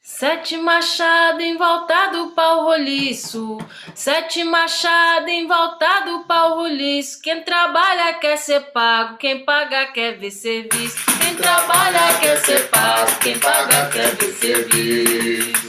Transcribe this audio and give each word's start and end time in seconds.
Sete 0.00 0.56
machado 0.56 1.40
em 1.40 1.56
volta 1.56 2.06
do 2.08 2.30
pau 2.30 2.64
roliço, 2.64 3.58
sete 3.94 4.42
machado 4.44 5.28
em 5.28 5.46
volta 5.46 6.00
do 6.00 6.20
pau 6.24 6.54
roliço. 6.56 7.20
Quem 7.20 7.42
trabalha 7.42 8.14
quer 8.14 8.36
ser 8.38 8.60
pago, 8.72 9.16
quem 9.18 9.44
paga 9.44 9.86
quer 9.86 10.16
ver 10.18 10.30
serviço. 10.30 10.96
Quem 11.20 11.34
trabalha 11.36 12.18
quer 12.20 12.36
ser 12.38 12.68
pago, 12.68 13.18
quem 13.20 13.38
paga 13.38 13.90
quer 13.90 14.14
ver 14.16 14.32
serviço. 14.32 15.68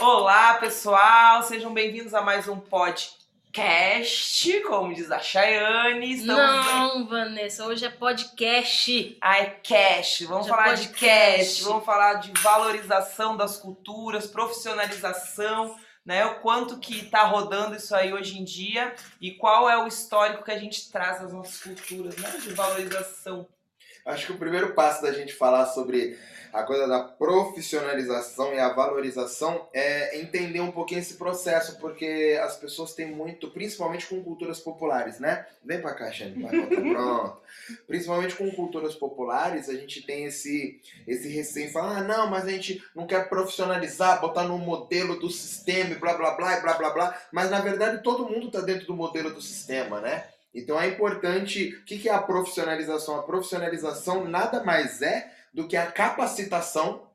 Olá, 0.00 0.54
pessoal, 0.54 1.42
sejam 1.42 1.72
bem-vindos 1.72 2.14
a 2.14 2.22
mais 2.22 2.48
um 2.48 2.58
podcast, 2.58 3.17
como 4.66 4.94
diz 4.94 5.10
a 5.10 5.18
Chayane. 5.18 6.12
Estamos 6.14 6.66
Não, 6.66 7.08
Vanessa, 7.08 7.64
hoje 7.64 7.84
é 7.86 7.90
podcast. 7.90 9.16
Ah, 9.20 9.38
é 9.38 9.46
cash. 9.46 10.22
Vamos 10.28 10.46
Já 10.46 10.54
falar 10.54 10.68
pode 10.68 10.82
de 10.82 10.88
cash, 10.90 11.00
cash. 11.00 11.60
vamos 11.62 11.84
falar 11.84 12.14
de 12.14 12.32
valorização 12.40 13.36
das 13.36 13.56
culturas, 13.56 14.26
profissionalização, 14.26 15.74
né? 16.04 16.24
O 16.26 16.40
quanto 16.40 16.78
que 16.78 17.06
tá 17.06 17.24
rodando 17.24 17.76
isso 17.76 17.94
aí 17.94 18.12
hoje 18.12 18.38
em 18.38 18.44
dia 18.44 18.94
e 19.20 19.32
qual 19.32 19.68
é 19.68 19.76
o 19.82 19.86
histórico 19.86 20.44
que 20.44 20.52
a 20.52 20.58
gente 20.58 20.90
traz 20.92 21.20
das 21.20 21.32
nossas 21.32 21.60
culturas, 21.60 22.16
né? 22.16 22.30
De 22.42 22.52
valorização. 22.52 23.48
Acho 24.04 24.26
que 24.26 24.32
o 24.32 24.38
primeiro 24.38 24.74
passo 24.74 25.02
da 25.02 25.12
gente 25.12 25.32
falar 25.34 25.66
sobre 25.66 26.18
a 26.58 26.64
coisa 26.64 26.88
da 26.88 27.00
profissionalização 27.00 28.52
e 28.52 28.58
a 28.58 28.72
valorização 28.72 29.68
é 29.72 30.18
entender 30.18 30.60
um 30.60 30.72
pouquinho 30.72 31.00
esse 31.00 31.14
processo, 31.14 31.78
porque 31.78 32.36
as 32.42 32.56
pessoas 32.56 32.94
têm 32.94 33.06
muito, 33.06 33.48
principalmente 33.50 34.06
com 34.06 34.22
culturas 34.22 34.58
populares, 34.58 35.20
né? 35.20 35.46
Vem 35.64 35.80
pra 35.80 35.94
cá, 35.94 36.10
Xane, 36.10 36.42
vai, 36.42 36.58
volta, 36.58 36.74
pronto. 36.82 37.36
Principalmente 37.86 38.34
com 38.34 38.50
culturas 38.50 38.96
populares, 38.96 39.68
a 39.68 39.74
gente 39.74 40.02
tem 40.02 40.24
esse, 40.24 40.80
esse 41.06 41.28
receio, 41.28 41.70
falar, 41.70 41.98
ah, 41.98 42.02
não, 42.02 42.28
mas 42.28 42.44
a 42.44 42.50
gente 42.50 42.82
não 42.94 43.06
quer 43.06 43.28
profissionalizar, 43.28 44.20
botar 44.20 44.42
no 44.42 44.58
modelo 44.58 45.18
do 45.20 45.30
sistema 45.30 45.92
e 45.92 45.98
blá 45.98 46.14
blá 46.14 46.32
blá 46.32 46.58
e 46.58 46.60
blá 46.60 46.74
blá 46.74 46.90
blá, 46.90 47.22
mas 47.30 47.50
na 47.50 47.60
verdade 47.60 48.02
todo 48.02 48.28
mundo 48.28 48.50
tá 48.50 48.60
dentro 48.60 48.86
do 48.86 48.96
modelo 48.96 49.30
do 49.30 49.40
sistema, 49.40 50.00
né? 50.00 50.24
Então 50.52 50.80
é 50.80 50.88
importante. 50.88 51.68
O 51.68 51.84
que 51.84 51.98
que 51.98 52.08
é 52.08 52.12
a 52.12 52.22
profissionalização? 52.22 53.16
A 53.16 53.22
profissionalização 53.22 54.24
nada 54.24 54.64
mais 54.64 55.02
é 55.02 55.37
do 55.52 55.66
que 55.66 55.76
a 55.76 55.86
capacitação 55.86 57.08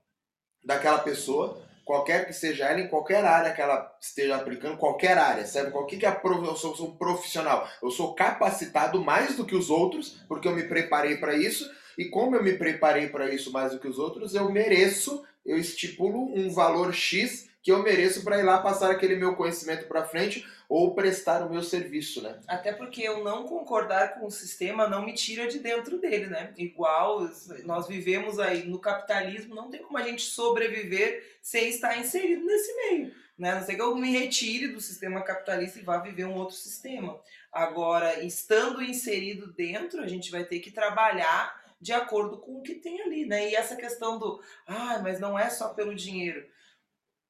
daquela 0.64 1.00
pessoa, 1.00 1.62
qualquer 1.84 2.26
que 2.26 2.34
seja 2.34 2.66
ela, 2.66 2.80
em 2.80 2.88
qualquer 2.88 3.26
área 3.26 3.53
que 3.53 3.62
ela 3.62 3.92
esteja 4.02 4.36
aplicando, 4.36 4.78
qualquer 4.78 5.17
área, 5.17 5.45
sabe? 5.45 5.72
Qual 5.72 5.86
que 5.86 6.06
é. 6.06 6.22
Eu 6.23 6.56
sou, 6.56 6.76
sou 6.76 6.89
um 6.89 6.98
profissional. 6.98 7.67
Eu 7.81 7.92
sou 7.92 8.14
capacitado 8.14 9.04
mais 9.04 9.36
do 9.36 9.45
que 9.45 9.56
os 9.56 9.70
outros, 9.70 10.22
porque 10.28 10.48
eu 10.48 10.56
me 10.56 10.64
preparei 10.64 11.17
para 11.17 11.36
isso. 11.36 11.70
E 11.98 12.06
como 12.06 12.36
eu 12.36 12.44
me 12.44 12.54
preparei 12.54 13.08
para 13.08 13.34
isso 13.34 13.52
mais 13.52 13.72
do 13.72 13.80
que 13.80 13.88
os 13.88 14.00
outros, 14.00 14.34
eu 14.34 14.50
mereço, 14.52 15.23
eu 15.45 15.58
estipulo 15.58 16.34
um 16.34 16.50
valor 16.50 16.94
X 16.94 17.50
que 17.64 17.72
eu 17.72 17.81
mereço 17.81 18.25
para 18.25 18.38
ir 18.38 18.44
lá 18.44 18.61
passar 18.61 18.92
aquele 18.92 19.16
meu 19.16 19.38
conhecimento 19.38 19.88
para 19.88 20.03
frente 20.03 20.45
ou 20.67 20.94
prestar 20.94 21.42
o 21.45 21.50
meu 21.50 21.64
serviço, 21.64 22.22
né? 22.22 22.38
Até 22.45 22.73
porque 22.73 23.02
eu 23.02 23.23
não 23.23 23.45
concordar 23.45 24.16
com 24.16 24.25
o 24.25 24.31
sistema 24.31 24.88
não 24.88 25.05
me 25.05 25.14
tira 25.14 25.47
de 25.47 25.59
dentro 25.59 25.97
dele, 25.97 26.28
né? 26.28 26.53
Igual 26.58 27.30
nós 27.64 27.88
vivemos 27.88 28.38
aí 28.38 28.67
no 28.67 28.80
capitalismo, 28.80 29.55
não 29.55 29.70
tem 29.70 29.81
como 29.81 29.97
a 29.97 30.02
gente 30.02 30.23
sobreviver 30.23 31.38
sem 31.42 31.70
estar 31.70 31.97
inserido 31.97 32.45
nesse 32.45 32.75
meio. 32.75 33.16
Né? 33.38 33.52
A 33.52 33.55
não 33.55 33.66
sei 33.66 33.75
que 33.75 33.81
eu 33.81 33.95
me 33.95 34.11
retire 34.11 34.67
do 34.67 34.81
sistema 34.81 35.23
capitalista 35.23 35.80
e 35.80 35.83
vá 35.83 35.98
viver 35.98 36.25
um 36.25 36.36
outro 36.36 36.55
sistema. 36.55 37.17
Agora, 37.52 38.22
estando 38.23 38.83
inserido 38.83 39.53
dentro, 39.53 40.02
a 40.02 40.08
gente 40.08 40.30
vai 40.30 40.44
ter 40.44 40.59
que 40.59 40.70
trabalhar 40.70 41.64
de 41.80 41.94
acordo 41.94 42.38
com 42.38 42.59
o 42.59 42.61
que 42.61 42.75
tem 42.75 43.02
ali, 43.02 43.25
né? 43.25 43.50
E 43.50 43.55
essa 43.55 43.75
questão 43.75 44.17
do, 44.17 44.42
ah, 44.66 45.00
mas 45.02 45.20
não 45.20 45.38
é 45.38 45.50
só 45.50 45.70
pelo 45.73 45.95
dinheiro. 45.95 46.45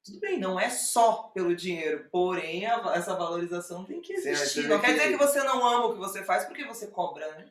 Tudo 0.03 0.19
bem, 0.19 0.37
não 0.39 0.59
é 0.59 0.69
só 0.69 1.31
pelo 1.33 1.55
dinheiro, 1.55 2.07
porém 2.11 2.65
a- 2.65 2.91
essa 2.95 3.15
valorização 3.15 3.85
tem 3.85 4.01
que 4.01 4.17
Sim, 4.19 4.29
existir. 4.29 4.63
você 4.63 4.67
não 4.67 4.79
quer 4.81 4.87
que- 4.87 4.93
dizer 4.99 5.09
que 5.17 5.17
você 5.17 5.43
não 5.43 5.65
ama 5.65 5.85
o 5.85 5.93
que 5.93 5.99
você 5.99 6.23
faz 6.23 6.43
porque 6.45 6.65
você 6.65 6.87
cobra, 6.87 7.25
né? 7.35 7.45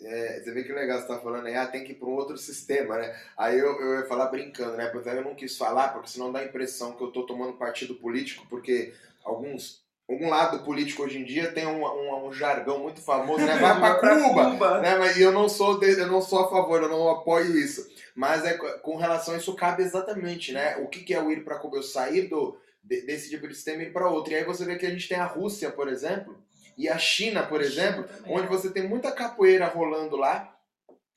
É, 0.00 0.40
você 0.40 0.50
vê 0.52 0.64
que 0.64 0.72
legal 0.72 1.00
você 1.00 1.06
tá 1.06 1.18
falando 1.20 1.46
aí, 1.46 1.54
ah, 1.54 1.66
tem 1.66 1.84
que 1.84 1.92
ir 1.92 1.94
para 1.94 2.08
um 2.08 2.14
outro 2.14 2.36
sistema, 2.36 2.98
né? 2.98 3.16
Aí 3.36 3.58
eu, 3.58 3.80
eu 3.80 4.00
ia 4.00 4.06
falar 4.06 4.26
brincando, 4.26 4.76
né? 4.76 4.88
Porque 4.88 5.08
eu 5.08 5.22
não 5.24 5.34
quis 5.34 5.56
falar, 5.56 5.88
porque 5.92 6.08
senão 6.10 6.32
dá 6.32 6.40
a 6.40 6.44
impressão 6.44 6.92
que 6.96 7.02
eu 7.02 7.12
tô 7.12 7.22
tomando 7.24 7.52
partido 7.56 7.94
político, 7.94 8.44
porque 8.48 8.92
alguns. 9.22 9.83
Algum 10.08 10.28
lado 10.28 10.62
político 10.64 11.02
hoje 11.02 11.18
em 11.18 11.24
dia 11.24 11.50
tem 11.52 11.66
um, 11.66 11.82
um, 11.84 12.26
um 12.26 12.32
jargão 12.32 12.78
muito 12.78 13.00
famoso, 13.00 13.44
né? 13.44 13.56
Vai 13.58 13.78
pra 13.78 13.94
Pra 13.94 14.20
Cuba! 14.22 14.50
Cuba. 14.50 14.80
né? 14.80 14.96
Mas 14.98 15.18
eu 15.18 15.32
não 15.32 15.48
sou 15.48 15.78
de- 15.80 15.98
eu 15.98 16.06
não 16.06 16.20
sou 16.20 16.40
a 16.40 16.50
favor, 16.50 16.82
eu 16.82 16.88
não 16.90 17.08
apoio 17.08 17.56
isso. 17.56 17.88
Mas 18.14 18.44
é 18.44 18.54
co- 18.54 18.78
com 18.80 18.96
relação 18.96 19.34
a 19.34 19.38
isso 19.38 19.54
cabe 19.54 19.82
exatamente, 19.82 20.52
né? 20.52 20.76
O 20.76 20.88
que, 20.88 21.00
que 21.00 21.14
é 21.14 21.22
o 21.22 21.30
ir 21.32 21.42
para 21.44 21.58
Cuba? 21.58 21.78
Eu 21.78 21.82
sair 21.82 22.28
do, 22.28 22.56
de- 22.82 23.00
desse 23.06 23.30
tipo 23.30 23.48
de 23.48 23.54
sistema 23.54 23.82
e 23.82 23.86
ir 23.86 23.92
para 23.92 24.08
outro. 24.10 24.32
E 24.32 24.36
aí 24.36 24.44
você 24.44 24.64
vê 24.66 24.76
que 24.76 24.84
a 24.86 24.90
gente 24.90 25.08
tem 25.08 25.16
a 25.18 25.24
Rússia, 25.24 25.70
por 25.70 25.88
exemplo, 25.88 26.38
e 26.76 26.86
a 26.88 26.98
China, 26.98 27.42
por 27.44 27.62
exemplo, 27.62 28.04
também. 28.04 28.36
onde 28.36 28.46
você 28.46 28.70
tem 28.70 28.86
muita 28.86 29.10
capoeira 29.10 29.66
rolando 29.68 30.16
lá, 30.16 30.54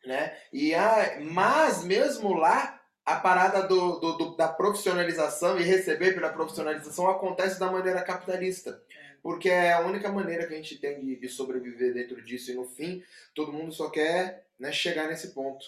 né? 0.05 0.33
E 0.53 0.73
a, 0.73 1.17
mas 1.21 1.83
mesmo 1.83 2.33
lá 2.33 2.76
a 3.07 3.16
parada 3.16 3.63
do, 3.66 4.00
do- 4.00 4.18
do- 4.18 4.35
da 4.35 4.50
profissionalização 4.50 5.57
e 5.57 5.63
receber 5.63 6.13
pela 6.13 6.29
profissionalização 6.29 7.09
acontece 7.09 7.57
da 7.59 7.72
maneira 7.72 8.03
capitalista. 8.03 8.84
Porque 9.23 9.50
é 9.50 9.73
a 9.73 9.79
única 9.79 10.12
maneira 10.12 10.45
que 10.45 10.53
a 10.53 10.57
gente 10.57 10.78
tem 10.78 11.00
de, 11.00 11.16
de 11.16 11.29
sobreviver 11.29 11.94
dentro 11.94 12.22
disso. 12.22 12.51
E 12.51 12.56
no 12.56 12.66
fim, 12.66 13.01
todo 13.34 13.53
mundo 13.53 13.72
só 13.73 13.90
quer 13.90 14.45
né, 14.59 14.72
chegar 14.72 15.07
nesse 15.07 15.34
ponto. 15.34 15.66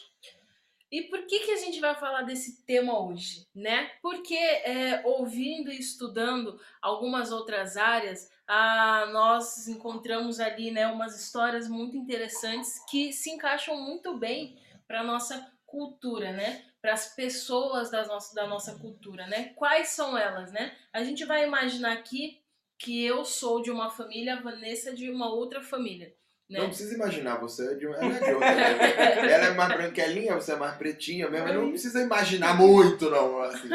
E 0.92 1.04
por 1.04 1.26
que, 1.28 1.40
que 1.40 1.52
a 1.52 1.56
gente 1.58 1.80
vai 1.80 1.96
falar 1.96 2.24
desse 2.24 2.64
tema 2.66 3.00
hoje, 3.00 3.46
né? 3.56 3.92
Porque 4.02 4.36
é, 4.36 5.02
ouvindo 5.06 5.72
e 5.72 5.80
estudando 5.80 6.60
algumas 6.82 7.32
outras 7.32 7.78
áreas, 7.78 8.30
ah, 8.48 9.08
nós 9.14 9.68
encontramos 9.68 10.40
ali 10.40 10.72
né, 10.72 10.88
umas 10.88 11.16
histórias 11.20 11.70
muito 11.70 11.96
interessantes 11.96 12.84
que 12.90 13.14
se 13.14 13.30
encaixam 13.30 13.80
muito 13.80 14.18
bem 14.18 14.58
para 14.88 15.04
nossa 15.04 15.52
cultura, 15.66 16.32
né? 16.32 16.66
Para 16.82 16.94
as 16.94 17.14
pessoas 17.14 17.90
da 17.92 18.06
nossa, 18.06 18.34
da 18.34 18.48
nossa 18.48 18.76
cultura, 18.76 19.28
né? 19.28 19.52
Quais 19.56 19.90
são 19.90 20.18
elas, 20.18 20.52
né? 20.52 20.72
A 20.94 21.04
gente 21.04 21.26
vai 21.26 21.46
imaginar 21.46 21.92
aqui 21.94 22.42
que 22.78 23.04
eu 23.04 23.26
sou 23.26 23.62
de 23.62 23.70
uma 23.70 23.90
família, 23.90 24.36
a 24.36 24.42
Vanessa 24.42 24.94
de 24.94 25.10
uma 25.12 25.30
outra 25.30 25.62
família, 25.62 26.14
né? 26.50 26.60
Não 26.60 26.68
precisa 26.68 26.96
imaginar, 26.96 27.36
você 27.38 27.74
é 27.74 27.76
de, 27.76 27.86
ela 27.86 28.06
é 28.06 28.20
de 28.20 28.32
outra. 28.34 28.56
né? 28.56 29.30
ela 29.34 29.46
é 29.48 29.54
mais 29.54 29.74
branquelinha, 29.74 30.36
você 30.36 30.54
é 30.54 30.56
mais 30.56 30.78
pretinha 30.78 31.30
mesmo. 31.30 31.48
mas 31.48 31.56
Não 31.56 31.70
precisa 31.70 32.02
imaginar 32.02 32.58
muito, 32.58 33.10
não. 33.10 33.42
Assim. 33.42 33.70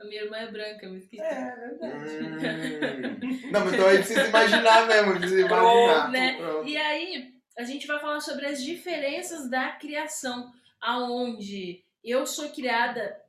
A 0.00 0.04
minha 0.04 0.22
irmã 0.22 0.36
é 0.36 0.46
branca, 0.50 0.88
me 0.88 0.98
esqueci. 0.98 1.20
É, 1.20 1.56
verdade. 1.56 1.94
Hum. 1.94 3.50
Não, 3.50 3.64
mas 3.64 3.74
então 3.74 3.88
aí 3.88 3.96
precisa 3.98 4.26
imaginar 4.28 4.86
mesmo, 4.86 5.18
precisa 5.18 5.40
imaginar. 5.40 6.10
né? 6.12 6.38
E 6.64 6.76
aí, 6.76 7.34
a 7.58 7.64
gente 7.64 7.86
vai 7.88 7.98
falar 7.98 8.20
sobre 8.20 8.46
as 8.46 8.62
diferenças 8.62 9.50
da 9.50 9.70
criação, 9.72 10.52
aonde 10.80 11.82
eu 12.02 12.26
sou 12.26 12.48
criada 12.50 13.20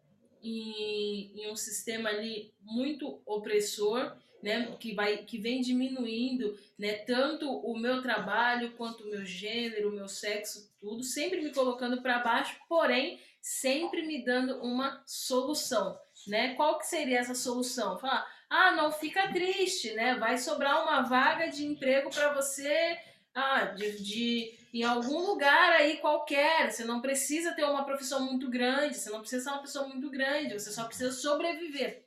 em, 0.41 1.31
em 1.35 1.51
um 1.51 1.55
sistema 1.55 2.09
ali 2.09 2.53
muito 2.61 3.21
opressor, 3.25 4.15
né, 4.41 4.73
que 4.79 4.93
vai 4.93 5.17
que 5.17 5.37
vem 5.37 5.59
diminuindo, 5.61 6.57
né, 6.77 6.93
tanto 6.93 7.49
o 7.49 7.77
meu 7.77 8.01
trabalho 8.01 8.71
quanto 8.77 9.03
o 9.03 9.09
meu 9.09 9.25
gênero, 9.25 9.89
o 9.89 9.95
meu 9.95 10.07
sexo, 10.07 10.73
tudo, 10.79 11.03
sempre 11.03 11.41
me 11.41 11.53
colocando 11.53 12.01
para 12.01 12.19
baixo, 12.19 12.57
porém 12.69 13.19
sempre 13.41 14.05
me 14.05 14.23
dando 14.23 14.61
uma 14.61 15.03
solução, 15.05 15.97
né? 16.27 16.55
Qual 16.55 16.77
que 16.77 16.87
seria 16.87 17.19
essa 17.19 17.35
solução? 17.35 17.97
Falar: 17.97 18.25
"Ah, 18.49 18.71
não 18.75 18.91
fica 18.91 19.31
triste, 19.31 19.93
né? 19.93 20.15
Vai 20.15 20.37
sobrar 20.37 20.83
uma 20.83 21.01
vaga 21.01 21.47
de 21.47 21.65
emprego 21.65 22.09
para 22.09 22.33
você 22.33 22.97
ah, 23.33 23.65
de, 23.65 24.03
de 24.03 24.59
em 24.73 24.83
algum 24.83 25.19
lugar 25.19 25.71
aí 25.73 25.97
qualquer. 25.97 26.71
Você 26.71 26.83
não 26.83 27.01
precisa 27.01 27.53
ter 27.53 27.63
uma 27.63 27.85
profissão 27.85 28.25
muito 28.25 28.49
grande, 28.49 28.97
você 28.97 29.09
não 29.09 29.21
precisa 29.21 29.43
ser 29.43 29.49
uma 29.49 29.61
pessoa 29.61 29.87
muito 29.87 30.09
grande, 30.09 30.53
você 30.53 30.71
só 30.71 30.85
precisa 30.85 31.11
sobreviver. 31.11 32.05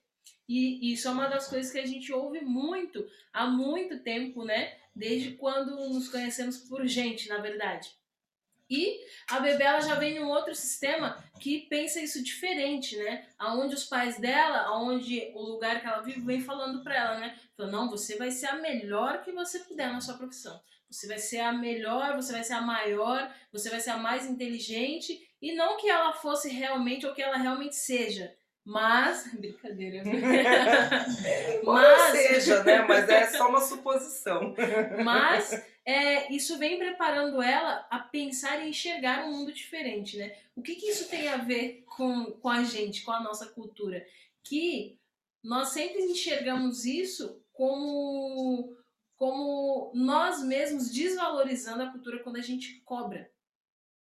E 0.49 0.93
isso 0.93 1.09
é 1.09 1.11
uma 1.11 1.29
das 1.29 1.49
coisas 1.49 1.73
que 1.73 1.79
a 1.79 1.87
gente 1.87 2.13
ouve 2.13 2.41
muito 2.41 3.07
há 3.33 3.47
muito 3.47 4.01
tempo, 4.01 4.45
né? 4.45 4.77
Desde 4.95 5.33
quando 5.33 5.89
nos 5.89 6.09
conhecemos 6.09 6.59
por 6.59 6.87
gente, 6.87 7.29
na 7.29 7.39
verdade. 7.39 7.91
E 8.69 9.01
a 9.29 9.39
bebê 9.39 9.65
ela 9.65 9.81
já 9.81 9.95
vem 9.97 10.17
em 10.17 10.23
um 10.23 10.31
outro 10.31 10.55
sistema 10.55 11.23
que 11.39 11.67
pensa 11.69 12.01
isso 12.01 12.23
diferente, 12.23 12.97
né? 12.97 13.29
Aonde 13.39 13.75
os 13.75 13.85
pais 13.85 14.19
dela, 14.19 14.61
aonde 14.61 15.31
o 15.35 15.43
lugar 15.43 15.81
que 15.81 15.87
ela 15.87 16.01
vive, 16.01 16.21
vem 16.21 16.41
falando 16.41 16.83
pra 16.83 16.97
ela, 16.97 17.19
né? 17.19 17.39
Falando, 17.57 17.73
não, 17.73 17.91
você 17.91 18.17
vai 18.17 18.31
ser 18.31 18.47
a 18.47 18.57
melhor 18.57 19.23
que 19.23 19.31
você 19.31 19.59
puder 19.61 19.93
na 19.93 20.01
sua 20.01 20.17
profissão. 20.17 20.59
Você 20.93 21.07
vai 21.07 21.19
ser 21.19 21.41
a 21.41 21.53
melhor, 21.53 22.15
você 22.15 22.33
vai 22.33 22.45
ser 22.45 22.53
a 22.53 22.61
maior, 22.61 23.35
você 23.51 23.71
vai 23.71 23.81
ser 23.81 23.91
a 23.91 23.97
mais 23.97 24.27
inteligente. 24.27 25.27
E 25.41 25.55
não 25.55 25.77
que 25.79 25.89
ela 25.89 26.13
fosse 26.13 26.49
realmente 26.51 27.07
ou 27.07 27.15
que 27.15 27.23
ela 27.23 27.37
realmente 27.37 27.75
seja. 27.75 28.33
Mas. 28.65 29.33
Brincadeira. 29.35 30.03
Mas- 31.65 32.13
seja, 32.13 32.63
né? 32.63 32.83
Mas 32.83 33.09
é 33.09 33.27
só 33.29 33.49
uma 33.49 33.61
suposição. 33.61 34.55
Mas 35.03 35.51
é, 35.85 36.33
isso 36.33 36.59
vem 36.59 36.79
preparando 36.79 37.43
ela 37.43 37.87
a 37.91 37.99
pensar 37.99 38.61
e 38.61 38.69
enxergar 38.69 39.25
um 39.25 39.33
mundo 39.33 39.53
diferente, 39.53 40.17
né? 40.19 40.37
O 40.55 40.63
que, 40.63 40.75
que 40.77 40.91
isso 40.91 41.09
tem 41.09 41.27
a 41.29 41.39
ver 41.39 41.85
com, 41.87 42.27
com 42.33 42.49
a 42.49 42.63
gente, 42.63 43.03
com 43.03 43.13
a 43.13 43.21
nossa 43.21 43.47
cultura? 43.47 44.07
Que 44.45 44.99
nós 45.43 45.71
sempre 45.71 46.03
enxergamos 46.03 46.85
isso 46.85 47.43
como, 47.53 48.77
como 49.23 49.93
nós 49.95 50.43
mesmos 50.43 50.91
desvalorizando 50.91 51.85
a 51.85 51.93
cultura 51.93 52.19
quando 52.25 52.39
a 52.39 52.43
gente 52.43 52.81
cobra. 52.81 53.31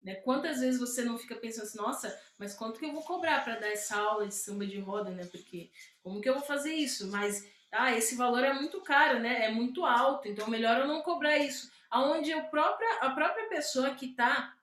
Né? 0.00 0.14
Quantas 0.14 0.60
vezes 0.60 0.78
você 0.78 1.02
não 1.02 1.18
fica 1.18 1.34
pensando 1.34 1.64
assim, 1.64 1.76
nossa, 1.76 2.22
mas 2.38 2.54
quanto 2.54 2.78
que 2.78 2.86
eu 2.86 2.92
vou 2.92 3.02
cobrar 3.02 3.42
para 3.42 3.58
dar 3.58 3.66
essa 3.66 3.96
aula 3.96 4.28
de 4.28 4.34
samba 4.36 4.64
de 4.64 4.78
roda, 4.78 5.10
né? 5.10 5.24
Porque 5.26 5.72
como 6.04 6.20
que 6.20 6.28
eu 6.28 6.34
vou 6.34 6.42
fazer 6.44 6.72
isso? 6.72 7.10
Mas 7.10 7.44
ah, 7.72 7.92
esse 7.96 8.14
valor 8.14 8.44
é 8.44 8.52
muito 8.52 8.80
caro, 8.80 9.18
né? 9.18 9.46
É 9.46 9.50
muito 9.50 9.84
alto, 9.84 10.28
então 10.28 10.48
melhor 10.48 10.78
eu 10.78 10.86
não 10.86 11.02
cobrar 11.02 11.36
isso. 11.36 11.68
Aonde 11.90 12.32
a 12.32 12.44
própria, 12.44 13.00
a 13.00 13.10
própria 13.10 13.48
pessoa 13.48 13.96
que 13.96 14.10
está 14.10 14.56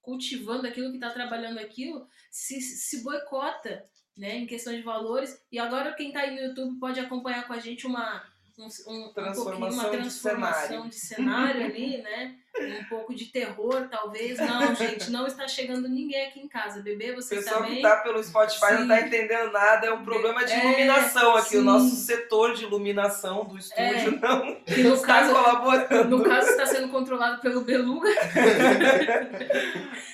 cultivando 0.00 0.68
aquilo, 0.68 0.90
que 0.90 0.98
está 0.98 1.10
trabalhando 1.10 1.58
aquilo, 1.58 2.08
se, 2.30 2.60
se 2.60 3.02
boicota, 3.02 3.84
né? 4.16 4.36
Em 4.36 4.46
questão 4.46 4.72
de 4.72 4.82
valores. 4.82 5.44
E 5.50 5.58
agora 5.58 5.92
quem 5.94 6.10
está 6.10 6.20
aí 6.20 6.36
no 6.36 6.46
YouTube 6.46 6.78
pode 6.78 7.00
acompanhar 7.00 7.48
com 7.48 7.52
a 7.52 7.58
gente 7.58 7.84
uma 7.84 8.37
um, 8.58 8.66
um, 8.92 9.12
transformação, 9.12 9.78
uma 9.80 9.90
transformação 9.90 10.88
de 10.88 10.90
cenário. 10.90 10.90
de 10.90 10.96
cenário 10.96 11.64
ali, 11.64 12.02
né? 12.02 12.34
Um 12.80 12.84
pouco 12.88 13.14
de 13.14 13.26
terror, 13.26 13.86
talvez. 13.88 14.36
Não, 14.38 14.74
gente, 14.74 15.10
não 15.12 15.28
está 15.28 15.46
chegando 15.46 15.88
ninguém 15.88 16.26
aqui 16.26 16.40
em 16.40 16.48
casa. 16.48 16.82
Bebê, 16.82 17.14
você 17.14 17.36
Pessoal 17.36 17.60
também. 17.60 17.76
que 17.76 17.82
tá 17.82 17.98
pelo 17.98 18.20
Spotify 18.22 18.66
sim. 18.66 18.74
não 18.80 18.88
tá 18.88 19.00
entendendo 19.00 19.52
nada, 19.52 19.86
é 19.86 19.92
um 19.92 20.04
problema 20.04 20.44
de 20.44 20.52
é, 20.52 20.66
iluminação 20.66 21.36
aqui. 21.36 21.50
Sim. 21.50 21.58
O 21.58 21.62
nosso 21.62 21.94
setor 21.94 22.54
de 22.54 22.64
iluminação 22.64 23.44
do 23.44 23.56
estúdio 23.56 23.84
é, 23.84 24.10
não 24.20 24.56
que 24.62 24.82
no 24.82 24.94
está 24.98 25.06
caso, 25.06 25.32
colaborando. 25.32 26.18
No 26.18 26.24
caso, 26.24 26.48
está 26.48 26.66
sendo 26.66 26.88
controlado 26.88 27.40
pelo 27.40 27.60
Beluga. 27.60 28.10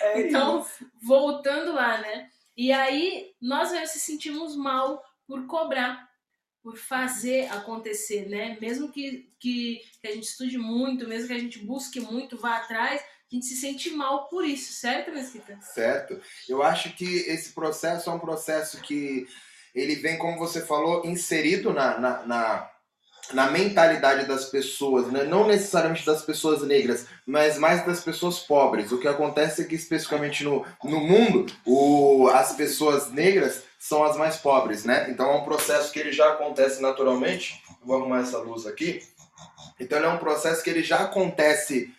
é 0.02 0.20
então, 0.20 0.60
isso. 0.60 0.86
voltando 1.02 1.72
lá, 1.72 1.96
né? 1.98 2.28
E 2.54 2.70
aí, 2.72 3.30
nós 3.40 3.70
se 3.90 3.98
sentimos 3.98 4.54
mal 4.54 5.02
por 5.26 5.46
cobrar 5.46 6.13
por 6.64 6.78
fazer 6.78 7.46
acontecer, 7.52 8.26
né? 8.26 8.56
Mesmo 8.58 8.90
que, 8.90 9.28
que, 9.38 9.82
que, 10.00 10.08
a 10.08 10.12
gente 10.12 10.24
estude 10.24 10.56
muito, 10.56 11.06
mesmo 11.06 11.26
que 11.28 11.34
a 11.34 11.38
gente 11.38 11.58
busque 11.58 12.00
muito, 12.00 12.38
vá 12.38 12.56
atrás, 12.56 13.02
a 13.02 13.34
gente 13.34 13.44
se 13.44 13.56
sente 13.56 13.90
mal 13.90 14.28
por 14.28 14.46
isso, 14.46 14.72
certo, 14.72 15.12
Mesquita? 15.12 15.58
Certo. 15.60 16.18
Eu 16.48 16.62
acho 16.62 16.96
que 16.96 17.04
esse 17.04 17.52
processo 17.52 18.08
é 18.08 18.14
um 18.14 18.18
processo 18.18 18.80
que 18.80 19.26
ele 19.74 19.96
vem, 19.96 20.16
como 20.16 20.38
você 20.38 20.64
falou, 20.64 21.04
inserido 21.04 21.70
na, 21.70 21.98
na, 21.98 22.26
na, 22.26 22.70
na 23.34 23.50
mentalidade 23.50 24.26
das 24.26 24.46
pessoas, 24.46 25.12
né? 25.12 25.24
não 25.24 25.46
necessariamente 25.46 26.06
das 26.06 26.22
pessoas 26.22 26.62
negras, 26.62 27.06
mas 27.26 27.58
mais 27.58 27.84
das 27.84 28.02
pessoas 28.02 28.38
pobres. 28.38 28.90
O 28.90 28.98
que 28.98 29.08
acontece 29.08 29.60
é 29.60 29.64
que, 29.66 29.74
especificamente 29.74 30.42
no, 30.44 30.64
no 30.82 31.00
mundo, 31.00 31.52
o, 31.66 32.28
as 32.28 32.54
pessoas 32.54 33.10
negras 33.10 33.64
são 33.84 34.02
as 34.02 34.16
mais 34.16 34.38
pobres, 34.38 34.82
né? 34.82 35.10
Então 35.10 35.30
é 35.30 35.36
um 35.36 35.44
processo 35.44 35.92
que 35.92 35.98
ele 35.98 36.10
já 36.10 36.32
acontece 36.32 36.80
naturalmente. 36.80 37.62
Vou 37.84 37.96
arrumar 37.96 38.20
essa 38.20 38.38
luz 38.38 38.66
aqui. 38.66 39.02
Então 39.78 39.98
é 39.98 40.08
um 40.08 40.16
processo 40.16 40.64
que 40.64 40.70
ele 40.70 40.82
já 40.82 41.00
acontece 41.00 41.92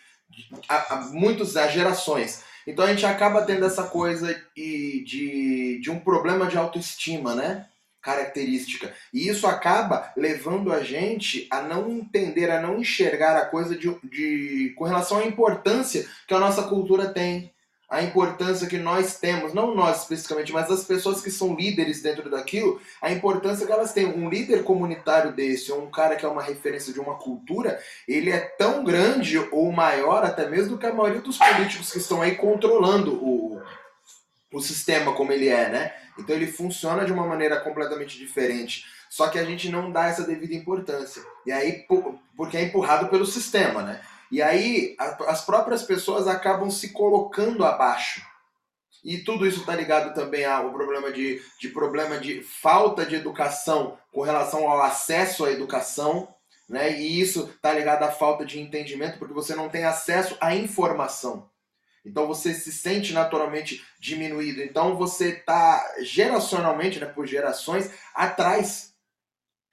há, 0.68 0.94
há 0.94 1.00
muitas 1.12 1.56
há 1.56 1.68
gerações. 1.68 2.42
Então 2.66 2.84
a 2.84 2.88
gente 2.88 3.06
acaba 3.06 3.42
tendo 3.42 3.64
essa 3.64 3.84
coisa 3.84 4.34
de, 4.56 5.04
de, 5.04 5.80
de 5.80 5.88
um 5.88 6.00
problema 6.00 6.48
de 6.48 6.58
autoestima, 6.58 7.36
né? 7.36 7.68
Característica. 8.02 8.92
E 9.14 9.28
isso 9.28 9.46
acaba 9.46 10.12
levando 10.16 10.72
a 10.72 10.82
gente 10.82 11.46
a 11.52 11.62
não 11.62 11.88
entender, 11.88 12.50
a 12.50 12.60
não 12.60 12.80
enxergar 12.80 13.36
a 13.36 13.46
coisa 13.46 13.76
de, 13.76 13.96
de, 14.02 14.74
com 14.76 14.82
relação 14.82 15.18
à 15.18 15.24
importância 15.24 16.04
que 16.26 16.34
a 16.34 16.40
nossa 16.40 16.64
cultura 16.64 17.12
tem 17.12 17.54
a 17.88 18.02
importância 18.02 18.66
que 18.66 18.78
nós 18.78 19.18
temos, 19.18 19.54
não 19.54 19.74
nós 19.74 20.02
especificamente, 20.02 20.52
mas 20.52 20.70
as 20.70 20.84
pessoas 20.84 21.20
que 21.20 21.30
são 21.30 21.54
líderes 21.54 22.02
dentro 22.02 22.28
daquilo, 22.28 22.80
a 23.00 23.12
importância 23.12 23.64
que 23.64 23.72
elas 23.72 23.92
têm. 23.92 24.06
Um 24.06 24.28
líder 24.28 24.64
comunitário 24.64 25.32
desse, 25.32 25.70
ou 25.70 25.84
um 25.84 25.90
cara 25.90 26.16
que 26.16 26.24
é 26.24 26.28
uma 26.28 26.42
referência 26.42 26.92
de 26.92 26.98
uma 26.98 27.14
cultura, 27.14 27.80
ele 28.08 28.30
é 28.30 28.40
tão 28.40 28.82
grande 28.82 29.38
ou 29.52 29.70
maior 29.70 30.24
até 30.24 30.48
mesmo 30.48 30.70
do 30.70 30.78
que 30.78 30.86
a 30.86 30.92
maioria 30.92 31.20
dos 31.20 31.38
políticos 31.38 31.92
que 31.92 31.98
estão 31.98 32.20
aí 32.20 32.34
controlando 32.34 33.14
o, 33.14 33.62
o 34.52 34.60
sistema 34.60 35.12
como 35.12 35.32
ele 35.32 35.48
é, 35.48 35.68
né? 35.68 35.92
Então 36.18 36.34
ele 36.34 36.46
funciona 36.46 37.04
de 37.04 37.12
uma 37.12 37.26
maneira 37.26 37.60
completamente 37.60 38.18
diferente. 38.18 38.84
Só 39.08 39.28
que 39.28 39.38
a 39.38 39.44
gente 39.44 39.70
não 39.70 39.92
dá 39.92 40.08
essa 40.08 40.24
devida 40.24 40.54
importância. 40.54 41.22
E 41.46 41.52
aí, 41.52 41.86
porque 42.36 42.56
é 42.56 42.64
empurrado 42.64 43.08
pelo 43.08 43.24
sistema, 43.24 43.82
né? 43.82 44.00
E 44.30 44.42
aí 44.42 44.94
a, 44.98 45.30
as 45.30 45.44
próprias 45.44 45.82
pessoas 45.82 46.26
acabam 46.26 46.70
se 46.70 46.92
colocando 46.92 47.64
abaixo. 47.64 48.22
E 49.04 49.18
tudo 49.18 49.46
isso 49.46 49.60
está 49.60 49.74
ligado 49.74 50.12
também 50.14 50.44
ao 50.44 50.72
problema 50.72 51.12
de, 51.12 51.40
de 51.60 51.68
problema 51.68 52.18
de 52.18 52.42
falta 52.42 53.06
de 53.06 53.14
educação 53.14 53.96
com 54.12 54.22
relação 54.22 54.68
ao 54.68 54.82
acesso 54.82 55.44
à 55.44 55.52
educação, 55.52 56.34
né? 56.68 56.98
E 56.98 57.20
isso 57.20 57.48
está 57.54 57.72
ligado 57.72 58.02
à 58.02 58.10
falta 58.10 58.44
de 58.44 58.60
entendimento, 58.60 59.18
porque 59.18 59.32
você 59.32 59.54
não 59.54 59.68
tem 59.68 59.84
acesso 59.84 60.36
à 60.40 60.56
informação. 60.56 61.48
Então 62.04 62.26
você 62.26 62.54
se 62.54 62.72
sente 62.72 63.12
naturalmente 63.12 63.84
diminuído. 64.00 64.60
Então 64.62 64.96
você 64.96 65.30
está 65.30 65.84
geracionalmente, 66.00 66.98
né, 66.98 67.06
por 67.06 67.26
gerações, 67.26 67.90
atrás. 68.14 68.92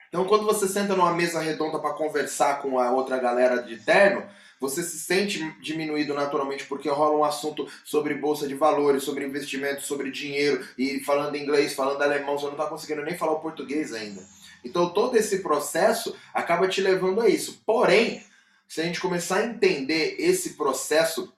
Então 0.08 0.24
quando 0.26 0.44
você 0.44 0.68
senta 0.68 0.94
numa 0.94 1.12
mesa 1.12 1.40
redonda 1.40 1.78
para 1.80 1.94
conversar 1.94 2.62
com 2.62 2.78
a 2.78 2.92
outra 2.92 3.18
galera 3.18 3.62
de 3.62 3.76
terno, 3.78 4.28
você 4.68 4.82
se 4.82 4.98
sente 4.98 5.38
diminuído 5.60 6.14
naturalmente 6.14 6.64
porque 6.64 6.88
rola 6.88 7.18
um 7.18 7.24
assunto 7.24 7.68
sobre 7.84 8.14
bolsa 8.14 8.48
de 8.48 8.54
valores, 8.54 9.02
sobre 9.02 9.26
investimentos, 9.26 9.86
sobre 9.86 10.10
dinheiro 10.10 10.66
e 10.78 11.00
falando 11.00 11.36
inglês, 11.36 11.74
falando 11.74 12.02
alemão, 12.02 12.38
você 12.38 12.46
não 12.46 12.52
está 12.52 12.66
conseguindo 12.66 13.02
nem 13.02 13.16
falar 13.16 13.32
o 13.32 13.40
português 13.40 13.92
ainda. 13.92 14.24
Então 14.64 14.90
todo 14.90 15.16
esse 15.16 15.40
processo 15.40 16.16
acaba 16.32 16.66
te 16.66 16.80
levando 16.80 17.20
a 17.20 17.28
isso. 17.28 17.62
Porém, 17.66 18.24
se 18.66 18.80
a 18.80 18.84
gente 18.84 19.00
começar 19.00 19.36
a 19.36 19.46
entender 19.46 20.16
esse 20.18 20.54
processo 20.54 21.32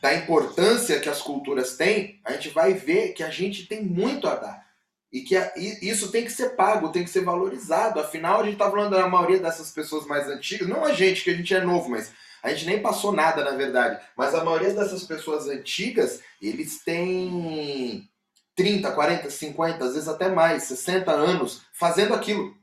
da 0.00 0.14
importância 0.14 1.00
que 1.00 1.08
as 1.08 1.22
culturas 1.22 1.76
têm, 1.76 2.20
a 2.24 2.32
gente 2.32 2.50
vai 2.50 2.74
ver 2.74 3.12
que 3.12 3.22
a 3.22 3.30
gente 3.30 3.66
tem 3.66 3.82
muito 3.82 4.28
a 4.28 4.34
dar. 4.34 4.62
E 5.12 5.20
que 5.20 5.36
isso 5.82 6.10
tem 6.10 6.24
que 6.24 6.32
ser 6.32 6.50
pago, 6.56 6.90
tem 6.90 7.04
que 7.04 7.10
ser 7.10 7.20
valorizado. 7.20 8.00
Afinal, 8.00 8.40
a 8.40 8.44
gente 8.44 8.54
está 8.54 8.70
falando 8.70 8.90
da 8.90 9.06
maioria 9.06 9.38
dessas 9.38 9.70
pessoas 9.70 10.06
mais 10.06 10.26
antigas, 10.26 10.66
não 10.66 10.84
a 10.84 10.92
gente, 10.92 11.22
que 11.22 11.30
a 11.30 11.34
gente 11.34 11.54
é 11.54 11.60
novo, 11.60 11.90
mas 11.90 12.12
a 12.42 12.50
gente 12.50 12.66
nem 12.66 12.82
passou 12.82 13.12
nada, 13.12 13.44
na 13.44 13.52
verdade. 13.52 14.02
Mas 14.16 14.34
a 14.34 14.44
maioria 14.44 14.74
dessas 14.74 15.04
pessoas 15.04 15.46
antigas, 15.46 16.20
eles 16.40 16.82
têm 16.82 18.08
30, 18.56 18.90
40, 18.90 19.30
50, 19.30 19.84
às 19.84 19.94
vezes 19.94 20.08
até 20.08 20.28
mais, 20.28 20.64
60 20.64 21.10
anos 21.10 21.62
fazendo 21.72 22.14
aquilo. 22.14 22.54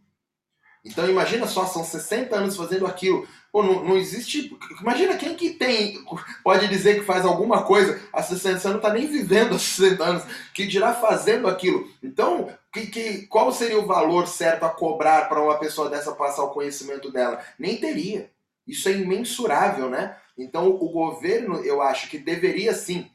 Então 0.84 1.10
imagina 1.10 1.46
só, 1.46 1.66
são 1.66 1.84
60 1.84 2.36
anos 2.36 2.56
fazendo 2.56 2.86
aquilo. 2.86 3.28
Pô, 3.52 3.64
não, 3.64 3.84
não 3.84 3.98
existe. 3.98 4.56
Imagina 4.80 5.18
quem 5.18 5.36
que 5.36 5.52
tem. 5.52 5.98
Pode 6.44 6.68
dizer 6.68 7.00
que 7.00 7.06
faz 7.06 7.26
alguma 7.26 7.64
coisa 7.64 8.00
há 8.14 8.22
60 8.22 8.50
anos, 8.50 8.64
não 8.64 8.76
está 8.78 8.94
nem 8.94 9.08
vivendo 9.08 9.56
há 9.56 9.60
60 9.60 10.04
anos, 10.04 10.24
que 10.54 10.68
dirá 10.68 10.94
fazendo 10.94 11.48
aquilo. 11.48 11.90
Então, 12.04 12.50
que, 12.72 12.88
que, 12.88 13.28
qual 13.28 13.52
seria 13.52 13.80
o 13.80 13.88
valor 13.88 14.28
certo 14.28 14.64
a 14.64 14.70
cobrar 14.70 15.28
para 15.28 15.42
uma 15.42 15.58
pessoa 15.58 15.90
dessa 15.90 16.14
passar 16.14 16.44
o 16.44 16.52
conhecimento 16.52 17.12
dela? 17.12 17.44
Nem 17.58 17.78
teria. 17.78 18.30
Isso 18.68 18.88
é 18.90 18.94
imensurável, 18.94 19.90
né? 19.90 20.18
Então 20.38 20.70
o 20.70 20.90
governo, 20.90 21.64
eu 21.64 21.82
acho 21.82 22.10
que 22.10 22.18
deveria 22.18 22.74
sim, 22.74 23.10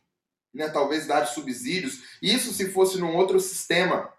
né, 0.52 0.68
talvez 0.68 1.06
dar 1.06 1.26
subsídios. 1.26 2.02
Isso 2.22 2.52
se 2.52 2.70
fosse 2.70 2.98
num 2.98 3.16
outro 3.16 3.40
sistema, 3.40 4.12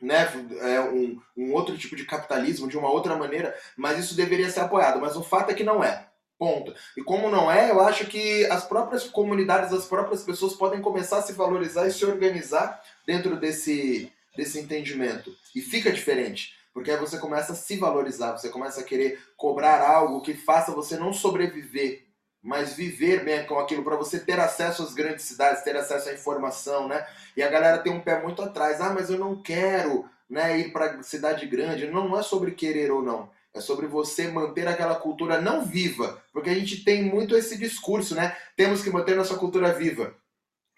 né, 0.00 0.28
é, 0.60 0.80
um, 0.80 1.20
um 1.36 1.52
outro 1.52 1.76
tipo 1.76 1.94
de 1.94 2.04
capitalismo, 2.04 2.68
de 2.68 2.76
uma 2.76 2.90
outra 2.90 3.16
maneira, 3.16 3.54
mas 3.76 3.98
isso 3.98 4.14
deveria 4.14 4.50
ser 4.50 4.60
apoiado. 4.60 5.00
Mas 5.00 5.16
o 5.16 5.22
fato 5.22 5.50
é 5.50 5.54
que 5.54 5.64
não 5.64 5.82
é. 5.84 6.06
Ponto. 6.38 6.74
E 6.94 7.02
como 7.02 7.30
não 7.30 7.50
é, 7.50 7.70
eu 7.70 7.80
acho 7.80 8.06
que 8.06 8.44
as 8.46 8.66
próprias 8.66 9.04
comunidades, 9.04 9.72
as 9.72 9.86
próprias 9.86 10.22
pessoas 10.22 10.52
podem 10.52 10.82
começar 10.82 11.18
a 11.18 11.22
se 11.22 11.32
valorizar 11.32 11.86
e 11.86 11.92
se 11.92 12.04
organizar 12.04 12.82
dentro 13.06 13.36
desse, 13.36 14.12
desse 14.36 14.58
entendimento. 14.58 15.34
E 15.54 15.62
fica 15.62 15.90
diferente. 15.90 16.54
Porque 16.76 16.90
aí 16.90 16.98
você 16.98 17.16
começa 17.16 17.54
a 17.54 17.56
se 17.56 17.78
valorizar, 17.78 18.32
você 18.32 18.50
começa 18.50 18.82
a 18.82 18.84
querer 18.84 19.18
cobrar 19.34 19.80
algo 19.80 20.20
que 20.20 20.34
faça 20.34 20.74
você 20.74 20.98
não 20.98 21.10
sobreviver, 21.10 22.04
mas 22.42 22.74
viver 22.74 23.24
bem 23.24 23.46
com 23.46 23.58
aquilo, 23.58 23.82
para 23.82 23.96
você 23.96 24.20
ter 24.20 24.38
acesso 24.38 24.82
às 24.82 24.92
grandes 24.92 25.24
cidades, 25.24 25.64
ter 25.64 25.74
acesso 25.74 26.10
à 26.10 26.12
informação, 26.12 26.86
né? 26.86 27.06
E 27.34 27.42
a 27.42 27.48
galera 27.48 27.78
tem 27.78 27.90
um 27.90 28.02
pé 28.02 28.22
muito 28.22 28.42
atrás. 28.42 28.78
Ah, 28.82 28.90
mas 28.90 29.08
eu 29.08 29.18
não 29.18 29.40
quero 29.40 30.04
né, 30.28 30.58
ir 30.58 30.70
para 30.70 31.02
cidade 31.02 31.46
grande. 31.46 31.86
Não, 31.86 32.10
não 32.10 32.18
é 32.18 32.22
sobre 32.22 32.50
querer 32.50 32.92
ou 32.92 33.00
não. 33.00 33.30
É 33.54 33.60
sobre 33.62 33.86
você 33.86 34.28
manter 34.28 34.68
aquela 34.68 34.96
cultura 34.96 35.40
não 35.40 35.64
viva. 35.64 36.22
Porque 36.30 36.50
a 36.50 36.54
gente 36.54 36.84
tem 36.84 37.02
muito 37.02 37.34
esse 37.34 37.56
discurso, 37.56 38.14
né? 38.14 38.36
Temos 38.54 38.82
que 38.82 38.90
manter 38.90 39.16
nossa 39.16 39.36
cultura 39.36 39.72
viva. 39.72 40.14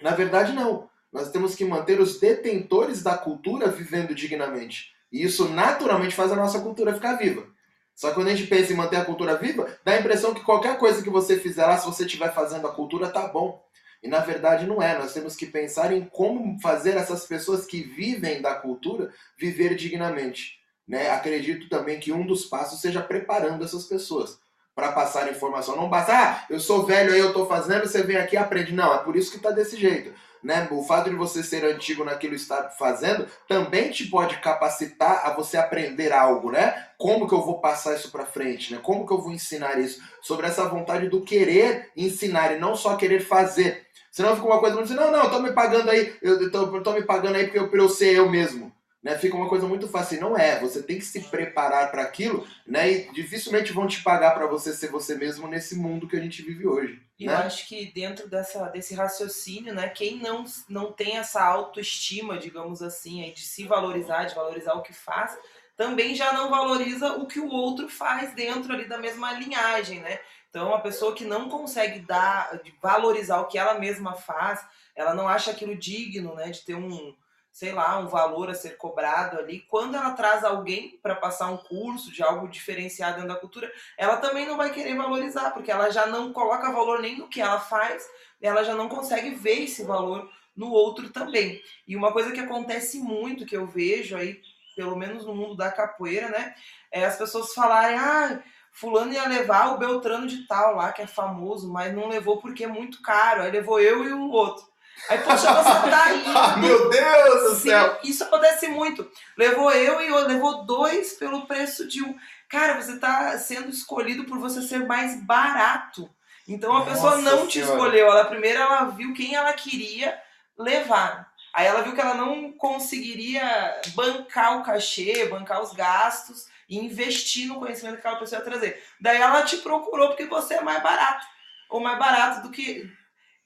Na 0.00 0.12
verdade, 0.12 0.52
não. 0.52 0.88
Nós 1.12 1.32
temos 1.32 1.56
que 1.56 1.64
manter 1.64 2.00
os 2.00 2.20
detentores 2.20 3.02
da 3.02 3.18
cultura 3.18 3.66
vivendo 3.66 4.14
dignamente. 4.14 4.96
E 5.12 5.22
isso 5.22 5.48
naturalmente 5.48 6.14
faz 6.14 6.30
a 6.32 6.36
nossa 6.36 6.60
cultura 6.60 6.94
ficar 6.94 7.14
viva. 7.14 7.46
Só 7.94 8.10
que 8.10 8.14
quando 8.14 8.28
a 8.28 8.34
gente 8.34 8.48
pensa 8.48 8.72
em 8.72 8.76
manter 8.76 8.96
a 8.96 9.04
cultura 9.04 9.36
viva, 9.36 9.66
dá 9.84 9.92
a 9.92 9.98
impressão 9.98 10.32
que 10.32 10.44
qualquer 10.44 10.78
coisa 10.78 11.02
que 11.02 11.10
você 11.10 11.38
fizer 11.38 11.66
lá, 11.66 11.76
se 11.76 11.86
você 11.86 12.04
estiver 12.04 12.32
fazendo 12.32 12.66
a 12.66 12.72
cultura, 12.72 13.08
tá 13.08 13.26
bom. 13.26 13.60
E 14.02 14.06
na 14.06 14.20
verdade 14.20 14.66
não 14.66 14.80
é. 14.80 14.96
Nós 14.96 15.12
temos 15.12 15.34
que 15.34 15.46
pensar 15.46 15.92
em 15.92 16.04
como 16.04 16.60
fazer 16.60 16.96
essas 16.96 17.26
pessoas 17.26 17.66
que 17.66 17.82
vivem 17.82 18.40
da 18.40 18.54
cultura 18.54 19.12
viver 19.36 19.74
dignamente. 19.74 20.58
Né? 20.86 21.10
Acredito 21.10 21.68
também 21.68 21.98
que 21.98 22.12
um 22.12 22.24
dos 22.24 22.46
passos 22.46 22.80
seja 22.80 23.02
preparando 23.02 23.64
essas 23.64 23.84
pessoas 23.84 24.38
para 24.74 24.92
passar 24.92 25.28
informação. 25.28 25.74
Não 25.74 25.88
basta, 25.88 26.12
ah, 26.12 26.44
eu 26.48 26.60
sou 26.60 26.86
velho 26.86 27.12
aí, 27.12 27.18
eu 27.18 27.28
estou 27.28 27.48
fazendo, 27.48 27.86
você 27.86 28.02
vem 28.04 28.16
aqui 28.16 28.36
e 28.36 28.38
aprende. 28.38 28.72
Não, 28.72 28.94
é 28.94 28.98
por 28.98 29.16
isso 29.16 29.32
que 29.32 29.38
está 29.38 29.50
desse 29.50 29.76
jeito. 29.76 30.12
Né? 30.42 30.68
O 30.70 30.82
fato 30.84 31.10
de 31.10 31.16
você 31.16 31.42
ser 31.42 31.64
antigo 31.64 32.04
naquilo 32.04 32.34
que 32.34 32.40
está 32.40 32.70
fazendo 32.70 33.26
também 33.48 33.90
te 33.90 34.06
pode 34.06 34.38
capacitar 34.38 35.26
a 35.26 35.34
você 35.34 35.56
aprender 35.56 36.12
algo, 36.12 36.52
né? 36.52 36.86
Como 36.96 37.26
que 37.28 37.34
eu 37.34 37.44
vou 37.44 37.60
passar 37.60 37.96
isso 37.96 38.10
para 38.10 38.24
frente, 38.24 38.72
né? 38.72 38.80
Como 38.82 39.06
que 39.06 39.12
eu 39.12 39.20
vou 39.20 39.32
ensinar 39.32 39.78
isso? 39.78 40.00
Sobre 40.22 40.46
essa 40.46 40.68
vontade 40.68 41.08
do 41.08 41.22
querer 41.22 41.90
ensinar 41.96 42.54
e 42.54 42.58
não 42.58 42.76
só 42.76 42.96
querer 42.96 43.20
fazer. 43.20 43.86
Senão 44.10 44.34
fica 44.34 44.46
uma 44.46 44.60
coisa 44.60 44.76
muito 44.76 44.92
assim, 44.92 45.00
não, 45.00 45.10
não, 45.12 45.30
tô 45.30 45.40
me 45.40 45.52
pagando 45.52 45.90
aí, 45.90 46.14
eu 46.22 46.50
tô, 46.50 46.80
tô 46.80 46.92
me 46.92 47.02
pagando 47.02 47.36
aí 47.36 47.44
porque 47.44 47.58
eu, 47.58 47.70
eu 47.72 47.88
ser 47.88 48.14
eu 48.14 48.28
mesmo. 48.28 48.72
Né? 49.08 49.16
Fica 49.16 49.34
uma 49.34 49.48
coisa 49.48 49.66
muito 49.66 49.88
fácil. 49.88 50.20
Não 50.20 50.36
é, 50.36 50.60
você 50.60 50.82
tem 50.82 50.98
que 50.98 51.04
se 51.04 51.18
preparar 51.30 51.90
para 51.90 52.02
aquilo, 52.02 52.46
né? 52.66 52.90
E 52.90 53.12
dificilmente 53.12 53.72
vão 53.72 53.86
te 53.86 54.02
pagar 54.02 54.32
para 54.32 54.46
você 54.46 54.74
ser 54.74 54.90
você 54.90 55.14
mesmo 55.14 55.48
nesse 55.48 55.76
mundo 55.76 56.06
que 56.06 56.14
a 56.14 56.20
gente 56.20 56.42
vive 56.42 56.66
hoje. 56.66 57.02
E 57.18 57.26
né? 57.26 57.32
eu 57.32 57.38
acho 57.38 57.66
que 57.66 57.90
dentro 57.90 58.28
dessa, 58.28 58.68
desse 58.68 58.94
raciocínio, 58.94 59.72
né, 59.74 59.88
quem 59.88 60.18
não, 60.18 60.44
não 60.68 60.92
tem 60.92 61.16
essa 61.16 61.42
autoestima, 61.42 62.36
digamos 62.36 62.82
assim, 62.82 63.24
aí, 63.24 63.32
de 63.32 63.40
se 63.40 63.64
valorizar, 63.64 64.24
de 64.24 64.34
valorizar 64.34 64.74
o 64.74 64.82
que 64.82 64.92
faz, 64.92 65.38
também 65.74 66.14
já 66.14 66.34
não 66.34 66.50
valoriza 66.50 67.14
o 67.14 67.26
que 67.26 67.40
o 67.40 67.48
outro 67.48 67.88
faz 67.88 68.34
dentro 68.34 68.74
ali 68.74 68.86
da 68.86 68.98
mesma 68.98 69.32
linhagem, 69.32 70.00
né? 70.00 70.20
Então, 70.50 70.74
a 70.74 70.80
pessoa 70.80 71.14
que 71.14 71.24
não 71.24 71.48
consegue 71.48 72.00
dar, 72.00 72.60
valorizar 72.82 73.40
o 73.40 73.46
que 73.46 73.56
ela 73.56 73.78
mesma 73.78 74.12
faz, 74.12 74.62
ela 74.94 75.14
não 75.14 75.26
acha 75.26 75.50
aquilo 75.50 75.74
digno, 75.74 76.34
né, 76.34 76.50
de 76.50 76.60
ter 76.60 76.74
um, 76.74 77.14
sei 77.52 77.72
lá, 77.72 77.98
um 77.98 78.06
valor 78.06 78.50
a 78.50 78.54
ser 78.54 78.76
cobrado 78.76 79.38
ali. 79.38 79.60
Quando 79.68 79.96
ela 79.96 80.12
traz 80.12 80.44
alguém 80.44 80.98
para 81.02 81.16
passar 81.16 81.50
um 81.50 81.56
curso 81.56 82.12
de 82.12 82.22
algo 82.22 82.48
diferenciado 82.48 83.16
dentro 83.16 83.34
da 83.34 83.40
cultura, 83.40 83.70
ela 83.96 84.16
também 84.18 84.46
não 84.46 84.56
vai 84.56 84.70
querer 84.70 84.96
valorizar, 84.96 85.50
porque 85.50 85.70
ela 85.70 85.90
já 85.90 86.06
não 86.06 86.32
coloca 86.32 86.72
valor 86.72 87.00
nem 87.00 87.18
no 87.18 87.28
que 87.28 87.40
ela 87.40 87.58
faz, 87.58 88.06
ela 88.40 88.62
já 88.62 88.74
não 88.74 88.88
consegue 88.88 89.30
ver 89.30 89.64
esse 89.64 89.82
valor 89.82 90.30
no 90.56 90.70
outro 90.70 91.10
também. 91.10 91.60
E 91.86 91.96
uma 91.96 92.12
coisa 92.12 92.32
que 92.32 92.40
acontece 92.40 92.98
muito, 92.98 93.46
que 93.46 93.56
eu 93.56 93.66
vejo 93.66 94.16
aí, 94.16 94.40
pelo 94.76 94.96
menos 94.96 95.24
no 95.24 95.34
mundo 95.34 95.56
da 95.56 95.70
capoeira, 95.70 96.28
né, 96.28 96.54
é 96.92 97.04
as 97.04 97.16
pessoas 97.16 97.52
falarem, 97.52 97.98
ah, 97.98 98.40
fulano 98.72 99.12
ia 99.12 99.26
levar 99.26 99.74
o 99.74 99.78
Beltrano 99.78 100.26
de 100.26 100.46
tal 100.46 100.76
lá, 100.76 100.92
que 100.92 101.02
é 101.02 101.06
famoso, 101.06 101.72
mas 101.72 101.92
não 101.94 102.08
levou 102.08 102.38
porque 102.38 102.64
é 102.64 102.68
muito 102.68 103.02
caro. 103.02 103.42
Aí 103.42 103.50
levou 103.50 103.80
eu 103.80 104.04
e 104.04 104.12
o 104.12 104.30
outro. 104.30 104.64
Aí, 105.08 105.18
poxa, 105.18 105.52
você 105.52 105.90
tá 105.90 106.12
indo. 106.14 106.58
Meu 106.60 106.90
Deus 106.90 107.42
do 107.42 107.54
Sim, 107.56 107.68
céu! 107.70 107.98
Isso 108.04 108.24
acontece 108.24 108.68
muito. 108.68 109.10
Levou 109.36 109.70
eu 109.70 110.00
e 110.00 110.08
eu, 110.08 110.26
levou 110.26 110.64
dois 110.64 111.14
pelo 111.14 111.46
preço 111.46 111.86
de 111.86 112.02
um. 112.02 112.16
Cara, 112.48 112.80
você 112.80 112.98
tá 112.98 113.38
sendo 113.38 113.70
escolhido 113.70 114.24
por 114.24 114.38
você 114.38 114.62
ser 114.62 114.86
mais 114.86 115.22
barato. 115.22 116.10
Então 116.46 116.74
a 116.74 116.78
Nossa 116.80 116.90
pessoa 116.90 117.16
não 117.18 117.46
te 117.46 117.60
Senhora. 117.60 117.72
escolheu. 117.74 118.06
Ela 118.06 118.24
primeiro 118.24 118.58
ela 118.58 118.84
viu 118.86 119.12
quem 119.12 119.34
ela 119.34 119.52
queria 119.52 120.18
levar. 120.56 121.28
Aí 121.54 121.66
ela 121.66 121.82
viu 121.82 121.94
que 121.94 122.00
ela 122.00 122.14
não 122.14 122.52
conseguiria 122.52 123.80
bancar 123.94 124.58
o 124.58 124.62
cachê, 124.62 125.26
bancar 125.26 125.62
os 125.62 125.72
gastos 125.72 126.46
e 126.68 126.78
investir 126.78 127.46
no 127.48 127.58
conhecimento 127.58 127.94
que 127.94 128.00
aquela 128.00 128.18
pessoa 128.18 128.38
ia 128.38 128.44
trazer. 128.44 128.82
Daí 129.00 129.20
ela 129.20 129.42
te 129.42 129.56
procurou 129.58 130.08
porque 130.08 130.26
você 130.26 130.54
é 130.54 130.60
mais 130.60 130.82
barato. 130.82 131.26
Ou 131.68 131.80
mais 131.80 131.98
barato 131.98 132.42
do 132.42 132.50
que. 132.50 132.90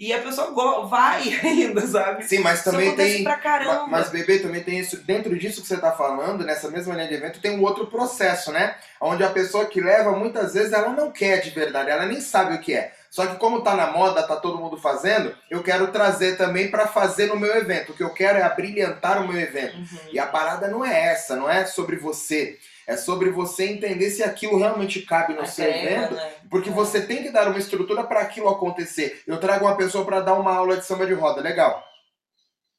E 0.01 0.13
a 0.13 0.21
pessoa 0.21 0.87
vai 0.87 1.23
ainda, 1.45 1.87
sabe? 1.87 2.25
Sim, 2.25 2.39
mas 2.41 2.61
Isso 2.61 2.71
também 2.71 2.89
acontece 2.89 3.15
tem. 3.15 3.25
pra 3.25 3.37
caramba. 3.37 3.87
Mas, 3.87 4.11
bebê, 4.11 4.39
também 4.41 4.63
tem 4.63 4.79
isso. 4.79 4.97
Dentro 5.05 5.39
disso 5.39 5.63
que 5.63 5.69
você 5.69 5.77
está 5.77 5.93
falando, 5.93 6.45
nessa 6.45 6.71
mesma 6.71 6.95
linha 6.95 7.09
de 7.09 7.15
evento, 7.15 7.41
tem 7.41 7.59
um 7.59 7.63
outro 7.63 7.87
processo, 7.87 8.51
né? 8.51 8.75
Onde 9.01 9.23
a 9.23 9.31
pessoa 9.31 9.67
que 9.67 9.81
leva, 9.81 10.11
muitas 10.13 10.55
vezes, 10.55 10.73
ela 10.73 10.93
não 10.93 11.11
quer 11.13 11.41
de 11.41 11.51
verdade, 11.51 11.91
ela 11.91 12.07
nem 12.07 12.21
sabe 12.21 12.55
o 12.55 12.61
que 12.61 12.75
é. 12.75 12.93
Só 13.13 13.27
que 13.27 13.37
como 13.37 13.61
tá 13.61 13.75
na 13.77 13.89
moda, 13.89 14.23
tá 14.27 14.37
todo 14.37 14.57
mundo 14.57 14.79
fazendo, 14.79 15.35
eu 15.51 15.63
quero 15.63 15.89
trazer 15.89 16.39
também 16.39 16.71
para 16.71 16.89
fazer 16.89 17.27
no 17.27 17.37
meu 17.39 17.55
evento. 17.55 17.93
O 17.93 17.95
que 17.95 18.03
eu 18.03 18.09
quero 18.15 18.39
é 18.39 18.43
abrilhantar 18.43 19.23
o 19.23 19.29
meu 19.29 19.39
evento. 19.39 19.77
Uhum. 19.77 19.99
E 20.15 20.19
a 20.19 20.27
parada 20.27 20.67
não 20.69 20.83
é 20.83 21.09
essa, 21.13 21.37
não 21.37 21.47
é 21.49 21.67
sobre 21.67 21.97
você. 21.97 22.57
É 22.87 22.97
sobre 22.97 23.29
você 23.29 23.67
entender 23.67 24.09
se 24.09 24.25
aquilo 24.25 24.57
realmente 24.59 25.03
cabe 25.03 25.35
no 25.35 25.45
seu 25.47 25.67
Agrega, 25.67 25.91
evento. 25.91 26.15
né? 26.15 26.31
Porque 26.51 26.71
É. 26.71 26.73
você 26.73 27.03
tem 27.03 27.23
que 27.23 27.31
dar 27.31 27.49
uma 27.49 27.59
estrutura 27.59 28.03
para 28.03 28.21
aquilo 28.21 28.49
acontecer. 28.49 29.23
Eu 29.27 29.39
trago 29.39 29.67
uma 29.67 29.77
pessoa 29.77 30.07
para 30.07 30.21
dar 30.21 30.33
uma 30.33 30.55
aula 30.57 30.79
de 30.79 30.87
samba 30.87 31.07
de 31.07 31.13
roda, 31.13 31.43
legal. 31.43 31.87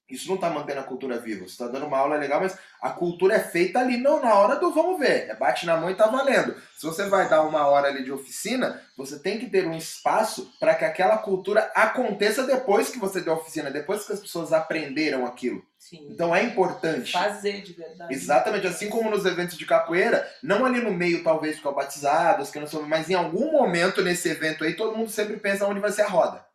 Isso 0.10 0.30
não 0.30 0.38
tá 0.38 0.50
mantendo 0.50 0.82
a 0.82 0.84
cultura 0.84 1.18
viva. 1.18 1.48
Você 1.48 1.58
tá 1.58 1.68
dando 1.68 1.86
uma 1.86 1.98
aula 1.98 2.18
legal, 2.18 2.42
mas 2.42 2.58
a 2.82 2.90
cultura 2.92 3.36
é 3.36 3.40
feita 3.40 3.80
ali, 3.80 3.98
não 3.98 4.22
na 4.22 4.34
hora 4.36 4.58
do 4.58 4.74
vamos 4.74 5.00
ver. 5.00 5.30
É 5.30 5.36
bate 5.36 5.66
na 5.66 5.78
mão 5.78 5.90
e 5.90 5.96
tá 5.96 6.08
valendo. 6.08 6.56
Se 6.78 6.86
você 6.86 7.06
vai 7.06 7.30
dar 7.30 7.42
uma 7.44 7.66
hora 7.68 7.88
ali 7.88 8.04
de 8.04 8.12
oficina, 8.12 8.82
você 8.98 9.18
tem 9.20 9.40
que 9.40 9.50
ter 9.50 9.66
um 9.66 9.76
espaço 9.76 10.54
para 10.60 10.76
que 10.76 10.84
aquela 10.84 11.18
cultura 11.18 11.72
aconteça 11.74 12.46
depois 12.46 12.90
que 12.90 13.00
você 13.00 13.22
deu 13.22 13.34
a 13.34 13.38
oficina, 13.38 13.72
depois 13.72 14.06
que 14.06 14.14
as 14.14 14.20
pessoas 14.20 14.52
aprenderam 14.52 15.26
aquilo. 15.26 15.64
Sim. 15.80 16.08
Então 16.12 16.36
é 16.36 16.44
importante. 16.44 17.12
Fazer 17.12 17.62
de 17.62 17.74
verdade. 17.74 18.14
Exatamente, 18.14 18.68
assim 18.68 18.90
como 18.90 19.10
nos 19.10 19.26
eventos 19.26 19.58
de 19.58 19.66
capoeira, 19.66 20.30
não 20.44 20.66
ali 20.66 20.82
no 20.82 20.94
meio, 20.94 21.24
talvez, 21.24 21.60
com 21.60 21.74
batizados, 21.74 22.52
que 22.52 22.60
não 22.60 22.68
são, 22.68 22.84
mas 22.84 23.10
em 23.10 23.16
algum 23.16 23.52
momento 23.52 24.02
nesse 24.02 24.30
evento 24.30 24.64
aí, 24.64 24.76
todo 24.76 24.96
mundo 24.96 25.10
sempre 25.10 25.38
pensa 25.38 25.66
onde 25.66 25.80
vai 25.80 25.92
ser 25.92 26.04
a 26.04 26.08
roda. 26.08 26.46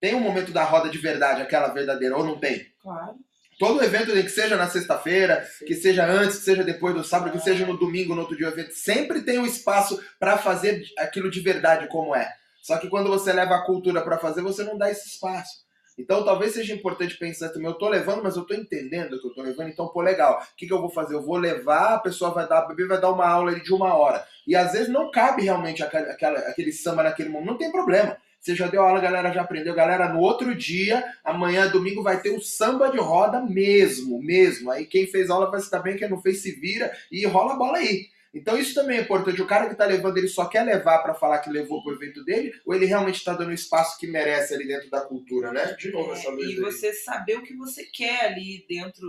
Tem 0.00 0.14
um 0.16 0.20
momento 0.20 0.50
da 0.50 0.64
roda 0.64 0.90
de 0.90 0.98
verdade, 0.98 1.42
aquela 1.42 1.68
verdadeira, 1.68 2.16
ou 2.16 2.24
não 2.24 2.38
tem? 2.38 2.71
Claro. 2.82 3.14
Todo 3.58 3.82
evento, 3.84 4.10
que 4.12 4.28
seja 4.28 4.56
na 4.56 4.68
sexta-feira, 4.68 5.46
que 5.66 5.74
seja 5.74 6.04
antes, 6.06 6.38
que 6.38 6.44
seja 6.44 6.64
depois 6.64 6.94
do 6.94 7.04
sábado, 7.04 7.30
que 7.32 7.38
seja 7.38 7.64
no 7.66 7.76
domingo, 7.76 8.14
no 8.14 8.22
outro 8.22 8.36
dia 8.36 8.46
o 8.48 8.50
evento, 8.50 8.72
sempre 8.72 9.20
tem 9.22 9.38
um 9.38 9.46
espaço 9.46 10.02
para 10.18 10.36
fazer 10.38 10.82
aquilo 10.98 11.30
de 11.30 11.38
verdade 11.40 11.86
como 11.88 12.14
é. 12.16 12.28
Só 12.62 12.78
que 12.78 12.88
quando 12.88 13.08
você 13.08 13.32
leva 13.32 13.54
a 13.56 13.64
cultura 13.64 14.02
para 14.02 14.18
fazer, 14.18 14.40
você 14.42 14.64
não 14.64 14.76
dá 14.78 14.90
esse 14.90 15.06
espaço. 15.08 15.62
Então 15.98 16.24
talvez 16.24 16.54
seja 16.54 16.72
importante 16.74 17.18
pensar 17.18 17.50
também, 17.50 17.68
eu 17.68 17.74
tô 17.78 17.88
levando, 17.88 18.22
mas 18.22 18.34
eu 18.36 18.44
tô 18.44 18.54
entendendo 18.54 19.20
que 19.20 19.26
eu 19.26 19.34
tô 19.34 19.42
levando, 19.42 19.68
então, 19.68 19.88
pô, 19.88 20.00
legal. 20.00 20.40
O 20.40 20.56
que, 20.56 20.66
que 20.66 20.72
eu 20.72 20.80
vou 20.80 20.90
fazer? 20.90 21.14
Eu 21.14 21.22
vou 21.22 21.36
levar, 21.36 21.94
a 21.94 21.98
pessoa 21.98 22.30
vai 22.30 22.48
dar, 22.48 22.60
a 22.60 22.66
bebê 22.66 22.86
vai 22.86 22.98
dar 23.00 23.10
uma 23.12 23.28
aula 23.28 23.60
de 23.60 23.72
uma 23.72 23.94
hora. 23.94 24.24
E 24.46 24.56
às 24.56 24.72
vezes 24.72 24.88
não 24.88 25.10
cabe 25.10 25.42
realmente 25.42 25.82
aquela, 25.82 26.10
aquela- 26.10 26.38
aquele 26.40 26.72
samba 26.72 27.02
naquele 27.02 27.28
momento, 27.28 27.50
não 27.50 27.58
tem 27.58 27.70
problema. 27.70 28.16
Você 28.42 28.56
já 28.56 28.66
deu 28.66 28.82
aula, 28.82 28.98
a 28.98 29.02
galera 29.02 29.32
já 29.32 29.42
aprendeu, 29.42 29.72
galera, 29.72 30.12
no 30.12 30.18
outro 30.18 30.52
dia, 30.52 31.04
amanhã, 31.22 31.68
domingo, 31.68 32.02
vai 32.02 32.20
ter 32.20 32.30
o 32.30 32.40
samba 32.40 32.90
de 32.90 32.98
roda 32.98 33.40
mesmo, 33.40 34.20
mesmo. 34.20 34.68
Aí 34.68 34.84
quem 34.84 35.06
fez 35.06 35.30
aula 35.30 35.48
vai 35.48 35.60
se 35.60 35.70
dar 35.70 35.78
bem, 35.78 35.96
quem 35.96 36.08
não 36.08 36.20
fez 36.20 36.42
se 36.42 36.50
vira 36.50 36.92
e 37.10 37.24
rola 37.24 37.52
a 37.52 37.56
bola 37.56 37.78
aí. 37.78 38.08
Então 38.34 38.58
isso 38.58 38.74
também 38.74 38.98
é 38.98 39.02
importante. 39.02 39.40
O 39.40 39.46
cara 39.46 39.68
que 39.68 39.76
tá 39.76 39.84
levando, 39.84 40.16
ele 40.18 40.26
só 40.26 40.46
quer 40.46 40.64
levar 40.64 40.98
para 40.98 41.14
falar 41.14 41.38
que 41.38 41.50
levou 41.50 41.84
pro 41.84 41.94
evento 41.94 42.24
dele, 42.24 42.52
ou 42.66 42.74
ele 42.74 42.86
realmente 42.86 43.22
tá 43.22 43.32
dando 43.32 43.50
o 43.50 43.54
espaço 43.54 43.96
que 43.96 44.08
merece 44.08 44.54
ali 44.54 44.66
dentro 44.66 44.90
da 44.90 45.02
cultura, 45.02 45.52
né? 45.52 45.76
De 45.78 45.92
novo 45.92 46.12
essa 46.12 46.28
É, 46.28 46.34
e 46.34 46.44
aí. 46.44 46.56
você 46.56 46.92
saber 46.92 47.36
o 47.38 47.42
que 47.42 47.54
você 47.54 47.84
quer 47.84 48.24
ali 48.24 48.66
dentro 48.68 49.06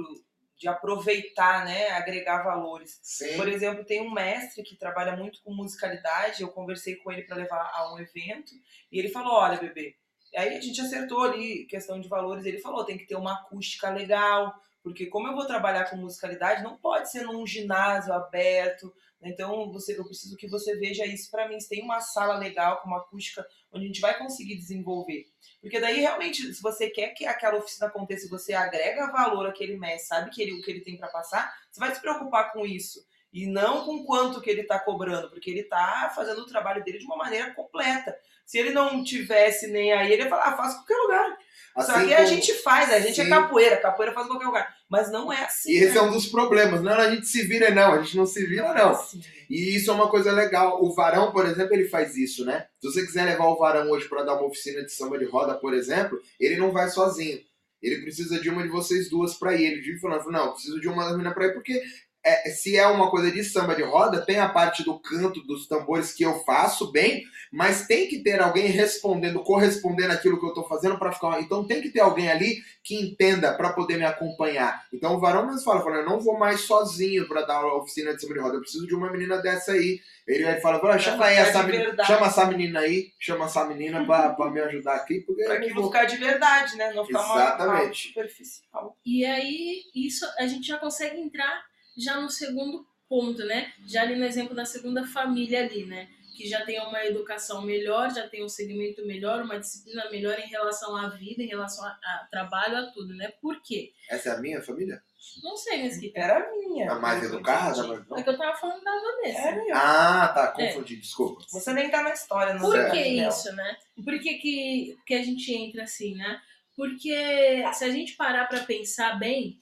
de 0.63 0.69
aproveitar, 0.69 1.65
né? 1.65 1.89
Agregar 1.89 2.41
valores. 2.41 2.97
Sim. 3.03 3.35
Por 3.35 3.49
exemplo, 3.49 3.83
tem 3.83 4.01
um 4.01 4.13
mestre 4.13 4.63
que 4.63 4.77
trabalha 4.77 5.13
muito 5.13 5.41
com 5.43 5.53
musicalidade. 5.53 6.41
Eu 6.41 6.47
conversei 6.47 6.95
com 6.95 7.11
ele 7.11 7.23
para 7.23 7.35
levar 7.35 7.69
a 7.75 7.93
um 7.93 7.99
evento 7.99 8.53
e 8.89 8.97
ele 8.97 9.09
falou: 9.09 9.33
Olha, 9.33 9.59
bebê. 9.59 9.97
Aí 10.33 10.55
a 10.55 10.61
gente 10.61 10.79
acertou 10.79 11.21
ali 11.21 11.65
questão 11.65 11.99
de 11.99 12.07
valores. 12.07 12.45
Ele 12.45 12.59
falou: 12.59 12.85
tem 12.85 12.97
que 12.97 13.05
ter 13.05 13.17
uma 13.17 13.33
acústica 13.33 13.89
legal, 13.89 14.55
porque 14.81 15.07
como 15.07 15.27
eu 15.27 15.35
vou 15.35 15.45
trabalhar 15.45 15.89
com 15.89 15.97
musicalidade, 15.97 16.63
não 16.63 16.77
pode 16.77 17.11
ser 17.11 17.23
num 17.23 17.45
ginásio 17.45 18.13
aberto. 18.13 18.93
Então 19.25 19.71
você, 19.71 19.97
eu 19.97 20.05
preciso 20.05 20.35
que 20.37 20.47
você 20.47 20.75
veja 20.77 21.05
isso 21.05 21.29
para 21.31 21.47
mim. 21.47 21.59
Se 21.59 21.69
tem 21.69 21.81
uma 21.83 21.99
sala 22.01 22.37
legal 22.37 22.81
com 22.81 22.87
uma 22.89 22.99
acústica 22.99 23.45
onde 23.71 23.85
a 23.85 23.87
gente 23.87 24.01
vai 24.01 24.17
conseguir 24.17 24.55
desenvolver. 24.55 25.25
Porque 25.61 25.79
daí 25.79 25.99
realmente, 26.01 26.53
se 26.53 26.61
você 26.61 26.89
quer 26.89 27.09
que 27.09 27.25
aquela 27.25 27.57
oficina 27.57 27.87
aconteça 27.87 28.25
e 28.25 28.29
você 28.29 28.53
agrega 28.53 29.11
valor 29.11 29.47
àquele 29.47 29.77
mestre, 29.77 30.07
sabe 30.07 30.29
que 30.29 30.41
ele, 30.41 30.53
o 30.53 30.61
que 30.61 30.69
ele 30.71 30.81
tem 30.81 30.97
para 30.97 31.07
passar, 31.07 31.53
você 31.71 31.79
vai 31.79 31.93
se 31.93 32.01
preocupar 32.01 32.51
com 32.51 32.65
isso. 32.65 32.99
E 33.31 33.47
não 33.47 33.83
com 33.83 34.03
quanto 34.05 34.39
que 34.39 34.49
ele 34.49 34.61
está 34.61 34.77
cobrando, 34.77 35.29
porque 35.31 35.49
ele 35.49 35.61
está 35.61 36.11
fazendo 36.15 36.39
o 36.41 36.45
trabalho 36.45 36.83
dele 36.83 36.99
de 36.99 37.05
uma 37.05 37.15
maneira 37.17 37.51
completa. 37.55 38.15
Se 38.45 38.59
ele 38.59 38.69
não 38.71 39.03
tivesse 39.03 39.65
nem 39.67 39.91
aí, 39.91 40.11
ele 40.13 40.23
ia 40.23 40.29
falar, 40.29 40.49
ah, 40.49 40.57
faz 40.57 40.73
em 40.73 40.75
qualquer 40.75 40.97
lugar. 40.97 41.37
Só 41.77 41.81
Assim 41.95 42.07
que 42.07 42.13
a 42.13 42.17
como- 42.17 42.27
gente 42.29 42.53
faz, 42.61 42.93
a 42.93 42.99
gente 42.99 43.15
Sim. 43.15 43.21
é 43.23 43.29
capoeira, 43.29 43.77
capoeira 43.77 44.13
faz 44.13 44.27
qualquer 44.27 44.45
lugar. 44.45 44.77
Mas 44.93 45.11
não 45.11 45.33
é 45.33 45.43
assim. 45.43 45.71
E 45.71 45.77
esse 45.77 45.95
né? 45.95 45.97
é 45.97 46.01
um 46.03 46.11
dos 46.11 46.27
problemas. 46.27 46.83
Não, 46.83 46.93
a 46.93 47.09
gente 47.09 47.25
se 47.25 47.41
vira, 47.47 47.71
não. 47.71 47.93
A 47.93 48.03
gente 48.03 48.15
não 48.15 48.27
se 48.27 48.45
vira, 48.45 48.75
não. 48.75 48.91
assim. 48.91 49.23
E 49.49 49.75
isso 49.75 49.89
é 49.89 49.93
uma 49.95 50.07
coisa 50.07 50.31
legal. 50.31 50.83
O 50.85 50.93
Varão, 50.93 51.31
por 51.31 51.47
exemplo, 51.47 51.73
ele 51.73 51.89
faz 51.89 52.15
isso, 52.15 52.45
né? 52.45 52.67
Se 52.79 52.91
você 52.91 53.03
quiser 53.03 53.25
levar 53.25 53.47
o 53.47 53.57
Varão 53.57 53.89
hoje 53.89 54.07
para 54.07 54.21
dar 54.21 54.35
uma 54.35 54.45
oficina 54.45 54.85
de 54.85 54.91
samba 54.91 55.17
de 55.17 55.25
roda, 55.25 55.55
por 55.55 55.73
exemplo, 55.73 56.21
ele 56.39 56.57
não 56.57 56.71
vai 56.71 56.89
sozinho. 56.89 57.39
Ele 57.81 58.03
precisa 58.03 58.39
de 58.39 58.51
uma 58.51 58.61
de 58.61 58.69
vocês 58.69 59.09
duas 59.09 59.33
para 59.33 59.55
ir. 59.55 59.65
Ele 59.65 59.81
vive 59.81 59.99
falando, 59.99 60.29
não, 60.29 60.51
preciso 60.51 60.79
de 60.79 60.87
uma 60.87 61.05
das 61.05 61.13
meninas 61.13 61.33
para 61.33 61.47
ir, 61.47 61.53
porque 61.53 61.81
é, 62.23 62.49
se 62.51 62.77
é 62.77 62.87
uma 62.87 63.09
coisa 63.09 63.29
de 63.29 63.43
samba 63.43 63.75
de 63.75 63.83
roda, 63.83 64.25
tem 64.25 64.39
a 64.39 64.47
parte 64.47 64.83
do 64.83 64.97
canto 64.97 65.41
dos 65.41 65.67
tambores 65.67 66.13
que 66.13 66.23
eu 66.23 66.39
faço 66.45 66.89
bem, 66.89 67.25
mas 67.51 67.85
tem 67.85 68.07
que 68.07 68.19
ter 68.19 68.41
alguém 68.41 68.67
respondendo, 68.67 69.43
correspondendo 69.43 70.13
aquilo 70.13 70.39
que 70.39 70.45
eu 70.45 70.49
estou 70.49 70.67
fazendo 70.67 70.97
para 70.97 71.11
ficar. 71.11 71.41
Então 71.41 71.67
tem 71.67 71.81
que 71.81 71.89
ter 71.89 71.99
alguém 71.99 72.31
ali 72.31 72.63
que 72.81 72.95
entenda 72.95 73.53
para 73.53 73.73
poder 73.73 73.97
me 73.97 74.05
acompanhar. 74.05 74.85
Então 74.93 75.15
o 75.15 75.19
varão 75.19 75.45
mesmo 75.45 75.63
fala, 75.63 75.83
fala 75.83 75.97
eu 75.97 76.05
não 76.05 76.21
vou 76.21 76.37
mais 76.37 76.61
sozinho 76.61 77.27
para 77.27 77.41
dar 77.41 77.57
a 77.57 77.75
oficina 77.75 78.15
de 78.15 78.21
samba 78.21 78.33
de 78.35 78.39
roda, 78.39 78.55
eu 78.55 78.61
preciso 78.61 78.87
de 78.87 78.95
uma 78.95 79.11
menina 79.11 79.37
dessa 79.41 79.73
aí. 79.73 79.99
Ele, 80.25 80.45
ele 80.45 80.61
fala, 80.61 80.97
chama 80.97 81.25
aí 81.25 81.35
essa 81.35 81.61
menina, 81.63 82.05
chama 82.05 82.27
essa 82.27 82.45
menina 82.45 82.79
aí, 82.79 83.11
chama 83.19 83.45
essa 83.45 83.65
menina 83.65 84.05
para 84.05 84.49
me 84.49 84.61
ajudar 84.61 84.95
aqui, 84.95 85.19
porque 85.19 85.43
para 85.43 85.59
que 85.59 85.73
vou 85.73 85.87
ficar 85.87 86.05
de 86.05 86.15
verdade, 86.15 86.77
né? 86.77 86.93
Não 86.93 87.05
ficar 87.05 87.19
Exatamente. 87.19 88.07
Uma, 88.07 88.13
superficial. 88.13 88.97
E 89.05 89.25
aí 89.25 89.83
isso 89.93 90.25
a 90.39 90.47
gente 90.47 90.65
já 90.65 90.77
consegue 90.77 91.19
entrar 91.19 91.72
já 91.97 92.19
no 92.19 92.29
segundo 92.29 92.85
ponto, 93.07 93.43
né? 93.45 93.71
Já 93.85 94.01
ali 94.01 94.15
no 94.15 94.25
exemplo 94.25 94.55
da 94.55 94.65
segunda 94.65 95.05
família 95.05 95.63
ali, 95.63 95.85
né? 95.85 96.09
Que 96.35 96.49
já 96.49 96.65
tem 96.65 96.81
uma 96.81 97.05
educação 97.05 97.61
melhor, 97.61 98.11
já 98.11 98.27
tem 98.27 98.43
um 98.43 98.49
segmento 98.49 99.05
melhor, 99.05 99.43
uma 99.43 99.59
disciplina 99.59 100.09
melhor 100.09 100.39
em 100.39 100.47
relação 100.47 100.95
à 100.95 101.09
vida, 101.09 101.43
em 101.43 101.47
relação 101.47 101.85
a, 101.85 101.89
a 101.89 102.27
trabalho, 102.31 102.77
a 102.77 102.91
tudo, 102.91 103.13
né? 103.13 103.31
Por 103.41 103.61
quê? 103.61 103.91
Essa 104.09 104.29
é 104.29 104.31
a 104.33 104.39
minha 104.39 104.61
família? 104.61 105.01
Não 105.41 105.55
sei, 105.55 105.83
mas 105.83 105.97
que 105.97 106.11
Era 106.15 106.37
a 106.37 106.51
minha. 106.51 106.91
A 106.91 106.99
mais 106.99 107.23
educada? 107.23 107.87
Mas 107.87 108.07
não. 108.07 108.17
É 108.17 108.23
que 108.23 108.29
eu 108.29 108.37
tava 108.37 108.55
falando 108.57 108.83
da 108.83 108.91
Vanessa. 108.91 109.39
É 109.39 109.61
minha. 109.61 109.75
Ah, 109.75 110.27
tá, 110.27 110.47
confundi, 110.49 110.95
é. 110.95 110.99
desculpa. 110.99 111.43
Você 111.49 111.73
nem 111.73 111.89
tá 111.89 112.03
na 112.03 112.13
história, 112.13 112.53
não 112.53 112.61
Por 112.61 112.91
que 112.91 112.99
isso, 112.99 113.51
né? 113.55 113.77
Por 114.03 114.19
que, 114.19 114.33
que, 114.35 114.97
que 115.05 115.13
a 115.13 115.23
gente 115.23 115.53
entra 115.53 115.83
assim, 115.83 116.15
né? 116.15 116.41
Porque 116.75 117.63
se 117.73 117.85
a 117.85 117.89
gente 117.89 118.15
parar 118.15 118.47
para 118.47 118.63
pensar 118.63 119.17
bem, 119.17 119.59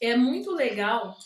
é 0.00 0.16
muito 0.16 0.52
legal 0.52 1.16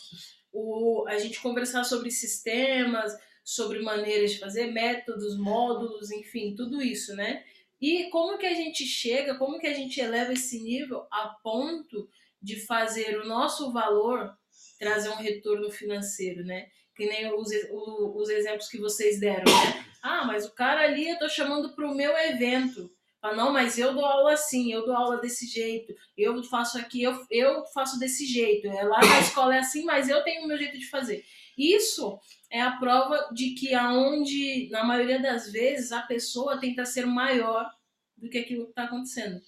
o, 0.51 1.05
a 1.07 1.17
gente 1.17 1.41
conversar 1.41 1.83
sobre 1.83 2.11
sistemas, 2.11 3.13
sobre 3.43 3.81
maneiras 3.81 4.31
de 4.31 4.39
fazer, 4.39 4.67
métodos, 4.71 5.37
módulos, 5.37 6.11
enfim, 6.11 6.55
tudo 6.55 6.81
isso, 6.81 7.15
né? 7.15 7.43
E 7.81 8.09
como 8.09 8.37
que 8.37 8.45
a 8.45 8.53
gente 8.53 8.85
chega, 8.85 9.37
como 9.37 9.59
que 9.59 9.67
a 9.67 9.73
gente 9.73 9.99
eleva 9.99 10.31
esse 10.31 10.61
nível 10.61 11.05
a 11.11 11.35
ponto 11.43 12.09
de 12.41 12.59
fazer 12.61 13.19
o 13.19 13.27
nosso 13.27 13.71
valor 13.73 14.33
trazer 14.79 15.09
um 15.09 15.15
retorno 15.15 15.69
financeiro, 15.69 16.43
né? 16.45 16.67
Que 16.95 17.05
nem 17.05 17.33
os, 17.33 17.49
os 17.71 18.29
exemplos 18.29 18.69
que 18.69 18.77
vocês 18.77 19.19
deram, 19.19 19.45
né? 19.45 19.85
Ah, 20.01 20.25
mas 20.25 20.45
o 20.45 20.53
cara 20.53 20.81
ali 20.81 21.09
eu 21.09 21.17
tô 21.17 21.27
chamando 21.27 21.73
para 21.73 21.89
o 21.89 21.95
meu 21.95 22.15
evento. 22.17 22.91
Fala, 23.23 23.37
não, 23.37 23.53
mas 23.53 23.77
eu 23.77 23.93
dou 23.93 24.05
aula 24.05 24.33
assim, 24.33 24.73
eu 24.73 24.85
dou 24.85 24.93
aula 24.93 25.17
desse 25.21 25.47
jeito, 25.47 25.95
eu 26.17 26.43
faço 26.43 26.77
aqui, 26.77 27.01
eu, 27.03 27.25
eu 27.31 27.65
faço 27.67 27.97
desse 27.97 28.25
jeito. 28.25 28.67
É, 28.67 28.83
lá 28.83 28.99
na 28.99 29.21
escola 29.21 29.55
é 29.55 29.59
assim, 29.59 29.85
mas 29.85 30.09
eu 30.09 30.21
tenho 30.25 30.43
o 30.43 30.47
meu 30.47 30.57
jeito 30.57 30.77
de 30.77 30.89
fazer. 30.89 31.23
Isso 31.57 32.19
é 32.51 32.59
a 32.59 32.73
prova 32.73 33.29
de 33.31 33.51
que 33.51 33.73
aonde, 33.73 34.67
na 34.69 34.83
maioria 34.83 35.21
das 35.21 35.49
vezes, 35.49 35.93
a 35.93 36.01
pessoa 36.01 36.59
tenta 36.59 36.83
ser 36.83 37.05
maior 37.05 37.71
do 38.17 38.29
que 38.29 38.39
aquilo 38.39 38.65
que 38.65 38.71
está 38.71 38.83
acontecendo. 38.83 39.41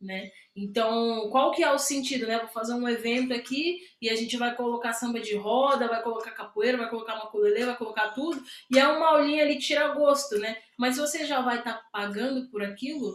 Né? 0.00 0.30
Então, 0.56 1.28
qual 1.30 1.52
que 1.52 1.62
é 1.62 1.70
o 1.70 1.78
sentido, 1.78 2.26
né? 2.26 2.38
Vou 2.38 2.48
fazer 2.48 2.72
um 2.72 2.88
evento 2.88 3.34
aqui 3.34 3.80
e 4.00 4.08
a 4.08 4.16
gente 4.16 4.34
vai 4.38 4.56
colocar 4.56 4.94
samba 4.94 5.20
de 5.20 5.36
roda, 5.36 5.88
vai 5.88 6.02
colocar 6.02 6.30
capoeira, 6.30 6.78
vai 6.78 6.88
colocar 6.88 7.16
maculelê, 7.16 7.66
vai 7.66 7.76
colocar 7.76 8.08
tudo, 8.10 8.42
e 8.70 8.78
é 8.78 8.88
uma 8.88 9.08
aulinha 9.08 9.44
ali 9.44 9.58
tira 9.58 9.88
gosto, 9.88 10.38
né? 10.38 10.56
Mas 10.78 10.96
você 10.96 11.26
já 11.26 11.42
vai 11.42 11.58
estar 11.58 11.74
tá 11.74 11.84
pagando 11.92 12.48
por 12.50 12.62
aquilo, 12.62 13.14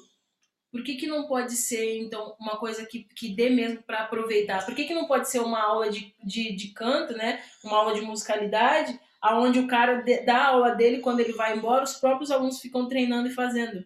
por 0.76 0.84
que, 0.84 0.96
que 0.96 1.08
não 1.08 1.26
pode 1.26 1.56
ser, 1.56 2.00
então, 2.00 2.36
uma 2.38 2.58
coisa 2.58 2.86
que, 2.86 3.08
que 3.16 3.30
dê 3.30 3.50
mesmo 3.50 3.82
para 3.84 4.00
aproveitar? 4.00 4.66
Por 4.66 4.76
que, 4.76 4.84
que 4.84 4.94
não 4.94 5.08
pode 5.08 5.30
ser 5.30 5.40
uma 5.40 5.64
aula 5.64 5.90
de, 5.90 6.14
de, 6.22 6.54
de 6.54 6.68
canto, 6.74 7.14
né? 7.14 7.42
Uma 7.64 7.78
aula 7.78 7.94
de 7.96 8.02
musicalidade, 8.02 9.00
aonde 9.22 9.58
o 9.58 9.68
cara 9.68 10.04
dá 10.26 10.38
a 10.38 10.48
aula 10.50 10.76
dele, 10.76 11.00
quando 11.00 11.22
ele 11.22 11.32
vai 11.32 11.58
embora, 11.58 11.86
os 11.86 11.96
próprios 11.96 12.30
alunos 12.30 12.60
ficam 12.60 12.90
treinando 12.90 13.30
e 13.30 13.34
fazendo 13.34 13.86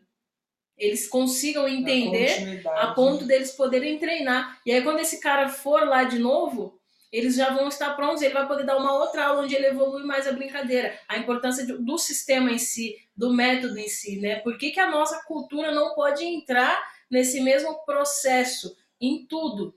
eles 0.80 1.08
consigam 1.08 1.68
entender 1.68 2.62
a 2.66 2.88
ponto 2.88 3.26
deles 3.26 3.52
poderem 3.52 4.00
treinar. 4.00 4.60
E 4.66 4.72
aí, 4.72 4.82
quando 4.82 5.00
esse 5.00 5.20
cara 5.20 5.50
for 5.50 5.86
lá 5.86 6.06
de 6.06 6.18
novo, 6.18 6.80
eles 7.12 7.36
já 7.36 7.54
vão 7.54 7.68
estar 7.68 7.96
prontos, 7.96 8.22
ele 8.22 8.34
vai 8.34 8.48
poder 8.48 8.66
dar 8.66 8.78
uma 8.78 8.94
outra 8.94 9.26
aula 9.26 9.44
onde 9.44 9.56
ele 9.56 9.68
evolui 9.68 10.04
mais 10.04 10.28
a 10.28 10.32
brincadeira. 10.32 10.98
A 11.08 11.18
importância 11.18 11.66
do 11.66 11.98
sistema 11.98 12.52
em 12.52 12.60
si, 12.60 12.96
do 13.16 13.34
método 13.34 13.78
em 13.78 13.88
si, 13.90 14.20
né? 14.20 14.38
Por 14.38 14.58
que, 14.58 14.72
que 14.72 14.80
a 14.80 14.90
nossa 14.90 15.22
cultura 15.24 15.72
não 15.72 15.94
pode 15.96 16.24
entrar 16.24 16.82
nesse 17.10 17.42
mesmo 17.42 17.84
processo, 17.86 18.78
em 19.02 19.26
tudo, 19.26 19.76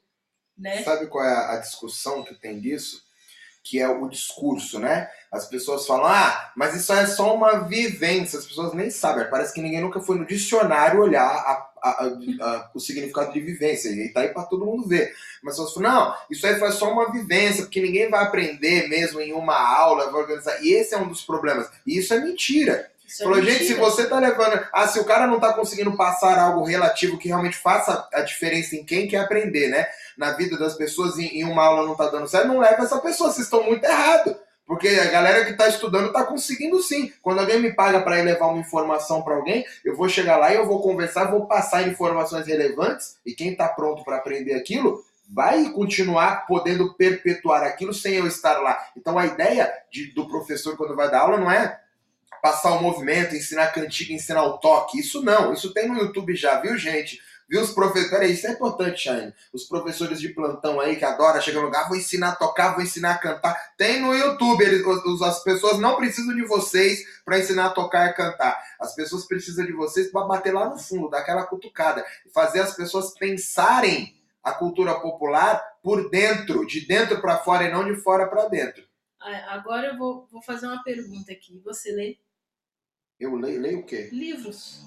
né? 0.56 0.82
Sabe 0.82 1.06
qual 1.06 1.24
é 1.24 1.54
a 1.54 1.58
discussão 1.58 2.22
que 2.22 2.34
tem 2.34 2.60
disso? 2.60 3.02
Que 3.62 3.78
é 3.78 3.88
o 3.88 4.08
discurso, 4.08 4.78
né? 4.78 5.08
As 5.30 5.46
pessoas 5.46 5.86
falam, 5.86 6.06
ah, 6.06 6.52
mas 6.56 6.74
isso 6.74 6.92
é 6.92 7.06
só 7.06 7.34
uma 7.34 7.60
vivência. 7.60 8.38
As 8.38 8.46
pessoas 8.46 8.74
nem 8.74 8.90
sabem. 8.90 9.30
Parece 9.30 9.54
que 9.54 9.62
ninguém 9.62 9.80
nunca 9.80 10.00
foi 10.00 10.18
no 10.18 10.26
dicionário 10.26 11.00
olhar 11.00 11.24
a, 11.24 11.70
a, 11.82 12.04
a, 12.04 12.70
o 12.74 12.80
significado 12.80 13.32
de 13.32 13.40
vivência. 13.40 13.88
E 13.88 14.12
tá 14.12 14.20
aí 14.20 14.28
para 14.28 14.44
todo 14.44 14.66
mundo 14.66 14.86
ver. 14.86 15.14
Mas 15.42 15.54
as 15.54 15.60
pessoas 15.60 15.74
falam, 15.74 15.92
não, 15.92 16.16
isso 16.30 16.46
aí 16.46 16.58
foi 16.58 16.70
só 16.72 16.92
uma 16.92 17.10
vivência, 17.10 17.62
porque 17.64 17.80
ninguém 17.80 18.10
vai 18.10 18.22
aprender 18.22 18.88
mesmo 18.88 19.20
em 19.20 19.32
uma 19.32 19.56
aula, 19.56 20.10
vai 20.10 20.20
organizar. 20.20 20.62
E 20.62 20.72
esse 20.72 20.94
é 20.94 20.98
um 20.98 21.08
dos 21.08 21.22
problemas. 21.22 21.70
E 21.86 21.98
isso 21.98 22.12
é 22.12 22.20
mentira. 22.20 22.91
Isso 23.12 23.22
é 23.22 23.26
Falou, 23.26 23.42
gente, 23.42 23.66
se 23.66 23.74
você 23.74 24.06
tá 24.06 24.18
levando. 24.18 24.66
Ah, 24.72 24.88
se 24.88 24.98
o 24.98 25.04
cara 25.04 25.26
não 25.26 25.38
tá 25.38 25.52
conseguindo 25.52 25.94
passar 25.94 26.38
algo 26.38 26.64
relativo 26.64 27.18
que 27.18 27.28
realmente 27.28 27.58
faça 27.58 28.08
a 28.10 28.22
diferença 28.22 28.74
em 28.74 28.84
quem 28.84 29.06
quer 29.06 29.18
aprender, 29.18 29.68
né? 29.68 29.86
Na 30.16 30.32
vida 30.32 30.58
das 30.58 30.74
pessoas, 30.74 31.18
em, 31.18 31.26
em 31.26 31.44
uma 31.44 31.62
aula 31.62 31.86
não 31.86 31.94
tá 31.94 32.08
dando 32.08 32.26
certo, 32.26 32.48
não 32.48 32.58
leva 32.58 32.82
essa 32.82 32.98
pessoa, 33.00 33.30
vocês 33.30 33.46
estão 33.46 33.64
muito 33.64 33.84
errados. 33.84 34.34
Porque 34.66 34.88
a 34.88 35.10
galera 35.10 35.44
que 35.44 35.50
está 35.50 35.68
estudando 35.68 36.06
está 36.06 36.24
conseguindo 36.24 36.80
sim. 36.82 37.12
Quando 37.20 37.40
alguém 37.40 37.60
me 37.60 37.74
paga 37.74 38.00
para 38.00 38.18
ir 38.18 38.22
levar 38.22 38.46
uma 38.46 38.60
informação 38.60 39.20
para 39.20 39.34
alguém, 39.34 39.66
eu 39.84 39.94
vou 39.94 40.08
chegar 40.08 40.38
lá 40.38 40.50
e 40.50 40.56
eu 40.56 40.66
vou 40.66 40.80
conversar, 40.80 41.30
vou 41.30 41.46
passar 41.46 41.86
informações 41.86 42.46
relevantes 42.46 43.16
e 43.26 43.34
quem 43.34 43.52
está 43.52 43.68
pronto 43.68 44.02
para 44.04 44.16
aprender 44.16 44.54
aquilo 44.54 45.04
vai 45.28 45.70
continuar 45.70 46.46
podendo 46.46 46.94
perpetuar 46.94 47.62
aquilo 47.64 47.92
sem 47.92 48.14
eu 48.14 48.26
estar 48.26 48.58
lá. 48.60 48.78
Então 48.96 49.18
a 49.18 49.26
ideia 49.26 49.70
de, 49.90 50.12
do 50.14 50.26
professor 50.28 50.76
quando 50.76 50.96
vai 50.96 51.10
dar 51.10 51.20
aula 51.20 51.38
não 51.38 51.50
é 51.50 51.78
passar 52.42 52.72
o 52.72 52.82
movimento, 52.82 53.36
ensinar 53.36 53.68
cantiga, 53.68 54.12
ensinar 54.12 54.42
o 54.42 54.58
toque. 54.58 54.98
Isso 54.98 55.22
não, 55.22 55.52
isso 55.52 55.72
tem 55.72 55.88
no 55.88 55.96
YouTube 55.96 56.34
já, 56.34 56.60
viu, 56.60 56.76
gente? 56.76 57.20
Viu 57.48 57.60
os 57.60 57.72
professores. 57.72 58.10
Peraí, 58.10 58.32
isso 58.32 58.46
é 58.46 58.50
importante, 58.50 59.02
Shane. 59.02 59.32
Os 59.52 59.64
professores 59.64 60.20
de 60.20 60.30
plantão 60.30 60.80
aí 60.80 60.96
que 60.96 61.04
adora 61.04 61.40
chegar 61.40 61.60
no 61.60 61.66
lugar, 61.66 61.86
vou 61.86 61.96
ensinar 61.96 62.30
a 62.30 62.36
tocar, 62.36 62.72
vou 62.72 62.82
ensinar 62.82 63.12
a 63.12 63.18
cantar. 63.18 63.74
Tem 63.76 64.00
no 64.00 64.12
YouTube. 64.12 64.64
Eles, 64.64 64.82
as 65.22 65.44
pessoas 65.44 65.78
não 65.78 65.96
precisam 65.96 66.34
de 66.34 66.44
vocês 66.44 67.04
para 67.24 67.38
ensinar 67.38 67.66
a 67.66 67.70
tocar 67.70 68.06
e 68.06 68.10
a 68.10 68.12
cantar. 68.12 68.60
As 68.80 68.94
pessoas 68.94 69.26
precisam 69.26 69.64
de 69.64 69.72
vocês 69.72 70.10
para 70.10 70.26
bater 70.26 70.52
lá 70.52 70.68
no 70.68 70.78
fundo, 70.78 71.10
dar 71.10 71.18
aquela 71.18 71.44
cutucada. 71.44 72.04
Fazer 72.34 72.60
as 72.60 72.74
pessoas 72.74 73.12
pensarem 73.12 74.16
a 74.42 74.52
cultura 74.52 74.98
popular 74.98 75.62
por 75.82 76.10
dentro, 76.10 76.66
de 76.66 76.86
dentro 76.86 77.20
para 77.20 77.38
fora 77.38 77.64
e 77.64 77.70
não 77.70 77.84
de 77.84 78.00
fora 78.00 78.26
para 78.26 78.48
dentro. 78.48 78.82
Agora 79.48 79.88
eu 79.88 79.98
vou, 79.98 80.26
vou 80.32 80.42
fazer 80.42 80.66
uma 80.66 80.82
pergunta 80.82 81.30
aqui. 81.30 81.60
Você 81.64 81.92
lê? 81.92 82.16
Eu 83.22 83.36
leio, 83.36 83.60
leio 83.60 83.78
o 83.78 83.82
quê? 83.84 84.08
Livros. 84.10 84.80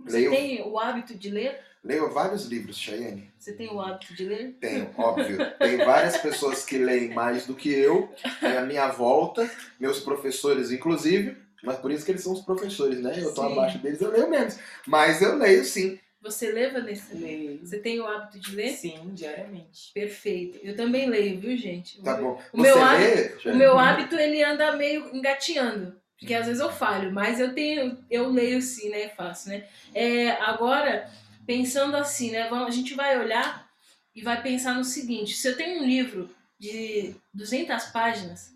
Você 0.00 0.16
leio... 0.16 0.30
tem 0.32 0.60
o 0.62 0.76
hábito 0.76 1.14
de 1.14 1.30
ler? 1.30 1.60
Leio 1.84 2.10
vários 2.10 2.46
livros, 2.46 2.76
Cheyenne. 2.76 3.30
Você 3.38 3.52
tem 3.52 3.68
o 3.68 3.80
hábito 3.80 4.12
de 4.12 4.24
ler? 4.24 4.56
Tenho, 4.60 4.90
óbvio. 4.98 5.38
tem 5.56 5.76
várias 5.78 6.16
pessoas 6.16 6.64
que 6.64 6.76
leem 6.76 7.14
mais 7.14 7.46
do 7.46 7.54
que 7.54 7.70
eu, 7.70 8.12
é 8.42 8.58
a 8.58 8.66
minha 8.66 8.88
volta, 8.88 9.48
meus 9.78 10.00
professores, 10.00 10.72
inclusive. 10.72 11.36
Mas 11.62 11.78
por 11.78 11.92
isso 11.92 12.04
que 12.04 12.10
eles 12.10 12.24
são 12.24 12.32
os 12.32 12.40
professores, 12.40 13.00
né? 13.00 13.14
Eu 13.16 13.32
tô 13.32 13.46
sim. 13.46 13.52
abaixo 13.52 13.78
deles, 13.78 14.00
eu 14.00 14.10
leio 14.10 14.28
menos. 14.28 14.58
Mas 14.84 15.22
eu 15.22 15.36
leio 15.36 15.64
sim. 15.64 15.96
Você 16.20 16.50
lê, 16.50 16.70
Vanessa? 16.70 17.14
Leio. 17.14 17.60
Você 17.64 17.78
tem 17.78 18.00
o 18.00 18.06
hábito 18.06 18.40
de 18.40 18.56
ler? 18.56 18.70
Sim, 18.70 19.14
diariamente. 19.14 19.92
Perfeito. 19.94 20.58
Eu 20.62 20.74
também 20.74 21.08
leio, 21.08 21.38
viu, 21.38 21.56
gente? 21.56 22.02
Tá 22.02 22.16
bom. 22.16 22.38
O, 22.52 22.60
meu, 22.60 22.82
hábito, 22.82 23.48
o 23.48 23.56
meu 23.56 23.78
hábito, 23.78 24.16
ele 24.16 24.42
anda 24.42 24.74
meio 24.76 25.14
engatinhando. 25.14 25.99
Porque 26.20 26.34
às 26.34 26.46
vezes 26.46 26.60
eu 26.60 26.70
falho, 26.70 27.10
mas 27.10 27.40
eu 27.40 27.54
tenho, 27.54 27.98
eu 28.10 28.28
leio 28.28 28.60
sim, 28.60 28.90
né? 28.90 29.08
Faço, 29.08 29.48
né? 29.48 29.66
É, 29.94 30.32
agora, 30.32 31.10
pensando 31.46 31.96
assim, 31.96 32.30
né? 32.30 32.42
A 32.42 32.70
gente 32.70 32.94
vai 32.94 33.18
olhar 33.18 33.66
e 34.14 34.20
vai 34.22 34.42
pensar 34.42 34.74
no 34.74 34.84
seguinte: 34.84 35.34
se 35.34 35.48
eu 35.48 35.56
tenho 35.56 35.82
um 35.82 35.86
livro 35.86 36.30
de 36.58 37.16
200 37.32 37.86
páginas, 37.86 38.52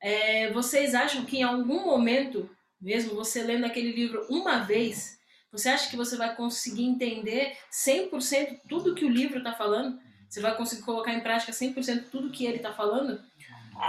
é, 0.00 0.52
vocês 0.52 0.94
acham 0.94 1.24
que 1.24 1.38
em 1.38 1.42
algum 1.42 1.86
momento, 1.86 2.48
mesmo 2.78 3.14
você 3.14 3.42
lendo 3.42 3.64
aquele 3.64 3.90
livro 3.90 4.26
uma 4.28 4.58
vez, 4.58 5.18
você 5.50 5.70
acha 5.70 5.88
que 5.88 5.96
você 5.96 6.14
vai 6.14 6.36
conseguir 6.36 6.84
entender 6.84 7.56
100% 7.72 8.60
tudo 8.68 8.94
que 8.94 9.06
o 9.06 9.10
livro 9.10 9.38
está 9.38 9.54
falando? 9.54 9.98
Você 10.28 10.42
vai 10.42 10.54
conseguir 10.54 10.82
colocar 10.82 11.14
em 11.14 11.20
prática 11.20 11.52
100% 11.52 12.10
tudo 12.10 12.30
que 12.30 12.44
ele 12.44 12.58
está 12.58 12.70
falando? 12.70 13.18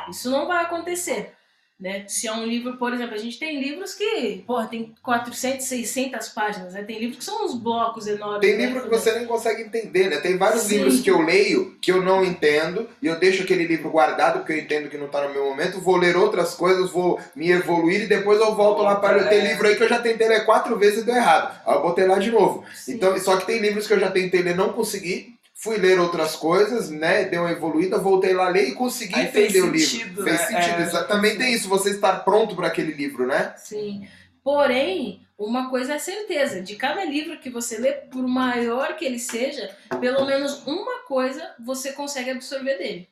Isso 0.10 0.32
não 0.32 0.47
vai 0.47 0.63
acontecer. 0.63 1.36
Né? 1.79 2.03
Se 2.09 2.27
é 2.27 2.33
um 2.33 2.45
livro, 2.45 2.75
por 2.75 2.93
exemplo, 2.93 3.15
a 3.15 3.17
gente 3.17 3.39
tem 3.39 3.57
livros 3.61 3.93
que, 3.93 4.43
porra, 4.45 4.67
tem 4.67 4.93
400, 5.01 5.65
600 5.65 6.27
páginas, 6.29 6.73
né? 6.73 6.83
Tem 6.83 6.99
livros 6.99 7.19
que 7.19 7.23
são 7.23 7.45
uns 7.45 7.55
blocos 7.55 8.05
enormes. 8.05 8.41
Tem 8.41 8.57
né? 8.57 8.65
livro 8.65 8.81
que 8.83 8.89
você 8.89 9.13
nem 9.13 9.25
consegue 9.25 9.61
entender, 9.61 10.09
né? 10.09 10.17
Tem 10.17 10.37
vários 10.37 10.63
Sim. 10.63 10.75
livros 10.75 10.99
que 10.99 11.09
eu 11.09 11.21
leio 11.21 11.77
que 11.81 11.89
eu 11.89 12.01
não 12.01 12.25
entendo 12.25 12.85
e 13.01 13.07
eu 13.07 13.17
deixo 13.17 13.43
aquele 13.43 13.65
livro 13.65 13.89
guardado 13.89 14.39
porque 14.39 14.51
eu 14.51 14.57
entendo 14.57 14.89
que 14.89 14.97
não 14.97 15.07
tá 15.07 15.25
no 15.25 15.33
meu 15.33 15.45
momento, 15.45 15.79
vou 15.79 15.95
ler 15.95 16.17
outras 16.17 16.53
coisas, 16.53 16.89
vou 16.91 17.17
me 17.33 17.49
evoluir 17.49 18.01
e 18.01 18.07
depois 18.07 18.41
eu 18.41 18.53
volto 18.55 18.81
lá 18.81 18.95
para 18.97 19.15
ler. 19.15 19.29
Tem 19.29 19.39
É. 19.39 19.47
livro 19.53 19.65
aí 19.65 19.77
que 19.77 19.83
eu 19.83 19.87
já 19.89 19.99
tentei 19.99 20.27
ler 20.27 20.45
quatro 20.45 20.77
vezes 20.77 21.03
e 21.03 21.05
deu 21.05 21.15
errado. 21.15 21.61
Aí 21.65 21.75
eu 21.75 21.81
botei 21.81 22.05
lá 22.05 22.19
de 22.19 22.29
novo. 22.29 22.65
Sim. 22.75 22.95
Então, 22.95 23.17
só 23.19 23.37
que 23.37 23.45
tem 23.45 23.59
livros 23.59 23.87
que 23.87 23.93
eu 23.93 23.99
já 24.01 24.11
tentei 24.11 24.41
ler, 24.41 24.53
não 24.53 24.73
consegui. 24.73 25.38
Fui 25.62 25.76
ler 25.78 26.00
outras 26.00 26.38
coisas, 26.38 26.89
né? 26.89 27.26
Deu 27.26 27.41
uma 27.41 27.52
evoluída, 27.52 27.98
voltei 27.98 28.34
lá 28.34 28.45
a 28.45 28.50
ler 28.50 28.69
e 28.69 28.74
consegui 28.76 29.15
Aí 29.15 29.26
entender 29.26 29.50
fez 29.52 29.63
o 29.63 29.67
livro. 29.67 29.80
sentido, 29.89 30.24
Fez 30.24 30.39
né? 30.39 30.45
sentido. 30.48 30.80
É. 30.80 30.82
Exa- 30.84 31.04
Também 31.04 31.38
tem 31.38 31.54
isso, 31.54 31.67
você 31.67 31.89
estar 31.91 32.24
pronto 32.24 32.56
para 32.56 32.67
aquele 32.67 32.93
livro, 32.93 33.28
né? 33.28 33.54
Sim. 33.58 34.08
Porém, 34.41 35.22
uma 35.38 35.69
coisa 35.69 35.95
é 35.95 36.00
certeza: 36.00 36.62
de 36.62 36.78
cada 36.78 37.04
livro 37.04 37.38
que 37.39 37.50
você 37.50 37.78
lê, 37.78 37.91
por 37.91 38.26
maior 38.26 38.95
que 38.95 39.04
ele 39.04 39.19
seja, 39.19 39.76
pelo 40.00 40.26
menos 40.26 40.65
uma 40.65 41.00
coisa 41.00 41.54
você 41.60 41.91
consegue 41.91 42.30
absorver 42.30 42.78
dele. 42.78 43.10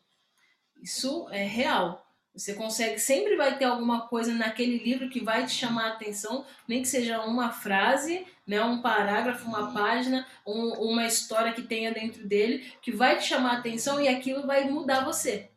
Isso 0.82 1.28
é 1.32 1.44
real. 1.44 2.07
Você 2.38 2.54
consegue, 2.54 3.00
sempre 3.00 3.36
vai 3.36 3.58
ter 3.58 3.66
alguma 3.66 4.02
coisa 4.02 4.32
naquele 4.32 4.78
livro 4.78 5.10
que 5.10 5.20
vai 5.20 5.46
te 5.46 5.54
chamar 5.54 5.86
a 5.86 5.94
atenção, 5.94 6.46
nem 6.68 6.84
que 6.84 6.88
seja 6.88 7.20
uma 7.24 7.52
frase, 7.52 8.28
né, 8.46 8.62
um 8.62 8.80
parágrafo, 8.80 9.48
uma 9.48 9.74
página, 9.74 10.26
um- 10.46 10.74
uma 10.74 11.06
história 11.08 11.52
que 11.52 11.64
tenha 11.64 11.92
dentro 11.92 12.28
dele, 12.28 12.72
que 12.80 12.92
vai 12.92 13.18
te 13.18 13.24
chamar 13.26 13.56
a 13.56 13.58
atenção 13.58 14.00
e 14.00 14.08
aquilo 14.08 14.46
vai 14.46 14.70
mudar 14.70 15.04
você. 15.04 15.50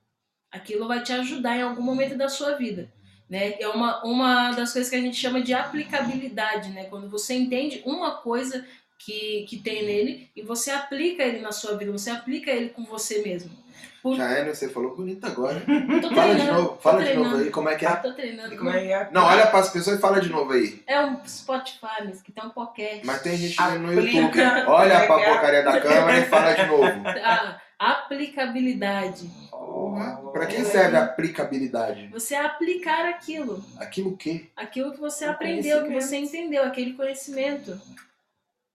Aquilo 0.50 0.88
vai 0.88 1.02
te 1.02 1.12
ajudar 1.12 1.56
em 1.58 1.62
algum 1.62 1.82
momento 1.82 2.16
da 2.16 2.30
sua 2.30 2.56
vida. 2.56 2.90
Né? 3.28 3.60
É 3.60 3.68
uma, 3.68 4.02
uma 4.02 4.52
das 4.52 4.72
coisas 4.72 4.90
que 4.90 4.96
a 4.96 5.00
gente 5.00 5.16
chama 5.16 5.40
de 5.42 5.52
aplicabilidade, 5.54 6.70
né? 6.70 6.84
Quando 6.84 7.08
você 7.08 7.34
entende 7.34 7.80
uma 7.84 8.16
coisa 8.16 8.66
que, 8.98 9.44
que 9.48 9.58
tem 9.58 9.84
nele 9.84 10.30
e 10.34 10.42
você 10.42 10.70
aplica 10.70 11.22
ele 11.22 11.40
na 11.40 11.52
sua 11.52 11.76
vida, 11.76 11.92
você 11.92 12.10
aplica 12.10 12.50
ele 12.50 12.70
com 12.70 12.84
você 12.84 13.22
mesmo. 13.22 13.50
Por- 14.02 14.16
Já 14.16 14.30
é, 14.30 14.44
né? 14.44 14.54
Você 14.54 14.68
falou 14.68 14.96
bonito 14.96 15.26
agora. 15.26 15.60
Tô 16.00 16.14
Fala 16.14 16.34
de 16.34 16.46
novo, 16.46 16.78
fala 16.80 17.04
de 17.04 17.14
novo 17.14 17.36
aí, 17.36 17.50
como 17.50 17.68
é 17.68 17.74
que 17.76 17.84
é? 17.84 17.96
Tô 17.96 18.12
treinando. 18.14 18.56
Como 18.56 18.70
é 18.70 18.80
que 18.80 18.92
é? 18.92 19.08
Não, 19.12 19.24
olha 19.24 19.46
para 19.46 19.58
as 19.60 19.68
pessoas 19.70 19.98
e 19.98 20.00
fala 20.00 20.20
de 20.20 20.28
novo 20.30 20.52
aí. 20.52 20.82
É 20.86 21.00
um 21.00 21.24
Spotify, 21.26 22.04
mas 22.04 22.22
que 22.22 22.32
tem 22.32 22.44
um 22.44 22.50
podcast. 22.50 23.04
Mas 23.06 23.22
tem 23.22 23.36
gente 23.36 23.60
Aplica- 23.60 23.78
no 23.78 23.92
YouTube. 23.92 24.30
Como 24.30 24.40
é 24.42 24.66
Olha 24.66 25.00
que 25.00 25.06
pra 25.06 25.20
é? 25.20 25.24
porcaria 25.30 25.62
da 25.62 25.80
câmera 25.80 26.18
e 26.18 26.24
fala 26.24 26.52
de 26.54 26.66
novo. 26.66 26.84
A 27.82 27.92
aplicabilidade. 27.92 29.30
Pra 30.32 30.44
que 30.46 30.62
serve 30.66 30.96
a 30.98 31.04
aplicabilidade? 31.04 32.08
Você 32.12 32.34
aplicar 32.34 33.06
aquilo. 33.06 33.64
Aquilo 33.78 34.10
o 34.10 34.16
quê? 34.18 34.46
aquilo 34.56 34.92
que 34.92 35.00
você 35.00 35.26
O 35.26 35.30
aprendeu, 35.30 35.84
que 35.84 35.94
você 35.94 36.16
entendeu, 36.18 36.62
aquele 36.64 36.92
conhecimento. 36.92 37.80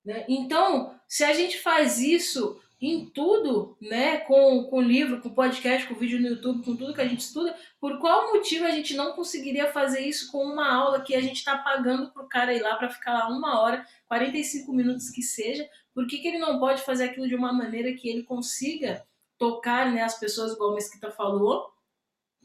né? 0.04 0.26
Então, 0.28 0.94
se 1.08 1.24
a 1.24 1.34
gente 1.34 1.60
faz 1.62 2.00
isso 2.00 2.60
em 2.88 3.06
tudo, 3.06 3.76
né, 3.82 4.18
com, 4.18 4.64
com 4.66 4.82
livro, 4.82 5.20
com 5.20 5.30
podcast, 5.30 5.88
com 5.88 5.96
vídeo 5.96 6.22
no 6.22 6.28
YouTube, 6.28 6.64
com 6.64 6.76
tudo 6.76 6.94
que 6.94 7.02
a 7.02 7.08
gente 7.08 7.22
estuda, 7.22 7.56
por 7.80 8.00
qual 8.00 8.34
motivo 8.34 8.66
a 8.66 8.72
gente 8.72 8.96
não 8.96 9.14
conseguiria 9.14 9.72
fazer 9.72 10.02
isso 10.02 10.32
com 10.32 10.44
uma 10.44 10.72
aula 10.72 11.02
que 11.02 11.16
a 11.16 11.22
gente 11.22 11.38
está 11.38 11.58
pagando 11.58 12.12
pro 12.12 12.28
cara 12.28 12.54
ir 12.54 12.62
lá 12.62 12.76
para 12.76 12.90
ficar 12.90 13.14
lá 13.14 13.28
uma 13.28 13.60
hora, 13.60 13.86
45 14.08 14.72
minutos 14.72 15.10
que 15.10 15.24
seja? 15.24 15.68
Por 15.94 16.06
que, 16.06 16.20
que 16.20 16.28
ele 16.28 16.38
não 16.38 16.60
pode 16.60 16.84
fazer 16.84 17.06
aquilo 17.06 17.28
de 17.28 17.36
uma 17.36 17.52
maneira 17.52 17.94
que 17.94 18.08
ele 18.08 18.24
consiga 18.24 19.04
tocar 19.38 19.92
né, 19.92 20.04
as 20.04 20.20
pessoas, 20.20 20.54
igual 20.54 20.72
a 20.72 20.76
Mesquita 20.76 21.10
falou, 21.10 21.74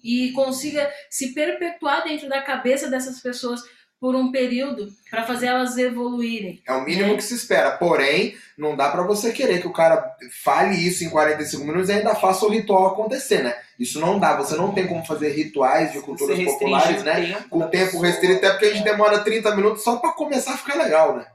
e 0.02 0.32
consiga 0.32 0.90
se 1.10 1.34
perpetuar 1.34 2.04
dentro 2.04 2.28
da 2.28 2.40
cabeça 2.40 2.88
dessas 2.88 3.20
pessoas 3.20 3.62
por 4.00 4.14
um 4.16 4.32
período 4.32 4.90
para 5.10 5.24
fazer 5.24 5.46
elas 5.48 5.76
evoluírem. 5.76 6.62
É 6.66 6.72
o 6.72 6.82
mínimo 6.84 7.12
É. 7.12 7.16
que 7.16 7.22
se 7.22 7.34
espera. 7.34 7.72
Porém, 7.72 8.34
não 8.56 8.74
dá 8.74 8.88
pra 8.90 9.02
você 9.02 9.30
querer 9.30 9.60
que 9.60 9.66
o 9.68 9.72
cara 9.72 10.16
fale 10.42 10.74
isso 10.74 11.04
em 11.04 11.10
45 11.10 11.64
minutos 11.66 11.90
e 11.90 11.92
ainda 11.92 12.14
faça 12.14 12.46
o 12.46 12.48
ritual 12.48 12.86
acontecer, 12.86 13.42
né? 13.42 13.54
Isso 13.78 14.00
não 14.00 14.18
dá. 14.18 14.36
Você 14.36 14.56
não 14.56 14.72
tem 14.72 14.86
como 14.86 15.04
fazer 15.04 15.30
rituais 15.32 15.92
de 15.92 16.00
culturas 16.00 16.42
populares, 16.42 17.02
né? 17.04 17.14
tempo 17.34 17.48
Com 17.50 17.58
tempo 17.68 17.70
pessoa. 17.92 18.06
restrito, 18.06 18.36
até 18.38 18.50
porque 18.50 18.66
a 18.66 18.72
gente 18.74 18.84
demora 18.84 19.20
30 19.22 19.54
minutos 19.54 19.84
só 19.84 19.96
pra 19.96 20.12
começar 20.12 20.54
a 20.54 20.58
ficar 20.58 20.76
legal, 20.76 21.16
né? 21.18 21.26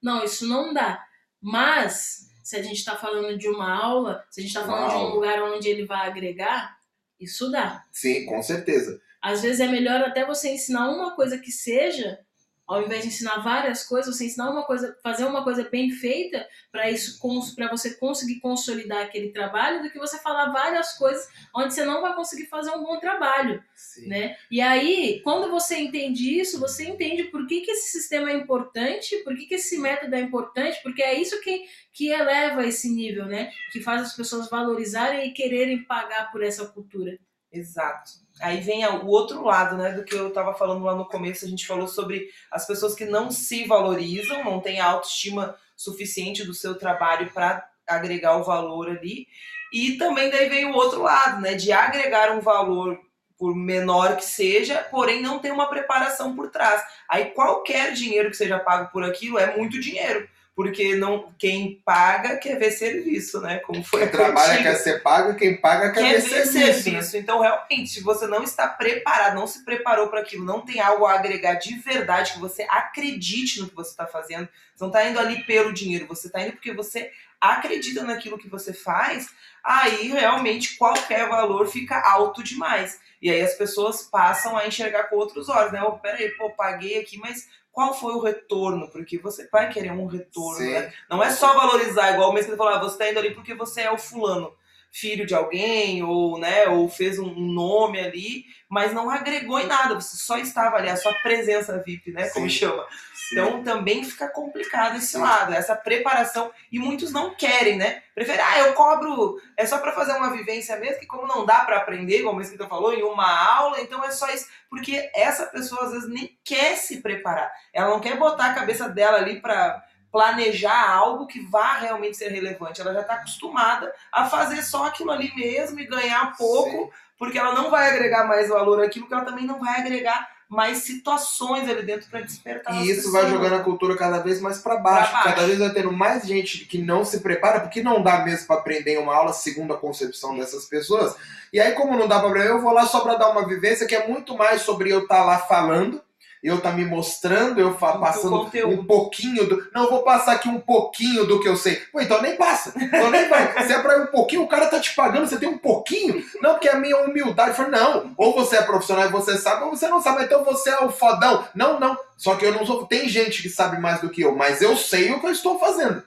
Não, 0.00 0.22
isso 0.24 0.46
não 0.46 0.72
dá. 0.72 1.02
Mas 1.40 2.28
se 2.44 2.56
a 2.56 2.62
gente 2.62 2.76
está 2.78 2.94
falando 2.96 3.36
de 3.36 3.48
uma 3.48 3.72
aula, 3.82 4.24
se 4.30 4.40
a 4.40 4.42
gente 4.44 4.54
está 4.54 4.64
falando 4.64 4.90
de 4.90 4.94
um 4.96 4.98
aula. 4.98 5.14
lugar 5.14 5.42
onde 5.42 5.68
ele 5.68 5.84
vai 5.84 6.06
agregar, 6.08 6.76
isso 7.20 7.50
dá. 7.50 7.82
Sim, 7.92 8.26
com 8.26 8.40
certeza. 8.42 9.00
Às 9.22 9.40
vezes 9.40 9.60
é 9.60 9.68
melhor 9.68 10.00
até 10.00 10.26
você 10.26 10.50
ensinar 10.50 10.90
uma 10.90 11.14
coisa 11.14 11.38
que 11.38 11.52
seja, 11.52 12.18
ao 12.66 12.82
invés 12.82 13.02
de 13.02 13.08
ensinar 13.08 13.38
várias 13.38 13.84
coisas, 13.84 14.16
você 14.16 14.26
ensinar 14.26 14.50
uma 14.50 14.64
coisa, 14.64 14.96
fazer 15.00 15.24
uma 15.24 15.44
coisa 15.44 15.62
bem 15.70 15.90
feita 15.90 16.44
para 16.72 16.90
isso 16.90 17.20
para 17.54 17.70
você 17.70 17.94
conseguir 17.94 18.40
consolidar 18.40 19.02
aquele 19.02 19.30
trabalho, 19.30 19.82
do 19.82 19.90
que 19.90 19.98
você 19.98 20.18
falar 20.18 20.50
várias 20.50 20.94
coisas 20.94 21.28
onde 21.54 21.72
você 21.72 21.84
não 21.84 22.00
vai 22.00 22.16
conseguir 22.16 22.46
fazer 22.46 22.70
um 22.70 22.82
bom 22.82 22.98
trabalho 22.98 23.62
Sim. 23.76 24.08
né? 24.08 24.36
E 24.50 24.60
aí, 24.60 25.20
quando 25.22 25.50
você 25.50 25.78
entende 25.78 26.40
isso, 26.40 26.58
você 26.58 26.84
entende 26.84 27.24
por 27.24 27.46
que, 27.46 27.60
que 27.60 27.70
esse 27.70 27.92
sistema 27.92 28.30
é 28.30 28.34
importante, 28.34 29.18
por 29.18 29.36
que, 29.36 29.46
que 29.46 29.54
esse 29.54 29.78
método 29.78 30.16
é 30.16 30.20
importante, 30.20 30.80
porque 30.82 31.02
é 31.02 31.20
isso 31.20 31.40
que, 31.42 31.64
que 31.92 32.08
eleva 32.08 32.66
esse 32.66 32.90
nível, 32.90 33.26
né? 33.26 33.52
Que 33.70 33.80
faz 33.80 34.02
as 34.02 34.16
pessoas 34.16 34.50
valorizarem 34.50 35.28
e 35.28 35.32
quererem 35.32 35.84
pagar 35.84 36.32
por 36.32 36.42
essa 36.42 36.66
cultura. 36.66 37.18
Exato. 37.52 38.12
Aí 38.40 38.60
vem 38.60 38.84
o 38.86 39.06
outro 39.06 39.44
lado, 39.44 39.76
né, 39.76 39.92
do 39.92 40.04
que 40.04 40.14
eu 40.14 40.28
estava 40.28 40.54
falando 40.54 40.84
lá 40.84 40.94
no 40.94 41.04
começo, 41.04 41.44
a 41.44 41.48
gente 41.48 41.66
falou 41.66 41.86
sobre 41.86 42.28
as 42.50 42.66
pessoas 42.66 42.94
que 42.94 43.04
não 43.04 43.30
se 43.30 43.66
valorizam, 43.66 44.42
não 44.42 44.60
têm 44.60 44.80
autoestima 44.80 45.54
suficiente 45.76 46.44
do 46.44 46.54
seu 46.54 46.76
trabalho 46.76 47.30
para 47.32 47.68
agregar 47.86 48.36
o 48.38 48.44
valor 48.44 48.88
ali. 48.88 49.26
E 49.72 49.98
também 49.98 50.30
daí 50.30 50.48
vem 50.48 50.64
o 50.64 50.74
outro 50.74 51.02
lado, 51.02 51.40
né, 51.42 51.54
de 51.54 51.72
agregar 51.72 52.32
um 52.32 52.40
valor 52.40 52.98
por 53.38 53.54
menor 53.54 54.16
que 54.16 54.24
seja, 54.24 54.78
porém 54.90 55.20
não 55.20 55.38
ter 55.38 55.52
uma 55.52 55.68
preparação 55.68 56.34
por 56.34 56.50
trás. 56.50 56.82
Aí 57.08 57.26
qualquer 57.26 57.92
dinheiro 57.92 58.30
que 58.30 58.36
seja 58.36 58.58
pago 58.58 58.90
por 58.90 59.04
aquilo 59.04 59.38
é 59.38 59.56
muito 59.56 59.80
dinheiro, 59.80 60.28
porque 60.54 60.94
não 60.94 61.32
quem 61.38 61.80
paga 61.84 62.36
quer 62.36 62.58
ver 62.58 62.70
serviço, 62.70 63.40
né? 63.40 63.58
Como 63.60 63.82
foi 63.82 64.02
Quem 64.02 64.10
trabalha 64.10 64.52
cantiga 64.52 64.70
quer 64.70 64.76
ser 64.76 65.02
pago 65.02 65.34
quem 65.34 65.60
paga 65.60 65.92
quer, 65.92 66.00
quer 66.00 66.20
ver 66.20 66.28
ver 66.28 66.46
serviço. 66.46 66.82
serviço. 66.82 67.16
né? 67.16 67.22
Então, 67.22 67.40
realmente, 67.40 67.90
se 67.90 68.02
você 68.02 68.26
não 68.26 68.42
está 68.42 68.68
preparado, 68.68 69.34
não 69.34 69.46
se 69.46 69.64
preparou 69.64 70.08
para 70.08 70.20
aquilo, 70.20 70.44
não 70.44 70.60
tem 70.60 70.80
algo 70.80 71.06
a 71.06 71.14
agregar 71.14 71.54
de 71.54 71.74
verdade, 71.78 72.34
que 72.34 72.38
você 72.38 72.66
acredite 72.68 73.60
no 73.60 73.68
que 73.68 73.74
você 73.74 73.90
está 73.90 74.06
fazendo, 74.06 74.46
você 74.74 74.84
não 74.84 74.88
está 74.88 75.08
indo 75.08 75.18
ali 75.18 75.42
pelo 75.44 75.72
dinheiro, 75.72 76.06
você 76.06 76.26
está 76.26 76.42
indo 76.42 76.52
porque 76.52 76.74
você 76.74 77.10
acredita 77.40 78.04
naquilo 78.04 78.38
que 78.38 78.48
você 78.48 78.72
faz, 78.72 79.28
aí 79.64 80.08
realmente 80.08 80.76
qualquer 80.76 81.28
valor 81.28 81.66
fica 81.66 82.00
alto 82.00 82.42
demais. 82.42 83.00
E 83.20 83.30
aí 83.30 83.40
as 83.40 83.54
pessoas 83.54 84.02
passam 84.02 84.56
a 84.56 84.66
enxergar 84.66 85.04
com 85.04 85.16
outros 85.16 85.48
olhos, 85.48 85.72
né? 85.72 85.82
Oh, 85.82 85.92
peraí, 85.92 86.28
pô, 86.30 86.50
paguei 86.50 87.00
aqui, 87.00 87.18
mas 87.18 87.48
qual 87.72 87.94
foi 87.94 88.12
o 88.12 88.20
retorno? 88.20 88.88
Porque 88.90 89.18
você 89.18 89.48
vai 89.50 89.72
querer 89.72 89.90
um 89.92 90.06
retorno, 90.06 90.58
né? 90.72 90.92
Não 91.10 91.22
é 91.22 91.30
só 91.30 91.54
valorizar, 91.54 92.12
igual 92.12 92.30
o 92.30 92.32
mesmo 92.32 92.46
que 92.46 92.50
ele 92.52 92.58
falou, 92.58 92.74
ah, 92.74 92.78
você 92.78 92.98
tá 92.98 93.10
indo 93.10 93.18
ali 93.18 93.34
porque 93.34 93.54
você 93.54 93.80
é 93.80 93.90
o 93.90 93.98
fulano, 93.98 94.54
filho 94.92 95.26
de 95.26 95.34
alguém, 95.34 96.02
ou, 96.02 96.38
né, 96.38 96.68
ou 96.68 96.86
fez 96.86 97.18
um 97.18 97.34
nome 97.34 97.98
ali, 97.98 98.44
mas 98.68 98.92
não 98.92 99.08
agregou 99.08 99.58
em 99.58 99.66
nada, 99.66 99.94
você 99.94 100.16
só 100.18 100.36
estava 100.36 100.76
ali, 100.76 100.90
a 100.90 100.96
sua 100.96 101.14
presença 101.14 101.82
VIP, 101.84 102.12
né, 102.12 102.28
como 102.28 102.48
Sim. 102.48 102.56
chama. 102.56 102.86
Sim. 103.14 103.32
Então 103.32 103.62
também 103.62 104.04
fica 104.04 104.28
complicado 104.28 104.98
esse 104.98 105.12
Sim. 105.12 105.22
lado, 105.22 105.54
essa 105.54 105.74
preparação, 105.74 106.52
e 106.70 106.78
muitos 106.78 107.10
não 107.10 107.34
querem, 107.34 107.78
né? 107.78 108.02
Preferem, 108.14 108.44
ah, 108.44 108.58
eu 108.58 108.74
cobro, 108.74 109.40
é 109.56 109.64
só 109.64 109.78
para 109.78 109.92
fazer 109.92 110.12
uma 110.12 110.30
vivência 110.30 110.76
mesmo, 110.76 111.00
que 111.00 111.06
como 111.06 111.26
não 111.26 111.46
dá 111.46 111.60
para 111.60 111.78
aprender, 111.78 112.22
como 112.22 112.34
o 112.34 112.36
Mesquita 112.36 112.68
falou, 112.68 112.92
em 112.92 113.02
uma 113.02 113.56
aula, 113.56 113.80
então 113.80 114.04
é 114.04 114.10
só 114.10 114.28
isso, 114.30 114.46
porque 114.68 115.10
essa 115.14 115.46
pessoa 115.46 115.86
às 115.86 115.92
vezes 115.92 116.08
nem 116.10 116.36
quer 116.44 116.76
se 116.76 117.00
preparar, 117.00 117.50
ela 117.72 117.88
não 117.88 118.00
quer 118.00 118.18
botar 118.18 118.50
a 118.50 118.54
cabeça 118.54 118.90
dela 118.90 119.16
ali 119.16 119.40
para 119.40 119.82
planejar 120.12 120.90
algo 120.90 121.26
que 121.26 121.40
vá 121.40 121.78
realmente 121.78 122.18
ser 122.18 122.28
relevante. 122.28 122.80
Ela 122.80 122.92
já 122.92 123.00
está 123.00 123.14
acostumada 123.14 123.92
a 124.12 124.26
fazer 124.26 124.62
só 124.62 124.86
aquilo 124.86 125.10
ali 125.10 125.34
mesmo 125.34 125.80
e 125.80 125.86
ganhar 125.86 126.36
pouco, 126.36 126.92
porque 127.18 127.38
ela 127.38 127.54
não 127.54 127.70
vai 127.70 127.90
agregar 127.90 128.28
mais 128.28 128.50
valor 128.50 128.84
àquilo, 128.84 129.08
que 129.08 129.14
ela 129.14 129.24
também 129.24 129.46
não 129.46 129.58
vai 129.58 129.80
agregar 129.80 130.30
mais 130.52 130.78
situações 130.80 131.66
ali 131.66 131.82
dentro 131.82 132.10
para 132.10 132.20
despertar. 132.20 132.74
E 132.74 132.90
isso 132.90 133.10
vai 133.10 133.26
jogando 133.26 133.54
a 133.54 133.64
cultura 133.64 133.96
cada 133.96 134.18
vez 134.18 134.38
mais 134.38 134.58
para 134.58 134.76
baixo. 134.76 135.10
Pra 135.10 135.22
baixo. 135.22 135.34
Cada 135.34 135.46
vez 135.46 135.58
vai 135.58 135.70
tendo 135.70 135.90
mais 135.90 136.24
gente 136.24 136.66
que 136.66 136.76
não 136.76 137.06
se 137.06 137.20
prepara, 137.20 137.60
porque 137.60 137.82
não 137.82 138.02
dá 138.02 138.22
mesmo 138.22 138.46
para 138.46 138.56
aprender 138.56 138.96
em 138.96 138.98
uma 138.98 139.16
aula 139.16 139.32
segundo 139.32 139.72
a 139.72 139.78
concepção 139.78 140.36
dessas 140.36 140.66
pessoas. 140.66 141.16
E 141.54 141.58
aí, 141.58 141.72
como 141.72 141.96
não 141.96 142.06
dá 142.06 142.18
para 142.18 142.28
aprender, 142.28 142.50
eu 142.50 142.60
vou 142.60 142.70
lá 142.70 142.84
só 142.84 143.00
para 143.00 143.14
dar 143.14 143.30
uma 143.30 143.48
vivência 143.48 143.86
que 143.86 143.94
é 143.94 144.06
muito 144.06 144.36
mais 144.36 144.60
sobre 144.60 144.92
eu 144.92 145.04
estar 145.04 145.24
lá 145.24 145.38
falando, 145.38 146.02
eu 146.42 146.60
tá 146.60 146.72
me 146.72 146.84
mostrando, 146.84 147.60
eu 147.60 147.74
fa- 147.78 147.92
Do 147.92 148.00
passando 148.00 148.30
um 148.66 148.84
pouquinho 148.84 149.46
do. 149.48 149.66
Não, 149.72 149.84
eu 149.84 149.90
vou 149.90 150.02
passar 150.02 150.32
aqui 150.32 150.48
um 150.48 150.58
pouquinho 150.60 151.24
do 151.24 151.38
que 151.40 151.48
eu 151.48 151.56
sei. 151.56 151.76
Pô, 151.92 152.00
então 152.00 152.20
nem 152.20 152.36
passa. 152.36 152.72
Então 152.76 153.10
nem 153.10 153.28
vai. 153.28 153.52
Se 153.66 153.72
é 153.72 153.78
pra 153.78 153.98
um 154.02 154.06
pouquinho, 154.06 154.42
o 154.42 154.48
cara 154.48 154.66
tá 154.66 154.80
te 154.80 154.94
pagando, 154.94 155.26
você 155.28 155.36
tem 155.38 155.48
um 155.48 155.58
pouquinho. 155.58 156.22
Não, 156.40 156.52
porque 156.54 156.68
a 156.68 156.76
minha 156.76 156.96
humildade. 156.98 157.56
Falei, 157.56 157.70
não, 157.72 158.12
ou 158.16 158.34
você 158.34 158.56
é 158.56 158.62
profissional 158.62 159.06
e 159.06 159.12
você 159.12 159.38
sabe, 159.38 159.64
ou 159.64 159.70
você 159.70 159.86
não 159.88 160.00
sabe, 160.02 160.24
então 160.24 160.42
você 160.44 160.70
é 160.70 160.80
o 160.80 160.90
fodão. 160.90 161.44
Não, 161.54 161.78
não. 161.78 161.96
Só 162.16 162.34
que 162.36 162.44
eu 162.44 162.52
não 162.52 162.64
sou. 162.66 162.86
Tem 162.86 163.08
gente 163.08 163.42
que 163.42 163.48
sabe 163.48 163.80
mais 163.80 164.00
do 164.00 164.08
que 164.10 164.22
eu, 164.22 164.34
mas 164.34 164.60
eu 164.62 164.76
sei 164.76 165.12
o 165.12 165.20
que 165.20 165.26
eu 165.26 165.32
estou 165.32 165.58
fazendo. 165.58 166.02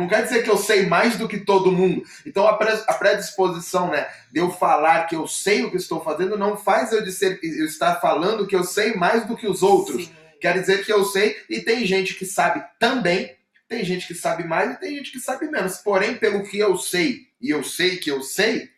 Não 0.00 0.08
quer 0.08 0.24
dizer 0.24 0.42
que 0.42 0.50
eu 0.50 0.56
sei 0.56 0.86
mais 0.86 1.16
do 1.16 1.28
que 1.28 1.38
todo 1.38 1.70
mundo. 1.70 2.02
Então 2.24 2.46
a 2.46 2.54
pre- 2.56 2.82
a 2.86 2.94
predisposição, 2.94 3.90
né, 3.90 4.08
de 4.32 4.40
eu 4.40 4.50
falar 4.50 5.06
que 5.06 5.14
eu 5.14 5.26
sei 5.26 5.62
o 5.62 5.70
que 5.70 5.76
estou 5.76 6.02
fazendo 6.02 6.38
não 6.38 6.56
faz 6.56 6.90
eu, 6.92 7.04
dizer, 7.04 7.38
eu 7.42 7.66
estar 7.66 8.00
falando 8.00 8.46
que 8.46 8.56
eu 8.56 8.64
sei 8.64 8.94
mais 8.94 9.26
do 9.26 9.36
que 9.36 9.46
os 9.46 9.62
outros. 9.62 10.06
Sim. 10.06 10.12
Quer 10.40 10.58
dizer 10.58 10.84
que 10.84 10.92
eu 10.92 11.04
sei 11.04 11.36
e 11.50 11.60
tem 11.60 11.84
gente 11.84 12.14
que 12.14 12.24
sabe 12.24 12.64
também, 12.78 13.36
tem 13.68 13.84
gente 13.84 14.06
que 14.06 14.14
sabe 14.14 14.42
mais 14.42 14.72
e 14.72 14.80
tem 14.80 14.96
gente 14.96 15.12
que 15.12 15.20
sabe 15.20 15.46
menos. 15.50 15.76
Porém, 15.76 16.16
pelo 16.16 16.42
que 16.42 16.58
eu 16.58 16.76
sei 16.78 17.28
e 17.40 17.50
eu 17.50 17.62
sei 17.62 17.98
que 17.98 18.10
eu 18.10 18.22
sei, 18.22 18.70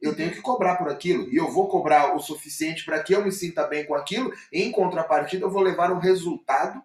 eu 0.00 0.14
tenho 0.14 0.30
que 0.30 0.40
cobrar 0.40 0.76
por 0.76 0.88
aquilo 0.88 1.28
e 1.32 1.36
eu 1.36 1.50
vou 1.50 1.66
cobrar 1.66 2.14
o 2.14 2.20
suficiente 2.20 2.84
para 2.84 3.02
que 3.02 3.14
eu 3.14 3.24
me 3.24 3.32
sinta 3.32 3.66
bem 3.66 3.84
com 3.84 3.94
aquilo. 3.94 4.32
Em 4.52 4.70
contrapartida, 4.70 5.44
eu 5.44 5.50
vou 5.50 5.62
levar 5.62 5.90
um 5.90 5.98
resultado 5.98 6.80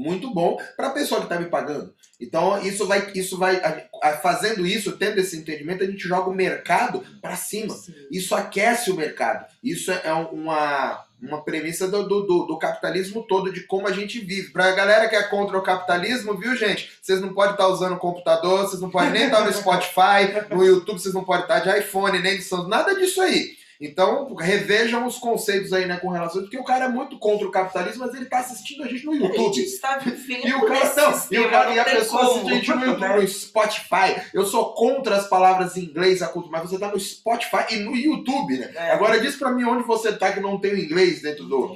muito 0.00 0.32
bom 0.32 0.58
para 0.76 0.88
a 0.88 0.92
pessoa 0.92 1.20
que 1.20 1.26
está 1.26 1.38
me 1.38 1.50
pagando. 1.50 1.92
Então, 2.20 2.60
isso 2.62 2.86
vai, 2.86 3.10
isso 3.14 3.38
vai, 3.38 3.56
a- 3.56 3.84
a- 4.02 4.12
fazendo 4.18 4.66
isso, 4.66 4.92
tendo 4.96 5.18
esse 5.18 5.36
entendimento, 5.36 5.82
a 5.84 5.86
gente 5.86 6.06
joga 6.06 6.28
o 6.28 6.34
mercado 6.34 7.02
para 7.20 7.36
cima. 7.36 7.74
Sim. 7.74 7.94
Isso 8.10 8.34
aquece 8.34 8.90
o 8.90 8.96
mercado. 8.96 9.46
Isso 9.62 9.90
é 9.90 10.12
uma, 10.12 11.04
uma 11.22 11.42
premissa 11.42 11.88
do, 11.88 12.02
do, 12.06 12.22
do- 12.46 12.58
capitalismo 12.58 13.22
todo, 13.26 13.50
de 13.52 13.62
como 13.66 13.86
a 13.88 13.92
gente 13.92 14.20
vive. 14.20 14.50
Pra 14.52 14.70
galera 14.72 15.08
que 15.08 15.16
é 15.16 15.22
contra 15.22 15.56
o 15.56 15.62
capitalismo, 15.62 16.36
viu, 16.36 16.54
gente? 16.56 16.90
Vocês 17.00 17.20
não 17.20 17.32
podem 17.32 17.52
estar 17.52 17.68
usando 17.68 17.96
computador, 17.98 18.66
vocês 18.66 18.80
não 18.82 18.90
podem 18.90 19.10
nem 19.12 19.24
estar 19.24 19.42
no 19.44 19.52
Spotify, 19.52 20.54
no 20.54 20.64
YouTube, 20.64 20.98
vocês 20.98 21.14
não 21.14 21.24
podem 21.24 21.42
estar 21.42 21.60
de 21.60 21.78
iPhone, 21.78 22.18
nem 22.18 22.36
de 22.36 22.42
Samsung, 22.42 22.68
nada 22.68 22.94
disso 22.94 23.20
aí. 23.22 23.58
Então, 23.80 24.34
revejam 24.34 25.06
os 25.06 25.16
conceitos 25.16 25.72
aí, 25.72 25.86
né, 25.86 25.96
com 25.96 26.08
relação 26.10 26.42
porque 26.42 26.58
o 26.58 26.64
cara 26.64 26.84
é 26.84 26.88
muito 26.88 27.18
contra 27.18 27.46
o 27.46 27.50
capitalismo, 27.50 28.04
mas 28.04 28.14
ele 28.14 28.26
tá 28.26 28.40
assistindo 28.40 28.82
a 28.82 28.86
gente 28.86 29.06
no 29.06 29.12
A 29.12 29.14
gente 29.14 29.38
YouTube. 29.38 29.62
está 29.62 29.96
vivendo 29.96 30.46
E 30.46 30.52
o 30.52 30.66
cara, 30.66 30.94
não, 30.94 31.10
e, 31.10 31.14
sistema, 31.14 31.46
o 31.46 31.50
cara, 31.50 31.74
e 31.74 31.78
a 31.78 31.84
pessoa 31.84 32.26
como, 32.26 32.30
assiste 32.32 32.50
a 32.50 32.54
gente 32.56 32.74
no 32.74 32.84
YouTube, 32.84 33.22
no 33.22 33.28
Spotify. 33.28 34.20
Eu 34.34 34.44
sou 34.44 34.74
contra 34.74 35.16
as 35.16 35.28
palavras 35.28 35.78
em 35.78 35.84
inglês, 35.84 36.20
a 36.20 36.28
cultura, 36.28 36.58
mas 36.58 36.68
você 36.68 36.78
tá 36.78 36.88
no 36.88 37.00
Spotify 37.00 37.64
e 37.70 37.76
no 37.76 37.96
YouTube, 37.96 38.58
né? 38.58 38.70
É. 38.74 38.92
Agora 38.92 39.18
diz 39.18 39.36
pra 39.36 39.50
mim 39.50 39.64
onde 39.64 39.86
você 39.86 40.12
tá 40.12 40.30
que 40.30 40.40
não 40.40 40.60
tem 40.60 40.74
o 40.74 40.78
inglês 40.78 41.22
dentro 41.22 41.44
do. 41.46 41.74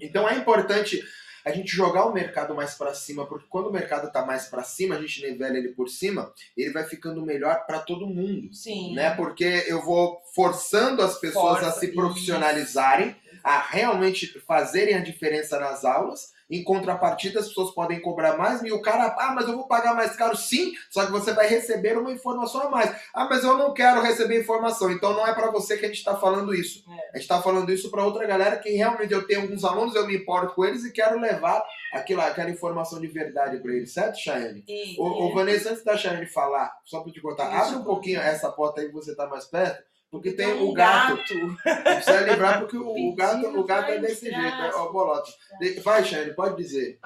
Então 0.00 0.28
é 0.28 0.36
importante 0.36 1.02
a 1.44 1.52
gente 1.52 1.70
jogar 1.70 2.06
o 2.06 2.12
mercado 2.12 2.54
mais 2.54 2.74
pra 2.74 2.94
cima, 2.94 3.26
porque 3.26 3.46
quando 3.48 3.68
o 3.68 3.72
mercado 3.72 4.10
tá 4.10 4.24
mais 4.24 4.46
pra 4.46 4.62
cima, 4.62 4.94
a 4.96 5.00
gente 5.00 5.22
nivela 5.22 5.56
ele 5.56 5.68
por 5.68 5.88
cima, 5.88 6.32
ele 6.56 6.72
vai 6.72 6.84
ficando 6.84 7.24
melhor 7.24 7.66
pra 7.66 7.80
todo 7.80 8.06
mundo 8.06 8.52
Sim. 8.52 8.94
né? 8.94 9.14
Porque 9.14 9.64
eu 9.66 9.82
vou 9.84 10.20
forçando 10.34 11.02
as 11.02 11.18
pessoas 11.18 11.58
a 11.58 11.60
Força, 11.64 11.80
se 11.80 11.86
isso. 11.86 11.94
profissionalizarem, 11.94 13.14
a 13.42 13.58
realmente 13.60 14.26
fazerem 14.40 14.94
a 14.94 15.00
diferença 15.00 15.58
nas 15.60 15.84
aulas. 15.84 16.32
Em 16.50 16.62
contrapartida, 16.62 17.40
as 17.40 17.48
pessoas 17.48 17.74
podem 17.74 18.00
cobrar 18.00 18.36
mais 18.36 18.62
e 18.62 18.70
o 18.72 18.82
cara, 18.82 19.14
ah, 19.18 19.32
mas 19.34 19.48
eu 19.48 19.54
vou 19.54 19.66
pagar 19.66 19.94
mais 19.94 20.14
caro, 20.14 20.36
sim, 20.36 20.72
só 20.90 21.06
que 21.06 21.12
você 21.12 21.32
vai 21.32 21.46
receber 21.46 21.96
uma 21.96 22.12
informação 22.12 22.62
a 22.62 22.68
mais. 22.70 22.94
Ah, 23.14 23.26
mas 23.28 23.42
eu 23.44 23.56
não 23.56 23.72
quero 23.72 24.02
receber 24.02 24.40
informação, 24.40 24.90
então 24.90 25.12
não 25.14 25.26
é 25.26 25.34
para 25.34 25.50
você 25.50 25.76
que 25.76 25.84
a 25.84 25.88
gente 25.88 25.98
está 25.98 26.16
falando 26.16 26.54
isso. 26.54 26.84
É. 26.88 26.92
A 26.92 27.12
gente 27.14 27.22
está 27.22 27.40
falando 27.40 27.70
isso 27.72 27.90
para 27.90 28.04
outra 28.04 28.26
galera 28.26 28.56
que 28.58 28.70
realmente 28.70 29.12
eu 29.12 29.26
tenho 29.26 29.42
alguns 29.42 29.64
alunos, 29.64 29.94
eu 29.94 30.06
me 30.06 30.16
importo 30.16 30.54
com 30.54 30.64
eles 30.64 30.84
e 30.84 30.92
quero 30.92 31.18
levar 31.18 31.62
aquela, 31.92 32.26
aquela 32.26 32.50
informação 32.50 33.00
de 33.00 33.06
verdade 33.06 33.58
para 33.58 33.72
eles, 33.72 33.92
certo, 33.92 34.18
Chayane? 34.18 34.64
Ô, 34.98 35.26
ô, 35.26 35.30
e- 35.30 35.34
Vanessa, 35.34 35.70
antes 35.70 35.84
da 35.84 35.96
Chayane 35.96 36.26
falar, 36.26 36.72
só 36.84 37.00
pra 37.00 37.12
te 37.12 37.20
contar, 37.20 37.48
abre 37.62 37.76
um 37.76 37.84
pouquinho 37.84 38.20
essa 38.20 38.50
porta 38.50 38.80
aí 38.80 38.88
que 38.88 38.92
você 38.94 39.14
tá 39.14 39.26
mais 39.26 39.44
perto, 39.46 39.82
porque 40.14 40.30
tem, 40.30 40.54
um 40.54 40.68
o 40.68 40.72
gato. 40.72 41.16
gato. 41.16 41.82
Precisa 41.82 42.20
livrar 42.20 42.60
porque 42.60 42.76
o, 42.76 42.88
o 42.88 43.14
gato, 43.18 43.46
o 43.58 43.64
gato 43.64 43.90
é 43.90 43.98
desse 43.98 44.26
jeito, 44.26 44.38
é 44.62 44.70
bolota. 44.70 45.28
De- 45.58 45.80
Vai, 45.80 46.04
Chayane, 46.04 46.32
pode 46.34 46.56
dizer. 46.56 47.00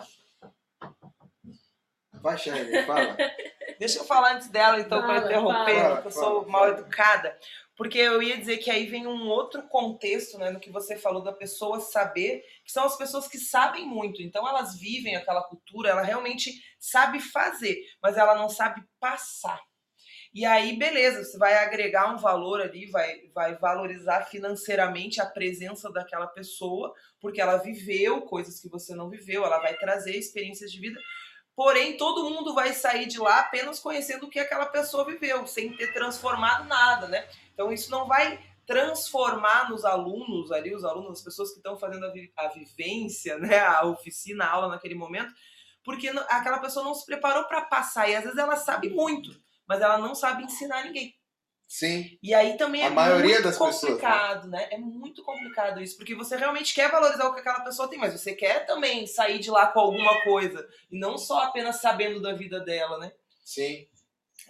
Vai, 2.13 2.37
Chayane, 2.37 2.85
fala. 2.85 3.17
Deixa 3.81 4.01
eu 4.01 4.05
falar 4.05 4.35
antes 4.35 4.51
dela, 4.51 4.79
então, 4.79 5.01
para 5.01 5.25
interromper, 5.25 5.81
fala. 5.81 5.95
porque 5.95 6.09
eu 6.09 6.13
sou 6.13 6.23
fala, 6.43 6.49
mal 6.49 6.61
fala. 6.67 6.79
educada. 6.81 7.39
Porque 7.75 7.97
eu 7.97 8.23
ia 8.23 8.37
dizer 8.37 8.59
que 8.59 8.71
aí 8.71 8.85
vem 8.85 9.07
um 9.07 9.27
outro 9.29 9.63
contexto, 9.69 10.37
né, 10.37 10.51
no 10.51 10.61
que 10.61 10.71
você 10.71 10.95
falou 10.95 11.23
da 11.23 11.33
pessoa 11.33 11.81
saber, 11.81 12.43
que 12.63 12.71
são 12.71 12.85
as 12.85 12.99
pessoas 12.99 13.27
que 13.27 13.39
sabem 13.39 13.87
muito. 13.87 14.21
Então 14.21 14.47
elas 14.47 14.79
vivem 14.79 15.17
aquela 15.17 15.45
cultura, 15.45 15.89
ela 15.89 16.03
realmente 16.03 16.53
sabe 16.79 17.21
fazer, 17.21 17.79
mas 18.03 18.19
ela 18.19 18.35
não 18.35 18.51
sabe 18.51 18.83
passar. 19.01 19.59
E 20.39 20.45
aí, 20.47 20.77
beleza, 20.77 21.25
você 21.25 21.37
vai 21.37 21.53
agregar 21.55 22.15
um 22.15 22.17
valor 22.17 22.61
ali, 22.61 22.87
vai, 22.87 23.23
vai 23.35 23.57
valorizar 23.57 24.23
financeiramente 24.27 25.21
a 25.21 25.27
presença 25.27 25.91
daquela 25.91 26.29
pessoa, 26.29 26.95
porque 27.21 27.41
ela 27.41 27.57
viveu 27.57 28.23
coisas 28.23 28.61
que 28.61 28.69
você 28.69 28.95
não 28.95 29.11
viveu, 29.11 29.45
ela 29.45 29.59
vai 29.59 29.75
trazer 29.75 30.17
experiências 30.17 30.71
de 30.71 30.79
vida. 30.79 31.01
Porém, 31.57 31.97
todo 31.97 32.31
mundo 32.31 32.55
vai 32.55 32.73
sair 32.73 33.07
de 33.07 33.19
lá 33.19 33.41
apenas 33.41 33.81
conhecendo 33.81 34.27
o 34.27 34.31
que 34.31 34.39
aquela 34.39 34.67
pessoa 34.67 35.05
viveu, 35.05 35.45
sem 35.45 35.77
ter 35.77 35.93
transformado 35.93 36.69
nada, 36.69 37.09
né? 37.09 37.29
Então, 37.53 37.73
isso 37.73 37.91
não 37.91 38.07
vai 38.07 38.39
transformar 38.65 39.69
nos 39.69 39.85
alunos 39.85 40.53
ali, 40.53 40.73
os 40.73 40.85
alunos, 40.85 41.19
as 41.19 41.25
pessoas 41.25 41.51
que 41.51 41.57
estão 41.57 41.77
fazendo 41.77 42.07
a, 42.07 42.13
vi- 42.13 42.33
a 42.37 42.47
vivência, 42.47 43.37
né, 43.39 43.59
a 43.59 43.85
oficina, 43.85 44.45
a 44.45 44.53
aula 44.53 44.69
naquele 44.69 44.95
momento, 44.95 45.35
porque 45.83 46.07
aquela 46.29 46.61
pessoa 46.61 46.85
não 46.85 46.95
se 46.95 47.05
preparou 47.05 47.43
para 47.47 47.63
passar 47.63 48.09
e 48.09 48.15
às 48.15 48.23
vezes 48.23 48.39
ela 48.39 48.55
sabe 48.57 48.89
muito, 48.89 49.48
mas 49.69 49.81
ela 49.81 49.99
não 49.99 50.15
sabe 50.15 50.45
ensinar 50.45 50.85
ninguém. 50.85 51.15
Sim, 51.69 52.19
E 52.23 52.33
aí 52.33 52.57
também 52.57 52.83
é 52.83 52.87
A 52.87 52.91
maioria 52.91 53.41
muito 53.41 53.43
das 53.43 53.59
pessoas, 53.59 53.83
né? 53.83 53.89
complicado, 53.91 54.49
né? 54.49 54.69
É 54.71 54.79
muito 54.79 55.23
complicado 55.23 55.83
isso, 55.83 55.97
porque 55.99 56.15
você 56.15 56.35
realmente 56.35 56.75
quer 56.75 56.91
valorizar 56.91 57.27
o 57.29 57.35
que 57.35 57.41
aquela 57.41 57.61
pessoa 57.61 57.89
tem, 57.91 57.99
mas 57.99 58.15
você 58.15 58.35
quer 58.35 58.65
também 58.65 59.07
sair 59.07 59.39
de 59.39 59.51
lá 59.51 59.67
com 59.67 59.81
alguma 59.81 60.25
coisa 60.25 60.67
e 60.91 60.99
não 60.99 61.19
só 61.19 61.41
apenas 61.43 61.77
sabendo 61.81 62.23
da 62.23 62.33
vida 62.33 62.59
dela, 62.61 62.99
né? 62.99 63.13
sim. 63.45 63.87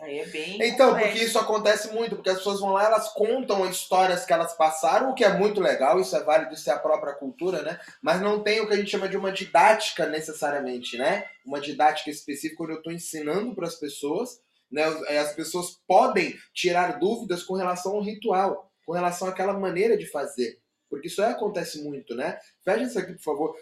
Aí 0.00 0.18
é 0.20 0.26
bem 0.26 0.62
Então, 0.62 0.90
complexo. 0.90 1.10
porque 1.12 1.24
isso 1.24 1.38
acontece 1.38 1.92
muito, 1.92 2.14
porque 2.14 2.30
as 2.30 2.36
pessoas 2.38 2.60
vão 2.60 2.70
lá, 2.72 2.84
elas 2.84 3.08
contam 3.14 3.68
histórias 3.68 4.24
que 4.24 4.32
elas 4.32 4.54
passaram, 4.56 5.10
o 5.10 5.14
que 5.14 5.24
é 5.24 5.32
muito 5.36 5.60
legal, 5.60 5.98
isso 6.00 6.14
é 6.14 6.22
válido, 6.22 6.54
isso 6.54 6.70
é 6.70 6.72
a 6.72 6.78
própria 6.78 7.14
cultura, 7.14 7.62
né? 7.62 7.80
Mas 8.00 8.20
não 8.20 8.42
tem 8.42 8.60
o 8.60 8.68
que 8.68 8.74
a 8.74 8.76
gente 8.76 8.90
chama 8.90 9.08
de 9.08 9.16
uma 9.16 9.32
didática 9.32 10.06
necessariamente, 10.06 10.96
né? 10.96 11.24
Uma 11.44 11.60
didática 11.60 12.10
específica 12.10 12.62
onde 12.62 12.72
eu 12.74 12.78
estou 12.78 12.92
ensinando 12.92 13.54
para 13.56 13.66
as 13.66 13.74
pessoas, 13.74 14.40
né? 14.70 14.84
As 15.18 15.34
pessoas 15.34 15.80
podem 15.86 16.36
tirar 16.52 16.98
dúvidas 16.98 17.42
com 17.42 17.54
relação 17.54 17.92
ao 17.96 18.02
ritual, 18.02 18.70
com 18.84 18.92
relação 18.92 19.28
àquela 19.28 19.58
maneira 19.58 19.96
de 19.96 20.06
fazer. 20.06 20.60
Porque 20.88 21.08
isso 21.08 21.22
aí 21.22 21.32
acontece 21.32 21.82
muito, 21.82 22.14
né? 22.14 22.38
Fecha 22.64 22.84
isso 22.84 22.98
aqui, 22.98 23.12
por 23.12 23.22
favor. 23.22 23.56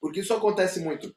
Porque 0.00 0.20
isso 0.20 0.32
acontece 0.32 0.80
muito. 0.80 1.14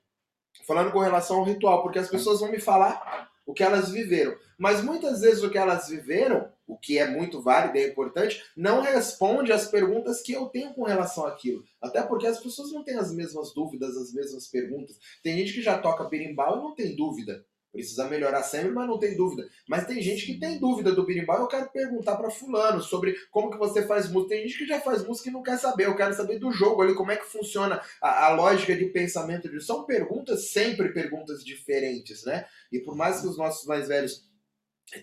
Falando 0.68 0.92
com 0.92 1.00
relação 1.00 1.38
ao 1.38 1.44
ritual, 1.44 1.82
porque 1.82 2.00
as 2.00 2.10
pessoas 2.10 2.40
vão 2.40 2.52
me 2.52 2.60
falar 2.60 3.32
o 3.46 3.54
que 3.54 3.64
elas 3.64 3.92
viveram. 3.92 4.36
Mas 4.58 4.84
muitas 4.84 5.22
vezes 5.22 5.44
o 5.44 5.50
que 5.50 5.58
elas 5.58 5.90
viveram, 5.90 6.50
o 6.66 6.78
que 6.78 6.98
é 6.98 7.08
muito 7.08 7.42
válido 7.42 7.78
e 7.78 7.82
é 7.82 7.88
importante, 7.88 8.42
não 8.56 8.82
responde 8.82 9.52
às 9.52 9.68
perguntas 9.68 10.22
que 10.22 10.32
eu 10.32 10.46
tenho 10.48 10.74
com 10.74 10.84
relação 10.84 11.26
àquilo. 11.26 11.64
Até 11.82 12.02
porque 12.02 12.28
as 12.28 12.40
pessoas 12.40 12.72
não 12.72 12.84
têm 12.84 12.98
as 12.98 13.14
mesmas 13.14 13.54
dúvidas, 13.54 13.98
as 13.98 14.14
mesmas 14.14 14.48
perguntas. 14.48 14.98
Tem 15.22 15.38
gente 15.38 15.54
que 15.54 15.62
já 15.62 15.78
toca 15.78 16.06
berimbau 16.06 16.58
e 16.58 16.62
não 16.62 16.76
tem 16.76 16.96
dúvida. 16.96 17.46
Precisa 17.74 18.08
melhorar 18.08 18.44
sempre, 18.44 18.70
mas 18.70 18.88
não 18.88 19.00
tem 19.00 19.18
dúvida. 19.18 19.50
Mas 19.68 19.88
tem 19.88 20.00
gente 20.00 20.28
que 20.28 20.40
tem 20.40 20.60
dúvida 20.60 20.92
do 20.92 21.04
berimbau. 21.04 21.40
Eu 21.40 21.48
quero 21.48 21.72
perguntar 21.72 22.16
para 22.18 22.30
fulano 22.30 22.80
sobre 22.84 23.16
como 23.32 23.50
que 23.50 23.58
você 23.58 23.82
faz 23.88 24.08
música. 24.08 24.36
Tem 24.36 24.48
gente 24.48 24.60
que 24.60 24.68
já 24.68 24.80
faz 24.80 25.04
música 25.04 25.30
e 25.30 25.34
não 25.34 25.42
quer 25.42 25.58
saber. 25.58 25.88
Eu 25.88 25.96
quero 25.96 26.14
saber 26.14 26.38
do 26.38 26.52
jogo 26.52 26.84
ali, 26.84 26.94
como 26.94 27.12
é 27.12 27.18
que 27.18 27.26
funciona 27.26 27.82
a, 28.00 28.28
a 28.28 28.36
lógica 28.36 28.76
de 28.76 28.86
pensamento 28.86 29.50
disso. 29.50 29.66
São 29.66 29.86
perguntas, 29.86 30.52
sempre 30.52 30.94
perguntas 30.94 31.44
diferentes, 31.44 32.24
né? 32.24 32.46
E 32.72 32.80
por 32.80 32.96
mais 32.96 33.22
que 33.22 33.28
os 33.28 33.38
nossos 33.40 33.66
mais 33.66 33.88
velhos 33.88 34.24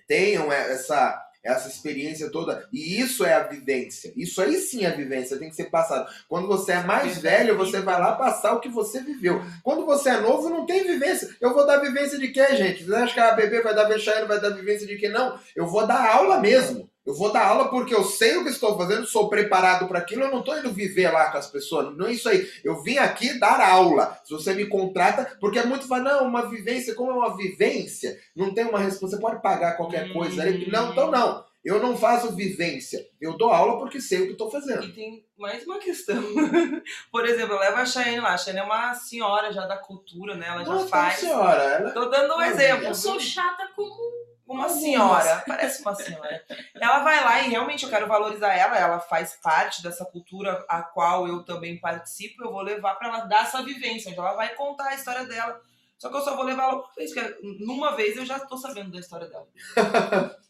tenham 0.07 0.53
essa, 0.53 1.21
essa 1.43 1.69
experiência 1.69 2.31
toda, 2.31 2.69
e 2.73 3.01
isso 3.01 3.25
é 3.25 3.35
a 3.35 3.45
vivência. 3.45 4.13
Isso 4.17 4.43
aí 4.43 4.57
sim 4.57 4.85
é 4.85 4.89
a 4.89 4.97
vivência, 4.97 5.39
tem 5.39 5.49
que 5.49 5.57
ser 5.57 5.71
passado. 5.71 6.11
Quando 6.29 6.47
você 6.47 6.73
é 6.73 6.83
mais 6.83 7.19
velho, 7.19 7.57
você 7.57 7.81
vai 7.81 7.99
lá 7.99 8.13
passar 8.13 8.53
o 8.53 8.61
que 8.61 8.69
você 8.69 9.01
viveu. 9.01 9.43
Quando 9.63 9.87
você 9.87 10.11
é 10.11 10.21
novo, 10.21 10.51
não 10.51 10.67
tem 10.67 10.85
vivência. 10.85 11.29
Eu 11.41 11.55
vou 11.55 11.67
dar 11.67 11.79
vivência 11.79 12.19
de 12.19 12.29
quê, 12.29 12.57
gente? 12.57 12.85
Você 12.85 12.95
acha 12.95 13.15
que 13.15 13.21
a 13.21 13.33
bebê 13.33 13.63
vai 13.63 13.75
dar 13.75 13.89
vexame, 13.89 14.29
vai 14.29 14.41
dar 14.41 14.51
vivência 14.51 14.87
de 14.87 14.97
quê? 14.97 15.09
Não. 15.09 15.39
Eu 15.57 15.67
vou 15.67 15.87
dar 15.87 16.15
aula 16.15 16.41
mesmo. 16.41 16.91
Eu 17.07 17.15
vou 17.15 17.33
dar 17.33 17.47
aula 17.47 17.69
porque 17.71 17.95
eu 17.95 18.05
sei 18.05 18.37
o 18.37 18.45
que 18.45 18.51
estou 18.51 18.77
fazendo, 18.77 19.07
sou 19.07 19.29
preparado 19.29 19.89
para 19.89 19.99
aquilo, 19.99 20.25
eu 20.25 20.31
não 20.31 20.41
estou 20.41 20.59
indo 20.59 20.71
viver 20.71 21.11
lá 21.11 21.31
com 21.31 21.39
as 21.39 21.51
pessoas. 21.51 21.97
Não 21.97 22.07
é 22.07 22.13
isso 22.13 22.29
aí. 22.29 22.47
Eu 22.63 22.83
vim 22.83 22.99
aqui 22.99 23.39
dar 23.39 23.61
aula. 23.61 24.19
Se 24.25 24.33
você 24.33 24.53
me 24.53 24.67
contrata, 24.67 25.37
porque 25.41 25.59
é 25.59 25.65
muito 25.65 25.89
fala, 25.89 26.03
não, 26.03 26.29
uma 26.29 26.49
vivência, 26.49 26.95
como 26.95 27.11
é 27.11 27.15
uma 27.15 27.37
vivência, 27.37 28.19
não 28.37 28.53
tem 28.53 28.65
uma 28.65 28.79
resposta, 28.79 29.17
você 29.17 29.23
pode 29.23 29.41
pagar 29.41 29.77
qualquer 29.77 30.13
coisa 30.13 30.43
ali. 30.43 30.71
Não, 30.71 30.93
então 30.93 31.11
não. 31.11 31.45
Eu 31.63 31.79
não 31.79 31.97
faço 31.97 32.35
vivência. 32.35 33.07
Eu 33.21 33.37
dou 33.37 33.51
aula 33.51 33.79
porque 33.79 34.01
sei 34.01 34.23
o 34.23 34.27
que 34.27 34.33
estou 34.33 34.51
fazendo. 34.51 34.83
E 34.83 34.93
tem 34.93 35.27
mais 35.39 35.65
uma 35.67 35.79
questão. 35.79 36.17
Por 37.13 37.27
exemplo, 37.27 37.55
eu 37.55 37.61
levo 37.61 37.77
a 37.77 37.85
Cheyenne 37.85 38.21
lá. 38.21 38.33
A 38.33 38.39
Cheyenne 38.39 38.61
é 38.61 38.65
uma 38.65 38.95
senhora 38.95 39.53
já 39.53 39.67
da 39.67 39.77
cultura, 39.77 40.35
né? 40.37 40.47
Ela 40.49 40.65
já 40.65 40.73
Não, 40.73 40.89
faz. 40.89 41.19
senhora, 41.19 41.63
ela... 41.63 41.91
Tô 41.91 42.07
dando 42.07 42.33
um 42.33 42.39
Mas 42.39 42.59
exemplo. 42.59 42.87
Eu 42.87 42.95
sou 42.95 43.21
chata 43.21 43.69
como. 43.77 44.30
Uma 44.55 44.69
senhora, 44.69 45.45
parece 45.47 45.83
uma 45.83 45.95
senhora. 45.95 46.45
Ela 46.75 47.01
vai 47.01 47.23
lá 47.23 47.41
e 47.41 47.49
realmente 47.49 47.85
eu 47.85 47.91
quero 47.91 48.07
valorizar 48.07 48.53
ela, 48.53 48.77
ela 48.77 48.99
faz 48.99 49.39
parte 49.43 49.83
dessa 49.83 50.05
cultura 50.05 50.65
a 50.69 50.83
qual 50.83 51.29
eu 51.29 51.45
também 51.45 51.79
participo, 51.79 52.43
eu 52.43 52.53
vou 52.53 52.63
levar 52.63 52.97
para 52.97 53.09
ela 53.09 53.21
dar 53.27 53.45
essa 53.45 53.63
vivência, 53.63 54.11
onde 54.11 54.19
ela 54.19 54.35
vai 54.35 54.55
contar 54.55 54.89
a 54.89 54.95
história 54.95 55.25
dela. 55.25 55.61
Só 55.99 56.09
que 56.09 56.17
eu 56.17 56.23
só 56.23 56.35
vou 56.35 56.45
levar 56.45 56.65
ela 56.65 56.77
uma 56.77 56.91
vez, 56.97 57.13
porque 57.13 57.39
numa 57.65 57.95
vez 57.95 58.17
eu 58.17 58.25
já 58.25 58.41
tô 58.41 58.57
sabendo 58.57 58.91
da 58.91 58.99
história 58.99 59.29
dela. 59.29 59.47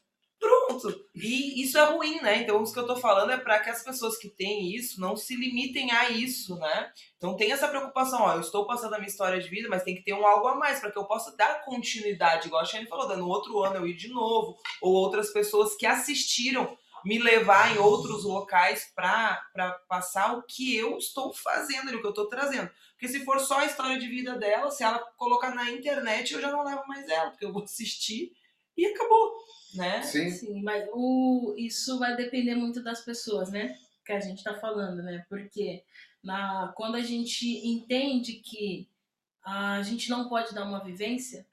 Pronto. 0.71 1.05
E 1.15 1.63
isso 1.63 1.77
é 1.77 1.85
ruim, 1.85 2.21
né? 2.21 2.43
Então, 2.43 2.63
o 2.63 2.73
que 2.73 2.79
eu 2.79 2.87
tô 2.87 2.97
falando 2.97 3.33
é 3.33 3.37
para 3.37 3.59
que 3.59 3.71
as 3.71 3.83
pessoas 3.83 4.17
que 4.17 4.29
têm 4.29 4.75
isso 4.75 5.01
não 5.01 5.17
se 5.17 5.35
limitem 5.35 5.91
a 5.91 6.11
isso, 6.11 6.57
né? 6.57 6.93
Então, 7.17 7.37
tem 7.37 7.51
essa 7.51 7.67
preocupação, 7.67 8.23
ó, 8.23 8.35
eu 8.35 8.41
estou 8.41 8.67
passando 8.67 8.95
a 8.95 8.99
minha 8.99 9.09
história 9.09 9.41
de 9.41 9.49
vida, 9.49 9.69
mas 9.69 9.83
tem 9.83 9.95
que 9.95 10.05
ter 10.05 10.15
um 10.15 10.27
algo 10.27 10.49
a 10.49 10.55
mais 10.55 10.81
para 10.81 10.91
que 10.91 10.99
eu 10.99 11.05
possa 11.05 11.37
dar 11.37 11.65
continuidade, 11.65 12.47
igual 12.47 12.63
a 12.63 12.65
Shane 12.65 12.87
falou, 12.87 13.09
dando 13.09 13.29
outro 13.29 13.63
ano 13.63 13.77
eu 13.77 13.87
ir 13.87 13.97
de 13.97 14.09
novo, 14.09 14.57
ou 14.81 14.93
outras 14.95 15.33
pessoas 15.33 15.75
que 15.77 15.87
assistiram 15.87 16.77
me 17.05 17.19
levar 17.19 17.75
em 17.75 17.79
outros 17.79 18.25
locais 18.25 18.93
para 18.95 19.43
passar 19.89 20.37
o 20.37 20.43
que 20.43 20.77
eu 20.77 20.99
estou 20.99 21.33
fazendo, 21.33 21.89
o 21.89 22.01
que 22.01 22.07
eu 22.07 22.11
estou 22.11 22.29
trazendo. 22.29 22.71
Porque 22.93 23.09
se 23.09 23.25
for 23.25 23.41
só 23.41 23.61
a 23.61 23.67
história 23.67 23.99
de 23.99 24.07
vida 24.07 24.39
dela, 24.39 24.71
se 24.71 24.85
ela 24.85 24.99
colocar 25.17 25.55
na 25.55 25.71
internet, 25.71 26.35
eu 26.35 26.41
já 26.41 26.53
não 26.53 26.63
levo 26.63 26.87
mais 26.87 27.09
ela, 27.09 27.31
porque 27.31 27.47
eu 27.47 27.53
vou 27.53 27.65
assistir 27.65 28.33
e 28.77 28.87
acabou, 28.87 29.35
né? 29.75 30.03
Sim. 30.03 30.31
Sim, 30.31 30.63
mas 30.63 30.89
o, 30.93 31.55
isso 31.57 31.99
vai 31.99 32.17
depender 32.17 32.55
muito 32.55 32.83
das 32.83 33.03
pessoas, 33.05 33.51
né? 33.51 33.77
Que 34.05 34.13
a 34.13 34.21
gente 34.21 34.43
tá 34.43 34.55
falando, 34.55 35.03
né? 35.03 35.25
Porque 35.29 35.85
na, 36.23 36.73
quando 36.77 36.97
a 36.97 37.03
gente 37.03 37.47
entende 37.67 38.35
que 38.35 38.89
a 39.45 39.83
gente 39.83 40.11
não 40.11 40.29
pode 40.29 40.55
dar 40.55 40.65
uma 40.65 40.85
vivência 40.85 41.47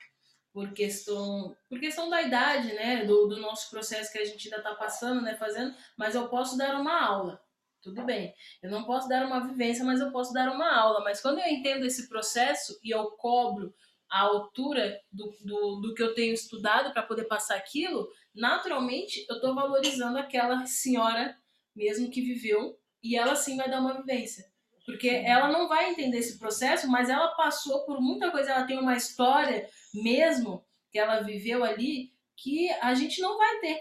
por 0.54 0.74
questão, 0.74 1.56
por 1.70 1.80
questão 1.80 2.10
da 2.10 2.22
idade, 2.22 2.74
né? 2.74 3.06
Do, 3.06 3.28
do 3.28 3.38
nosso 3.38 3.70
processo 3.70 4.12
que 4.12 4.18
a 4.18 4.26
gente 4.26 4.48
ainda 4.48 4.62
tá 4.62 4.76
passando, 4.76 5.22
né? 5.22 5.36
Fazendo, 5.36 5.76
mas 5.96 6.16
eu 6.16 6.28
posso 6.28 6.58
dar 6.58 6.80
uma 6.80 7.00
aula. 7.00 7.42
Tudo 7.82 8.04
bem. 8.04 8.34
Eu 8.62 8.70
não 8.70 8.84
posso 8.84 9.08
dar 9.08 9.26
uma 9.26 9.48
vivência, 9.48 9.86
mas 9.86 10.02
eu 10.02 10.12
posso 10.12 10.34
dar 10.34 10.52
uma 10.52 10.76
aula. 10.76 11.04
Mas 11.04 11.22
quando 11.22 11.40
eu 11.40 11.48
entendo 11.48 11.86
esse 11.86 12.10
processo 12.10 12.78
e 12.84 12.90
eu 12.90 13.12
cobro 13.12 13.74
a 14.10 14.22
altura 14.22 15.00
do, 15.12 15.34
do, 15.42 15.76
do 15.82 15.94
que 15.94 16.02
eu 16.02 16.14
tenho 16.14 16.34
estudado 16.34 16.92
para 16.94 17.04
poder 17.04 17.26
passar 17.26 17.56
aquilo, 17.56 18.08
naturalmente 18.34 19.26
eu 19.30 19.36
estou 19.36 19.54
valorizando 19.54 20.18
aquela 20.18 20.66
senhora 20.66 21.36
mesmo 21.76 22.10
que 22.10 22.22
viveu 22.22 22.78
e 23.04 23.16
ela 23.16 23.36
sim 23.36 23.58
vai 23.58 23.70
dar 23.70 23.80
uma 23.82 23.94
vivência. 23.98 24.46
Porque 24.86 25.10
ela 25.10 25.50
não 25.52 25.68
vai 25.68 25.90
entender 25.92 26.18
esse 26.20 26.40
processo, 26.40 26.88
mas 26.90 27.10
ela 27.10 27.28
passou 27.36 27.86
por 27.86 28.00
muita 28.02 28.32
coisa, 28.32 28.52
ela 28.52 28.66
tem 28.66 28.80
uma 28.80 28.96
história 28.96 29.68
mesmo 29.94 30.64
que 30.92 30.98
ela 30.98 31.20
viveu 31.22 31.64
ali 31.64 32.12
que 32.36 32.70
a 32.82 32.94
gente 32.94 33.22
não 33.22 33.38
vai 33.38 33.60
ter. 33.60 33.80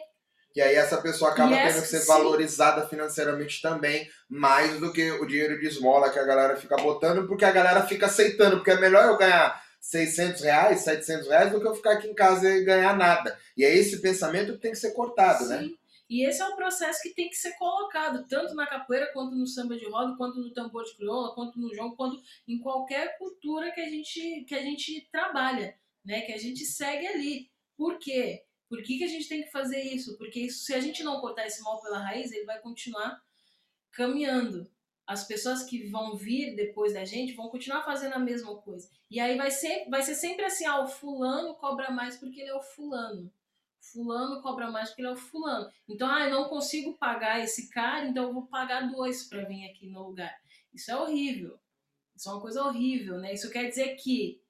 E 0.54 0.60
aí 0.60 0.74
essa 0.74 1.00
pessoa 1.02 1.30
acaba 1.30 1.52
E 1.52 1.56
tendo 1.58 1.66
essa- 1.68 1.82
que 1.82 1.86
ser 1.88 2.00
sim. 2.00 2.06
valorizada 2.08 2.88
financeiramente 2.88 3.60
também, 3.62 4.08
mais 4.28 4.80
do 4.80 4.90
que 4.92 5.10
o 5.12 5.26
dinheiro 5.26 5.60
de 5.60 5.66
esmola 5.66 6.10
que 6.10 6.18
a 6.18 6.24
galera 6.24 6.56
fica 6.56 6.76
botando, 6.76 7.26
porque 7.28 7.44
a 7.44 7.52
galera 7.52 7.86
fica 7.86 8.06
aceitando, 8.06 8.56
porque 8.56 8.70
é 8.70 8.80
melhor 8.80 9.04
eu 9.04 9.18
ganhar 9.18 9.62
600 9.86 10.42
reais, 10.42 10.80
700 10.80 11.28
reais, 11.28 11.52
do 11.52 11.60
que 11.60 11.66
eu 11.68 11.74
ficar 11.74 11.92
aqui 11.92 12.08
em 12.08 12.14
casa 12.14 12.48
e 12.48 12.64
ganhar 12.64 12.96
nada. 12.96 13.38
E 13.56 13.64
é 13.64 13.72
esse 13.72 14.02
pensamento 14.02 14.54
que 14.54 14.58
tem 14.58 14.72
que 14.72 14.78
ser 14.78 14.90
cortado, 14.90 15.46
né? 15.46 15.62
Sim. 15.62 15.78
E 16.10 16.26
esse 16.26 16.42
é 16.42 16.46
um 16.46 16.56
processo 16.56 17.00
que 17.02 17.14
tem 17.14 17.28
que 17.28 17.36
ser 17.36 17.52
colocado, 17.52 18.26
tanto 18.26 18.52
na 18.54 18.66
capoeira, 18.66 19.12
quanto 19.12 19.36
no 19.36 19.46
samba 19.46 19.76
de 19.76 19.88
roda, 19.88 20.16
quanto 20.16 20.40
no 20.40 20.52
tambor 20.52 20.84
de 20.84 20.96
crioula, 20.96 21.34
quanto 21.34 21.60
no 21.60 21.72
jogo, 21.72 21.94
quanto 21.94 22.20
em 22.48 22.58
qualquer 22.58 23.16
cultura 23.16 23.70
que 23.70 23.80
a 23.80 23.88
gente, 23.88 24.44
que 24.48 24.54
a 24.56 24.62
gente 24.62 25.08
trabalha, 25.12 25.76
né? 26.04 26.22
Que 26.22 26.32
a 26.32 26.38
gente 26.38 26.64
segue 26.64 27.06
ali. 27.06 27.48
Por 27.76 27.98
quê? 28.00 28.42
Por 28.68 28.82
que, 28.82 28.98
que 28.98 29.04
a 29.04 29.08
gente 29.08 29.28
tem 29.28 29.44
que 29.44 29.52
fazer 29.52 29.80
isso? 29.80 30.18
Porque 30.18 30.40
isso, 30.40 30.64
se 30.64 30.74
a 30.74 30.80
gente 30.80 31.04
não 31.04 31.20
cortar 31.20 31.46
esse 31.46 31.62
mal 31.62 31.80
pela 31.80 31.98
raiz, 31.98 32.32
ele 32.32 32.44
vai 32.44 32.58
continuar 32.60 33.22
caminhando. 33.92 34.68
As 35.06 35.24
pessoas 35.24 35.62
que 35.62 35.86
vão 35.86 36.16
vir 36.16 36.56
depois 36.56 36.94
da 36.94 37.04
gente 37.04 37.34
vão 37.34 37.48
continuar 37.48 37.82
fazendo 37.84 38.14
a 38.14 38.18
mesma 38.18 38.56
coisa. 38.56 38.90
E 39.10 39.20
aí 39.20 39.36
vai 39.36 39.50
ser, 39.50 39.88
vai 39.88 40.02
ser 40.02 40.14
sempre 40.14 40.44
assim, 40.44 40.66
ah, 40.66 40.82
o 40.82 40.88
fulano 40.88 41.54
cobra 41.54 41.90
mais 41.90 42.16
porque 42.16 42.40
ele 42.40 42.50
é 42.50 42.54
o 42.54 42.62
fulano. 42.62 43.32
Fulano 43.80 44.42
cobra 44.42 44.68
mais 44.70 44.88
porque 44.88 45.02
ele 45.02 45.08
é 45.08 45.12
o 45.12 45.16
fulano. 45.16 45.70
Então, 45.88 46.10
ah, 46.10 46.24
eu 46.24 46.30
não 46.30 46.48
consigo 46.48 46.94
pagar 46.94 47.40
esse 47.40 47.70
cara, 47.70 48.06
então 48.06 48.24
eu 48.24 48.32
vou 48.32 48.46
pagar 48.46 48.90
dois 48.90 49.22
para 49.24 49.44
vir 49.44 49.70
aqui 49.70 49.86
no 49.86 50.08
lugar. 50.08 50.36
Isso 50.74 50.90
é 50.90 50.96
horrível. 50.96 51.58
Isso 52.16 52.28
é 52.28 52.32
uma 52.32 52.40
coisa 52.40 52.64
horrível, 52.64 53.18
né? 53.18 53.32
Isso 53.32 53.50
quer 53.50 53.68
dizer 53.68 53.94
que 53.94 54.40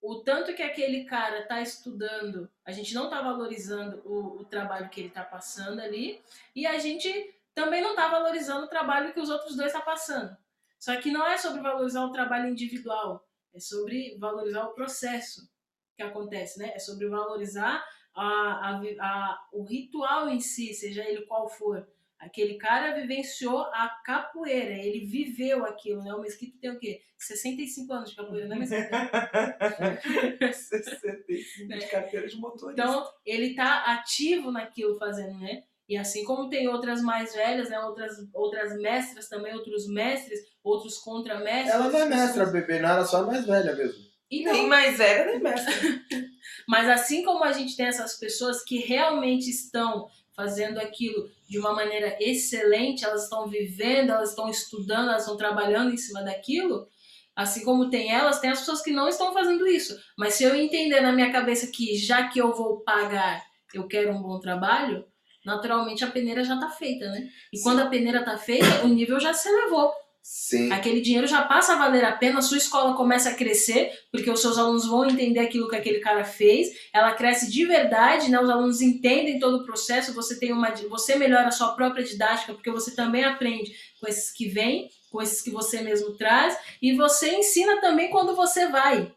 o 0.00 0.20
tanto 0.20 0.54
que 0.54 0.62
aquele 0.62 1.04
cara 1.04 1.40
está 1.40 1.60
estudando, 1.60 2.48
a 2.64 2.70
gente 2.70 2.94
não 2.94 3.04
está 3.04 3.20
valorizando 3.22 4.00
o, 4.04 4.40
o 4.40 4.44
trabalho 4.44 4.88
que 4.88 5.00
ele 5.00 5.08
está 5.08 5.24
passando 5.24 5.80
ali, 5.80 6.22
e 6.54 6.66
a 6.66 6.78
gente 6.78 7.34
também 7.56 7.80
não 7.80 7.90
está 7.90 8.08
valorizando 8.08 8.66
o 8.66 8.68
trabalho 8.68 9.14
que 9.14 9.18
os 9.18 9.30
outros 9.30 9.56
dois 9.56 9.68
estão 9.68 9.82
passando. 9.82 10.36
Só 10.78 10.94
que 11.00 11.10
não 11.10 11.26
é 11.26 11.38
sobre 11.38 11.62
valorizar 11.62 12.04
o 12.04 12.12
trabalho 12.12 12.50
individual, 12.50 13.26
é 13.54 13.58
sobre 13.58 14.14
valorizar 14.18 14.66
o 14.66 14.74
processo 14.74 15.50
que 15.96 16.02
acontece, 16.02 16.58
né? 16.58 16.72
É 16.74 16.78
sobre 16.78 17.08
valorizar 17.08 17.82
a, 18.14 18.22
a, 18.22 18.80
a, 19.00 19.48
o 19.54 19.64
ritual 19.64 20.28
em 20.28 20.38
si, 20.38 20.74
seja 20.74 21.02
ele 21.02 21.24
qual 21.24 21.48
for. 21.48 21.88
Aquele 22.18 22.58
cara 22.58 22.94
vivenciou 22.94 23.60
a 23.60 23.88
capoeira, 24.04 24.72
ele 24.72 25.06
viveu 25.06 25.64
aquilo, 25.64 26.02
né? 26.02 26.12
O 26.12 26.20
Mesquito 26.20 26.58
tem 26.58 26.70
o 26.70 26.78
quê? 26.78 27.00
65 27.16 27.92
anos 27.92 28.10
de 28.10 28.16
capoeira, 28.16 28.48
né, 28.48 28.56
Mesquito? 28.56 28.90
65 30.52 31.68
de 31.68 31.86
carteira 31.88 32.28
de 32.28 32.36
motorista. 32.36 32.82
Então, 32.82 33.10
ele 33.24 33.54
tá 33.54 33.94
ativo 33.94 34.52
naquilo 34.52 34.98
fazendo, 34.98 35.38
né? 35.38 35.64
E 35.88 35.96
assim 35.96 36.24
como 36.24 36.48
tem 36.48 36.66
outras 36.68 37.00
mais 37.00 37.32
velhas, 37.32 37.70
né? 37.70 37.78
Outras, 37.80 38.12
outras 38.34 38.76
mestras 38.80 39.28
também, 39.28 39.54
outros 39.54 39.86
mestres, 39.88 40.40
outros 40.62 40.98
contramestres. 40.98 41.74
Ela 41.74 41.88
não 41.88 41.98
é 42.00 42.04
mestra, 42.06 42.44
pessoas- 42.44 42.52
bebê, 42.52 42.78
não, 42.80 42.88
ela 42.88 43.04
só 43.04 43.22
é 43.22 43.26
mais 43.26 43.46
velha 43.46 43.74
mesmo. 43.74 44.04
Então, 44.28 44.52
Nem 44.52 44.66
mais 44.68 44.98
velha, 44.98 45.26
nem 45.26 45.40
mestra. 45.40 45.72
Mas 46.68 46.88
assim 46.88 47.24
como 47.24 47.44
a 47.44 47.52
gente 47.52 47.76
tem 47.76 47.86
essas 47.86 48.18
pessoas 48.18 48.64
que 48.64 48.78
realmente 48.78 49.48
estão 49.48 50.08
fazendo 50.34 50.78
aquilo 50.78 51.30
de 51.48 51.58
uma 51.58 51.72
maneira 51.72 52.16
excelente, 52.20 53.04
elas 53.04 53.22
estão 53.24 53.48
vivendo, 53.48 54.10
elas 54.10 54.30
estão 54.30 54.48
estudando, 54.50 55.08
elas 55.08 55.22
estão 55.22 55.36
trabalhando 55.36 55.92
em 55.94 55.96
cima 55.96 56.22
daquilo, 56.22 56.88
assim 57.36 57.64
como 57.64 57.88
tem 57.88 58.12
elas, 58.12 58.40
tem 58.40 58.50
as 58.50 58.58
pessoas 58.58 58.82
que 58.82 58.90
não 58.90 59.08
estão 59.08 59.32
fazendo 59.32 59.66
isso. 59.66 59.96
Mas 60.18 60.34
se 60.34 60.42
eu 60.44 60.54
entender 60.56 61.00
na 61.00 61.12
minha 61.12 61.30
cabeça 61.30 61.68
que 61.68 61.96
já 61.96 62.28
que 62.28 62.40
eu 62.40 62.52
vou 62.52 62.80
pagar, 62.80 63.42
eu 63.72 63.86
quero 63.86 64.10
um 64.10 64.20
bom 64.20 64.40
trabalho, 64.40 65.06
naturalmente 65.46 66.04
a 66.04 66.10
peneira 66.10 66.42
já 66.42 66.54
está 66.54 66.68
feita, 66.68 67.08
né? 67.08 67.28
E 67.52 67.60
quando 67.60 67.78
a 67.78 67.86
peneira 67.86 68.18
está 68.18 68.36
feita, 68.36 68.84
o 68.84 68.88
nível 68.88 69.20
já 69.20 69.32
se 69.32 69.48
elevou. 69.48 69.92
Sim. 70.20 70.72
Aquele 70.72 71.00
dinheiro 71.00 71.28
já 71.28 71.42
passa 71.42 71.74
a 71.74 71.76
valer 71.76 72.04
a 72.04 72.10
pena, 72.10 72.40
a 72.40 72.42
sua 72.42 72.58
escola 72.58 72.96
começa 72.96 73.30
a 73.30 73.34
crescer, 73.34 73.92
porque 74.10 74.28
os 74.28 74.40
seus 74.40 74.58
alunos 74.58 74.84
vão 74.84 75.06
entender 75.06 75.38
aquilo 75.38 75.68
que 75.68 75.76
aquele 75.76 76.00
cara 76.00 76.24
fez, 76.24 76.68
ela 76.92 77.12
cresce 77.12 77.48
de 77.48 77.64
verdade, 77.64 78.28
né? 78.28 78.40
Os 78.40 78.50
alunos 78.50 78.82
entendem 78.82 79.38
todo 79.38 79.58
o 79.58 79.64
processo, 79.64 80.12
você 80.12 80.36
tem 80.36 80.52
uma 80.52 80.74
você 80.88 81.14
melhora 81.14 81.46
a 81.46 81.52
sua 81.52 81.74
própria 81.74 82.02
didática, 82.02 82.52
porque 82.52 82.72
você 82.72 82.92
também 82.96 83.22
aprende 83.22 83.72
com 84.00 84.08
esses 84.08 84.32
que 84.32 84.48
vêm, 84.48 84.90
com 85.12 85.22
esses 85.22 85.40
que 85.40 85.50
você 85.52 85.80
mesmo 85.80 86.16
traz, 86.16 86.58
e 86.82 86.96
você 86.96 87.36
ensina 87.36 87.80
também 87.80 88.10
quando 88.10 88.34
você 88.34 88.66
vai. 88.66 89.14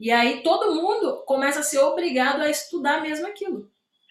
E 0.00 0.10
aí 0.10 0.42
todo 0.42 0.74
mundo 0.74 1.22
começa 1.24 1.60
a 1.60 1.62
ser 1.62 1.78
obrigado 1.78 2.40
a 2.40 2.50
estudar 2.50 3.00
mesmo 3.00 3.28
aquilo. 3.28 3.70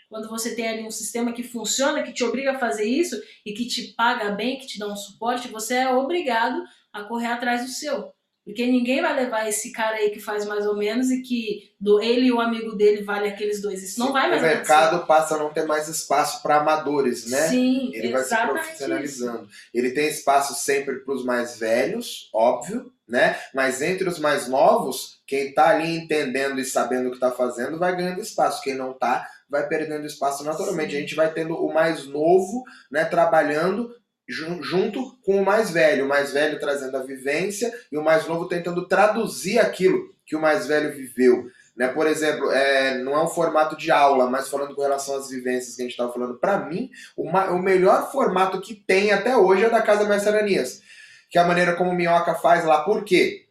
Quando 0.09 0.29
você 0.29 0.55
tem 0.55 0.67
ali 0.67 0.83
um 0.83 0.91
sistema 0.91 1.33
que 1.33 1.43
funciona, 1.43 2.03
que 2.03 2.13
te 2.13 2.23
obriga 2.23 2.51
a 2.51 2.59
fazer 2.59 2.85
isso 2.85 3.15
e 3.45 3.53
que 3.53 3.67
te 3.67 3.93
paga 3.95 4.31
bem, 4.31 4.57
que 4.57 4.67
te 4.67 4.79
dá 4.79 4.87
um 4.87 4.95
suporte, 4.95 5.49
você 5.49 5.75
é 5.75 5.89
obrigado 5.89 6.63
a 6.93 7.03
correr 7.03 7.27
atrás 7.27 7.65
do 7.65 7.69
seu. 7.69 8.11
Porque 8.47 8.65
ninguém 8.65 9.01
vai 9.01 9.13
levar 9.13 9.45
esse 9.49 9.73
cara 9.73 9.97
aí 9.97 10.09
que 10.09 10.21
faz 10.21 10.45
mais 10.45 10.65
ou 10.65 10.77
menos 10.77 11.11
e 11.11 11.21
que 11.21 11.73
do 11.77 12.01
ele 12.01 12.27
e 12.27 12.31
o 12.31 12.39
amigo 12.39 12.77
dele 12.77 13.03
vale 13.03 13.27
aqueles 13.27 13.61
dois. 13.61 13.83
Isso 13.83 13.99
não 13.99 14.13
vai 14.13 14.29
mais 14.29 14.41
O 14.41 14.45
mercado 14.45 15.05
passa 15.05 15.35
a 15.35 15.37
não 15.37 15.51
ter 15.51 15.65
mais 15.65 15.89
espaço 15.89 16.41
para 16.41 16.61
amadores, 16.61 17.29
né? 17.29 17.49
Sim, 17.49 17.91
Ele 17.93 18.13
vai 18.13 18.23
se 18.23 18.37
profissionalizando. 18.37 19.49
Ele 19.73 19.91
tem 19.91 20.07
espaço 20.07 20.53
sempre 20.53 20.99
para 21.01 21.13
os 21.13 21.25
mais 21.25 21.59
velhos, 21.59 22.29
óbvio, 22.33 22.89
né? 23.05 23.37
Mas 23.53 23.81
entre 23.81 24.07
os 24.07 24.17
mais 24.17 24.47
novos, 24.47 25.19
quem 25.27 25.53
tá 25.53 25.71
ali 25.71 25.97
entendendo 25.97 26.57
e 26.61 26.63
sabendo 26.63 27.09
o 27.09 27.11
que 27.11 27.19
tá 27.19 27.31
fazendo 27.31 27.77
vai 27.77 27.97
ganhando 27.97 28.21
espaço. 28.21 28.63
Quem 28.63 28.75
não 28.75 28.93
tá, 28.93 29.27
vai 29.49 29.67
perdendo 29.67 30.05
espaço 30.05 30.43
naturalmente. 30.43 30.91
Sim. 30.91 30.97
A 30.97 30.99
gente 30.99 31.15
vai 31.15 31.31
tendo 31.33 31.55
o 31.55 31.73
mais 31.73 32.05
novo, 32.05 32.63
né, 32.91 33.05
trabalhando 33.05 33.89
jun- 34.27 34.61
junto 34.61 35.17
com 35.23 35.41
o 35.41 35.45
mais 35.45 35.71
velho, 35.71 36.05
o 36.05 36.07
mais 36.07 36.33
velho 36.33 36.59
trazendo 36.59 36.97
a 36.97 37.03
vivência 37.03 37.73
e 37.91 37.97
o 37.97 38.03
mais 38.03 38.27
novo 38.27 38.47
tentando 38.47 38.87
traduzir 38.87 39.59
aquilo 39.59 40.13
que 40.25 40.35
o 40.35 40.41
mais 40.41 40.67
velho 40.67 40.93
viveu. 40.93 41.45
Né? 41.75 41.87
Por 41.87 42.07
exemplo, 42.07 42.51
é, 42.51 42.97
não 42.97 43.13
é 43.13 43.23
um 43.23 43.27
formato 43.27 43.77
de 43.77 43.91
aula, 43.91 44.29
mas 44.29 44.49
falando 44.49 44.75
com 44.75 44.81
relação 44.81 45.15
às 45.15 45.29
vivências 45.29 45.75
que 45.75 45.81
a 45.81 45.85
gente 45.85 45.91
estava 45.91 46.11
falando, 46.11 46.37
para 46.39 46.65
mim, 46.65 46.89
uma, 47.15 47.51
o 47.51 47.61
melhor 47.61 48.11
formato 48.11 48.59
que 48.59 48.75
tem 48.75 49.11
até 49.11 49.37
hoje 49.37 49.63
é 49.63 49.69
da 49.69 49.81
Casa 49.81 50.03
Mestre 50.05 50.29
Ananias. 50.31 50.81
Que 51.29 51.37
é 51.37 51.41
a 51.41 51.47
maneira 51.47 51.75
como 51.75 51.91
o 51.91 51.93
Minhoca 51.93 52.33
faz 52.35 52.65
lá. 52.65 52.83
Por 52.83 53.03
quê? 53.03 53.46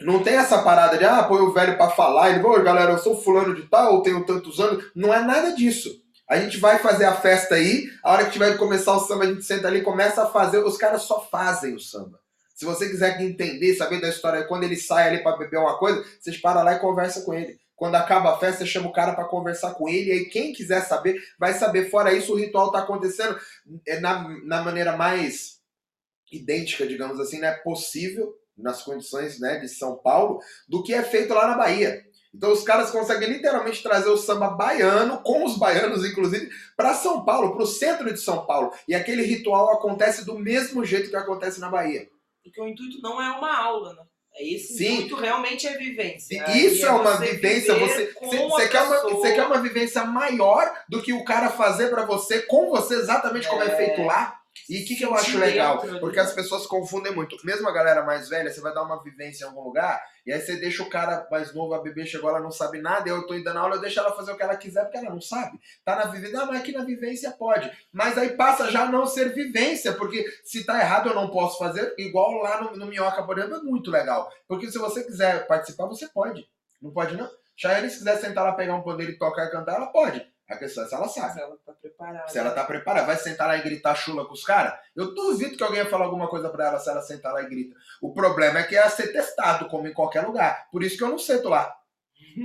Não 0.00 0.22
tem 0.22 0.36
essa 0.36 0.62
parada 0.62 0.96
de, 0.96 1.04
ah, 1.04 1.24
põe 1.24 1.40
o 1.40 1.52
velho 1.52 1.76
para 1.76 1.90
falar, 1.90 2.30
ele, 2.30 2.44
oi 2.44 2.62
galera, 2.62 2.92
eu 2.92 2.98
sou 2.98 3.20
fulano 3.20 3.54
de 3.54 3.62
tal, 3.62 4.02
tenho 4.02 4.24
tantos 4.24 4.60
anos. 4.60 4.84
Não 4.94 5.12
é 5.12 5.20
nada 5.20 5.52
disso. 5.52 5.90
A 6.28 6.38
gente 6.38 6.58
vai 6.58 6.78
fazer 6.78 7.06
a 7.06 7.14
festa 7.14 7.54
aí, 7.54 7.88
a 8.04 8.12
hora 8.12 8.26
que 8.26 8.32
tiver 8.32 8.52
de 8.52 8.58
começar 8.58 8.94
o 8.94 9.00
samba, 9.00 9.24
a 9.24 9.26
gente 9.28 9.42
senta 9.42 9.66
ali 9.66 9.80
começa 9.80 10.22
a 10.22 10.26
fazer. 10.26 10.58
Os 10.58 10.76
caras 10.76 11.02
só 11.02 11.26
fazem 11.28 11.74
o 11.74 11.80
samba. 11.80 12.20
Se 12.54 12.64
você 12.64 12.88
quiser 12.88 13.20
entender, 13.20 13.74
saber 13.74 14.00
da 14.00 14.08
história, 14.08 14.44
quando 14.44 14.64
ele 14.64 14.76
sai 14.76 15.08
ali 15.08 15.22
para 15.22 15.36
beber 15.36 15.58
uma 15.58 15.78
coisa, 15.78 16.04
vocês 16.20 16.36
param 16.36 16.62
lá 16.62 16.74
e 16.74 16.80
conversa 16.80 17.22
com 17.22 17.32
ele. 17.32 17.58
Quando 17.74 17.94
acaba 17.94 18.34
a 18.34 18.38
festa, 18.38 18.66
chama 18.66 18.88
o 18.88 18.92
cara 18.92 19.14
para 19.14 19.24
conversar 19.24 19.74
com 19.74 19.88
ele. 19.88 20.10
E 20.10 20.12
aí, 20.12 20.24
quem 20.24 20.52
quiser 20.52 20.82
saber, 20.82 21.16
vai 21.38 21.54
saber. 21.54 21.88
Fora 21.88 22.12
isso, 22.12 22.32
o 22.32 22.36
ritual 22.36 22.72
tá 22.72 22.80
acontecendo 22.80 23.38
é 23.86 24.00
na, 24.00 24.28
na 24.44 24.62
maneira 24.62 24.96
mais 24.96 25.60
idêntica, 26.30 26.86
digamos 26.86 27.20
assim, 27.20 27.38
né? 27.38 27.52
Possível, 27.52 28.34
nas 28.58 28.82
condições 28.82 29.38
né, 29.40 29.58
de 29.58 29.68
São 29.68 29.96
Paulo, 29.96 30.40
do 30.68 30.82
que 30.82 30.92
é 30.92 31.02
feito 31.02 31.32
lá 31.32 31.46
na 31.46 31.56
Bahia. 31.56 32.02
Então 32.34 32.52
os 32.52 32.62
caras 32.62 32.90
conseguem 32.90 33.30
literalmente 33.30 33.82
trazer 33.82 34.08
o 34.10 34.16
samba 34.16 34.50
baiano, 34.50 35.22
com 35.22 35.44
os 35.44 35.56
baianos 35.56 36.04
inclusive, 36.04 36.50
para 36.76 36.94
São 36.94 37.24
Paulo, 37.24 37.52
para 37.52 37.62
o 37.62 37.66
centro 37.66 38.12
de 38.12 38.20
São 38.20 38.44
Paulo. 38.46 38.72
E 38.86 38.94
aquele 38.94 39.22
ritual 39.22 39.72
acontece 39.72 40.24
do 40.24 40.38
mesmo 40.38 40.84
jeito 40.84 41.10
que 41.10 41.16
acontece 41.16 41.58
na 41.60 41.68
Bahia. 41.68 42.08
Porque 42.42 42.60
o 42.60 42.68
intuito 42.68 43.00
não 43.02 43.20
é 43.20 43.30
uma 43.30 43.56
aula, 43.56 43.94
né? 43.94 44.02
É 44.34 44.54
esse 44.54 44.76
Sim. 44.76 44.94
intuito 44.94 45.16
realmente 45.16 45.66
é 45.66 45.76
vivência. 45.76 46.44
Isso 46.52 46.86
é, 46.86 46.88
é 46.88 46.92
uma 46.92 47.16
vivência. 47.16 47.74
Você, 47.74 48.14
você, 48.20 48.68
quer 48.68 48.82
uma, 48.82 49.02
você 49.02 49.34
quer 49.34 49.46
uma 49.46 49.60
vivência 49.60 50.04
maior 50.04 50.72
do 50.88 51.02
que 51.02 51.12
o 51.12 51.24
cara 51.24 51.50
fazer 51.50 51.90
para 51.90 52.04
você, 52.04 52.42
com 52.42 52.70
você, 52.70 52.94
exatamente 52.94 53.46
é. 53.46 53.50
como 53.50 53.62
é 53.62 53.76
feito 53.76 54.02
lá? 54.02 54.37
E 54.68 54.82
o 54.82 54.86
que, 54.86 54.96
que 54.96 55.04
eu 55.04 55.14
acho 55.14 55.38
legal? 55.38 55.80
Porque 55.98 56.18
as 56.18 56.32
pessoas 56.32 56.66
confundem 56.66 57.14
muito. 57.14 57.36
Mesmo 57.42 57.66
a 57.68 57.72
galera 57.72 58.02
mais 58.02 58.28
velha, 58.28 58.50
você 58.50 58.60
vai 58.60 58.74
dar 58.74 58.82
uma 58.82 59.02
vivência 59.02 59.44
em 59.44 59.48
algum 59.48 59.62
lugar, 59.62 59.98
e 60.26 60.32
aí 60.32 60.40
você 60.40 60.56
deixa 60.56 60.82
o 60.82 60.90
cara 60.90 61.26
mais 61.30 61.54
novo, 61.54 61.72
a 61.72 61.80
bebê 61.80 62.04
chegou, 62.04 62.28
ela 62.28 62.40
não 62.40 62.50
sabe 62.50 62.82
nada, 62.82 63.08
eu 63.08 63.26
tô 63.26 63.34
indo 63.34 63.52
na 63.54 63.60
aula, 63.60 63.76
eu 63.76 63.80
deixo 63.80 63.98
ela 63.98 64.14
fazer 64.14 64.32
o 64.32 64.36
que 64.36 64.42
ela 64.42 64.56
quiser, 64.56 64.82
porque 64.84 64.98
ela 64.98 65.08
não 65.08 65.20
sabe. 65.20 65.58
Tá 65.84 65.96
na 65.96 66.04
vivência, 66.06 66.40
ah, 66.40 66.46
mas 66.46 66.60
aqui 66.60 66.72
na 66.72 66.84
vivência 66.84 67.30
pode. 67.30 67.70
Mas 67.90 68.18
aí 68.18 68.30
passa 68.30 68.70
já 68.70 68.82
a 68.82 68.92
não 68.92 69.06
ser 69.06 69.32
vivência, 69.32 69.94
porque 69.94 70.24
se 70.44 70.64
tá 70.64 70.78
errado 70.78 71.08
eu 71.08 71.14
não 71.14 71.30
posso 71.30 71.58
fazer, 71.58 71.94
igual 71.96 72.42
lá 72.42 72.62
no, 72.62 72.76
no 72.76 72.86
Minhoca, 72.86 73.22
por 73.22 73.38
exemplo, 73.38 73.56
é 73.56 73.62
muito 73.62 73.90
legal. 73.90 74.30
Porque 74.46 74.70
se 74.70 74.78
você 74.78 75.02
quiser 75.02 75.46
participar, 75.46 75.86
você 75.86 76.06
pode. 76.08 76.46
Não 76.82 76.90
pode 76.90 77.16
não? 77.16 77.28
Chayane, 77.56 77.90
se 77.90 77.98
quiser 77.98 78.18
sentar 78.18 78.44
lá, 78.44 78.52
pegar 78.52 78.74
um 78.74 78.82
pandeiro 78.82 79.12
e 79.12 79.18
tocar 79.18 79.46
e 79.46 79.50
cantar, 79.50 79.76
ela 79.76 79.86
pode. 79.86 80.24
A 80.48 80.56
questão 80.56 80.84
é 80.84 80.88
se 80.88 80.94
ela 80.94 81.08
sabe. 81.08 81.32
Se 81.34 81.40
ela 81.40 81.56
tá 81.64 81.72
preparada. 81.72 82.28
Se 82.28 82.38
ela 82.38 82.50
tá 82.50 82.64
preparada. 82.64 83.06
Vai 83.06 83.16
sentar 83.16 83.48
lá 83.48 83.56
e 83.56 83.62
gritar 83.62 83.94
chula 83.94 84.26
com 84.26 84.32
os 84.32 84.44
caras? 84.44 84.78
Eu 84.96 85.14
duvido 85.14 85.56
que 85.56 85.62
alguém 85.62 85.80
ia 85.80 85.90
falar 85.90 86.06
alguma 86.06 86.28
coisa 86.28 86.48
pra 86.48 86.68
ela 86.68 86.78
se 86.78 86.88
ela 86.88 87.02
sentar 87.02 87.34
lá 87.34 87.42
e 87.42 87.48
grita. 87.48 87.76
O 88.00 88.12
problema 88.12 88.60
é 88.60 88.62
que 88.62 88.74
ia 88.74 88.88
ser 88.88 89.12
testado, 89.12 89.68
como 89.68 89.86
em 89.86 89.92
qualquer 89.92 90.26
lugar. 90.26 90.68
Por 90.72 90.82
isso 90.82 90.96
que 90.96 91.04
eu 91.04 91.08
não 91.08 91.18
sento 91.18 91.48
lá. 91.48 91.76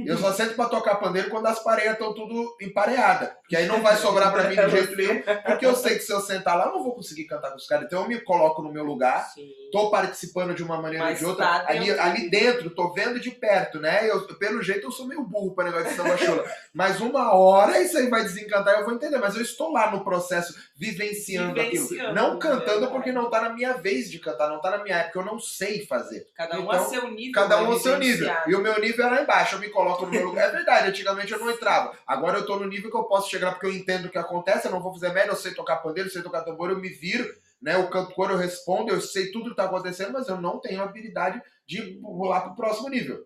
Eu 0.06 0.18
só 0.18 0.32
sento 0.32 0.56
pra 0.56 0.66
tocar 0.66 0.96
pandeiro 0.96 1.30
quando 1.30 1.48
as 1.48 1.62
pareias 1.64 1.94
estão 1.94 2.14
tudo 2.14 2.56
empareadas. 2.62 3.30
Porque 3.42 3.56
aí 3.56 3.66
não 3.66 3.82
vai 3.82 3.96
sobrar 3.96 4.32
pra 4.32 4.50
mim 4.50 4.56
de 4.56 4.70
jeito 4.72 4.96
nenhum. 4.96 5.22
Porque 5.46 5.66
eu 5.66 5.76
sei 5.76 5.96
que 5.96 6.04
se 6.04 6.12
eu 6.12 6.22
sentar 6.22 6.58
lá, 6.58 6.66
eu 6.66 6.74
não 6.74 6.84
vou 6.84 6.96
conseguir 6.96 7.26
cantar 7.26 7.52
com 7.52 7.58
os 7.58 7.68
caras. 7.68 7.86
Então 7.86 8.02
eu 8.02 8.08
me 8.08 8.20
coloco 8.20 8.62
no 8.62 8.72
meu 8.72 8.84
lugar, 8.84 9.30
Sim. 9.34 9.48
tô 9.72 9.90
participando 9.90 10.54
de 10.54 10.64
uma 10.64 10.82
maneira 10.82 11.08
ou 11.08 11.14
de 11.14 11.26
outra. 11.26 11.46
Tá 11.46 11.66
ali, 11.68 11.86
dentro. 11.86 12.02
ali 12.02 12.30
dentro, 12.30 12.70
tô 12.70 12.94
vendo 12.94 13.20
de 13.20 13.32
perto, 13.32 13.80
né? 13.80 14.10
Eu, 14.10 14.22
pelo 14.38 14.62
jeito 14.62 14.88
eu 14.88 14.92
sou 14.92 15.08
meio 15.08 15.24
burro 15.24 15.54
pra 15.54 15.66
negócio 15.66 15.90
de 15.90 15.96
samba 15.96 16.18
chula. 16.18 16.44
Mas 16.74 17.00
uma 17.00 17.34
hora 17.34 17.80
isso 17.82 17.98
aí 17.98 18.10
vai 18.10 18.24
desencantar 18.24 18.76
e 18.76 18.80
eu 18.80 18.86
vou 18.86 18.94
entender. 18.94 19.18
Mas 19.20 19.36
eu 19.36 19.42
estou 19.42 19.72
lá 19.72 19.92
no 19.92 20.04
processo, 20.04 20.56
vivenciando, 20.76 21.54
vivenciando 21.54 21.94
aquilo. 21.94 22.14
Não 22.14 22.40
cantando 22.40 22.88
porque 22.90 23.12
não 23.12 23.30
tá 23.30 23.42
na 23.42 23.50
minha 23.50 23.74
vez 23.74 24.10
de 24.10 24.20
cantar, 24.20 24.50
não 24.50 24.60
tá 24.60 24.72
na 24.72 24.84
minha 24.84 24.98
época. 24.98 25.20
Eu 25.20 25.26
não 25.26 25.40
sei 25.40 25.86
fazer. 25.86 26.28
Cada 26.36 26.60
um 26.60 26.64
então, 26.64 26.72
a 26.72 26.86
seu 26.86 27.12
nível. 27.12 27.34
Cada 27.34 27.62
um 27.62 27.72
a 27.72 27.80
seu 27.80 27.98
nível. 28.00 28.32
E 28.48 28.56
o 28.56 28.62
meu 28.62 28.80
nível 28.80 29.06
é 29.06 29.10
lá 29.10 29.22
embaixo. 29.22 29.56
Eu 29.56 29.60
me 29.60 29.70
coloco 29.70 29.83
coloco 29.84 30.06
no 30.06 30.12
meu 30.12 30.26
lugar. 30.26 30.50
É 30.50 30.52
verdade, 30.52 30.90
antigamente 30.90 31.32
eu 31.32 31.40
não 31.40 31.52
entrava. 31.52 31.98
Agora 32.08 32.40
eu 32.40 32.46
tô 32.46 32.58
no 32.58 32.68
nível 32.68 32.90
que 32.90 32.98
eu 32.98 33.04
posso 33.04 33.30
chegar 33.30 33.52
porque 33.52 33.68
eu 33.68 33.74
entendo 33.74 34.06
o 34.06 34.10
que 34.10 34.18
acontece, 34.18 34.68
eu 34.68 34.72
não 34.72 34.82
vou 34.82 34.94
fazer 34.94 35.14
merda, 35.14 35.34
eu 35.34 35.38
sei 35.38 35.54
tocar 35.54 35.78
pandeiro, 35.78 36.10
eu 36.10 36.14
sei 36.14 36.22
tocar 36.22 36.42
tambor, 36.42 36.70
eu 36.70 36.80
me 36.80 36.90
viro, 36.90 37.30
né? 37.62 37.78
O 37.78 37.90
canto 37.90 38.14
cor 38.14 38.32
eu 38.32 38.38
respondo, 38.38 38.92
eu 38.92 39.02
sei 39.02 39.32
tudo 39.32 39.50
que 39.50 39.56
tá 39.56 39.66
acontecendo, 39.66 40.14
mas 40.14 40.28
eu 40.28 40.40
não 40.40 40.60
tenho 40.60 40.82
habilidade 40.82 41.42
de 41.68 42.00
pular 42.02 42.42
pro 42.42 42.56
próximo 42.56 42.90
nível. 42.90 43.26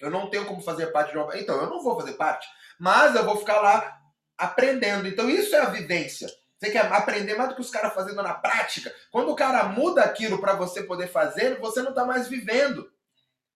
Eu 0.00 0.10
não 0.10 0.30
tenho 0.30 0.46
como 0.46 0.62
fazer 0.62 0.86
parte 0.86 1.12
de 1.12 1.18
uma. 1.18 1.36
Então, 1.36 1.60
eu 1.60 1.68
não 1.68 1.82
vou 1.82 1.98
fazer 2.00 2.14
parte. 2.14 2.48
Mas 2.78 3.14
eu 3.14 3.24
vou 3.24 3.36
ficar 3.36 3.60
lá 3.60 4.00
aprendendo. 4.38 5.06
Então, 5.06 5.28
isso 5.28 5.54
é 5.54 5.60
a 5.60 5.68
vivência. 5.68 6.26
Você 6.58 6.70
quer 6.70 6.86
aprender 6.92 7.34
mais 7.36 7.50
do 7.50 7.54
que 7.54 7.60
os 7.60 7.70
caras 7.70 7.94
fazendo 7.94 8.22
na 8.22 8.34
prática. 8.34 8.94
Quando 9.10 9.30
o 9.30 9.36
cara 9.36 9.64
muda 9.64 10.02
aquilo 10.02 10.40
para 10.40 10.54
você 10.54 10.82
poder 10.82 11.08
fazer, 11.08 11.58
você 11.58 11.82
não 11.82 11.92
tá 11.92 12.04
mais 12.04 12.28
vivendo. 12.28 12.90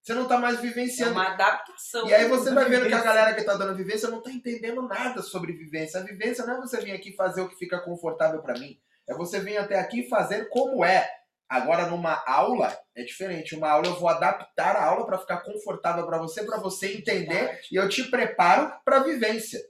Você 0.04 0.12
não 0.12 0.28
tá 0.28 0.38
mais 0.38 0.60
vivenciando. 0.60 1.12
É 1.12 1.14
uma 1.14 1.32
adaptação. 1.32 2.06
E 2.06 2.12
aí 2.12 2.28
você 2.28 2.52
vai 2.52 2.68
vendo 2.68 2.86
que 2.86 2.92
a 2.92 3.02
galera 3.02 3.34
que 3.34 3.42
tá 3.42 3.54
dando 3.54 3.74
vivência 3.74 4.10
não 4.10 4.20
tá 4.20 4.30
entendendo 4.30 4.82
nada 4.82 5.22
sobre 5.22 5.54
vivência. 5.54 5.98
A 5.98 6.02
vivência 6.02 6.44
não 6.44 6.58
é 6.58 6.60
você 6.60 6.78
vir 6.78 6.92
aqui 6.92 7.16
fazer 7.16 7.40
o 7.40 7.48
que 7.48 7.56
fica 7.56 7.80
confortável 7.80 8.42
para 8.42 8.52
mim. 8.58 8.78
É 9.08 9.14
você 9.14 9.40
vir 9.40 9.56
até 9.56 9.80
aqui 9.80 10.06
fazer 10.06 10.50
como 10.50 10.84
é. 10.84 11.10
Agora, 11.48 11.86
numa 11.86 12.22
aula, 12.26 12.78
é 12.94 13.02
diferente. 13.02 13.54
Uma 13.54 13.70
aula 13.70 13.86
eu 13.86 13.98
vou 13.98 14.10
adaptar 14.10 14.76
a 14.76 14.84
aula 14.84 15.06
para 15.06 15.18
ficar 15.18 15.38
confortável 15.38 16.04
para 16.04 16.18
você, 16.18 16.44
para 16.44 16.58
você 16.58 16.92
entender, 16.98 17.60
e 17.72 17.76
eu 17.76 17.88
te 17.88 18.04
preparo 18.04 18.74
para 18.84 19.04
vivência. 19.04 19.60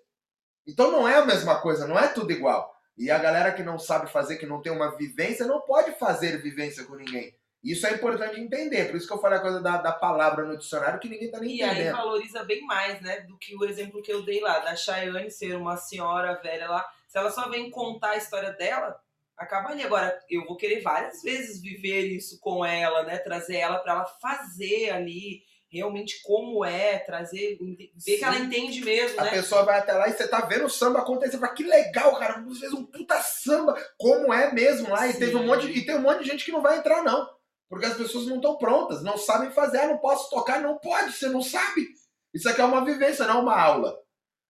Então 0.67 0.91
não 0.91 1.09
é 1.09 1.15
a 1.15 1.25
mesma 1.25 1.61
coisa, 1.61 1.87
não 1.87 1.99
é 1.99 2.09
tudo 2.09 2.33
igual. 2.33 2.75
E 2.99 3.09
a 3.09 3.19
galera 3.19 3.53
que 3.53 3.63
não 3.63 3.79
sabe 3.79 4.11
fazer, 4.11 4.37
que 4.37 4.47
não 4.47 4.61
tem 4.61 4.73
uma 4.73 4.97
vivência, 4.97 5.47
não 5.47 5.61
pode 5.61 5.93
fazer 5.93 6.43
vivência 6.43 6.85
com 6.85 6.97
ninguém. 6.97 7.37
Isso 7.65 7.87
é 7.87 7.93
importante 7.93 8.39
entender, 8.39 8.87
por 8.87 8.97
isso 8.97 9.07
que 9.07 9.13
eu 9.13 9.21
falei 9.21 9.39
a 9.39 9.43
coisa 9.43 9.61
da, 9.61 9.79
da 9.79 9.93
palavra 9.93 10.45
no 10.45 10.59
dicionário 10.59 11.01
que 11.01 11.09
ninguém 11.09 11.31
tá 11.31 11.41
nem 11.41 11.51
e 11.51 11.55
entendendo. 11.63 11.79
E 11.79 11.87
aí 11.89 11.93
valoriza 11.93 12.45
bem 12.45 12.61
mais, 12.63 13.01
né, 13.01 13.21
do 13.23 13.39
que 13.39 13.57
o 13.57 13.65
exemplo 13.65 14.03
que 14.03 14.13
eu 14.13 14.23
dei 14.23 14.41
lá, 14.41 14.59
da 14.59 14.77
Chayane 14.77 15.31
ser 15.31 15.57
uma 15.57 15.79
senhora 15.79 16.39
velha 16.43 16.69
lá. 16.69 16.87
Se 17.09 17.17
ela 17.17 17.31
só 17.31 17.49
vem 17.49 17.71
contar 17.71 18.11
a 18.11 18.17
história 18.17 18.53
dela, 18.53 18.95
acaba 19.37 19.71
ali. 19.71 19.83
Agora, 19.83 20.19
eu 20.29 20.45
vou 20.45 20.57
querer 20.57 20.83
várias 20.83 21.23
vezes 21.23 21.63
viver 21.63 22.07
isso 22.09 22.39
com 22.39 22.65
ela, 22.65 23.03
né, 23.05 23.17
trazer 23.19 23.57
ela 23.57 23.79
para 23.79 23.95
ela 23.95 24.05
fazer 24.05 24.91
ali 24.91 25.43
realmente 25.75 26.23
como 26.23 26.65
é, 26.65 26.99
trazer, 27.01 27.59
ver 27.59 27.91
Sim. 27.99 28.19
que 28.19 28.25
ela 28.25 28.39
entende 28.39 28.85
mesmo, 28.85 29.19
a 29.19 29.25
né? 29.25 29.31
A 29.31 29.33
pessoa 29.33 29.65
vai 29.65 29.81
até 29.81 29.93
lá 29.93 30.09
e 30.09 30.13
você 30.13 30.29
tá 30.29 30.43
vendo 30.43 30.67
o 30.67 30.71
samba 30.71 31.01
acontecer, 31.01 31.37
fala, 31.37 31.53
que 31.53 31.65
legal, 31.65 32.15
cara, 32.17 32.41
você 32.43 32.61
fez 32.61 32.73
um 32.73 32.85
puta 32.85 33.21
samba, 33.21 33.75
como 33.99 34.33
é 34.33 34.53
mesmo 34.53 34.91
lá, 34.91 35.09
e 35.09 35.15
teve 35.15 35.35
um 35.35 35.45
monte, 35.45 35.67
e 35.67 35.85
tem 35.85 35.97
um 35.97 36.03
monte 36.03 36.23
de 36.23 36.31
gente 36.31 36.45
que 36.45 36.53
não 36.53 36.63
vai 36.63 36.79
entrar 36.79 37.03
não. 37.03 37.29
Porque 37.69 37.87
as 37.87 37.97
pessoas 37.97 38.27
não 38.27 38.37
estão 38.37 38.57
prontas, 38.57 39.03
não 39.03 39.17
sabem 39.17 39.51
fazer. 39.51 39.79
Ah, 39.79 39.89
não 39.89 39.99
posso 39.99 40.31
tocar, 40.31 40.61
não 40.61 40.79
pode, 40.79 41.13
você 41.13 41.29
não 41.29 41.43
sabe. 41.43 41.89
Isso 42.33 42.49
aqui 42.49 42.61
é 42.61 42.65
uma 42.65 42.85
vivência, 42.85 43.27
não 43.27 43.43
uma 43.43 43.59
aula. 43.61 43.97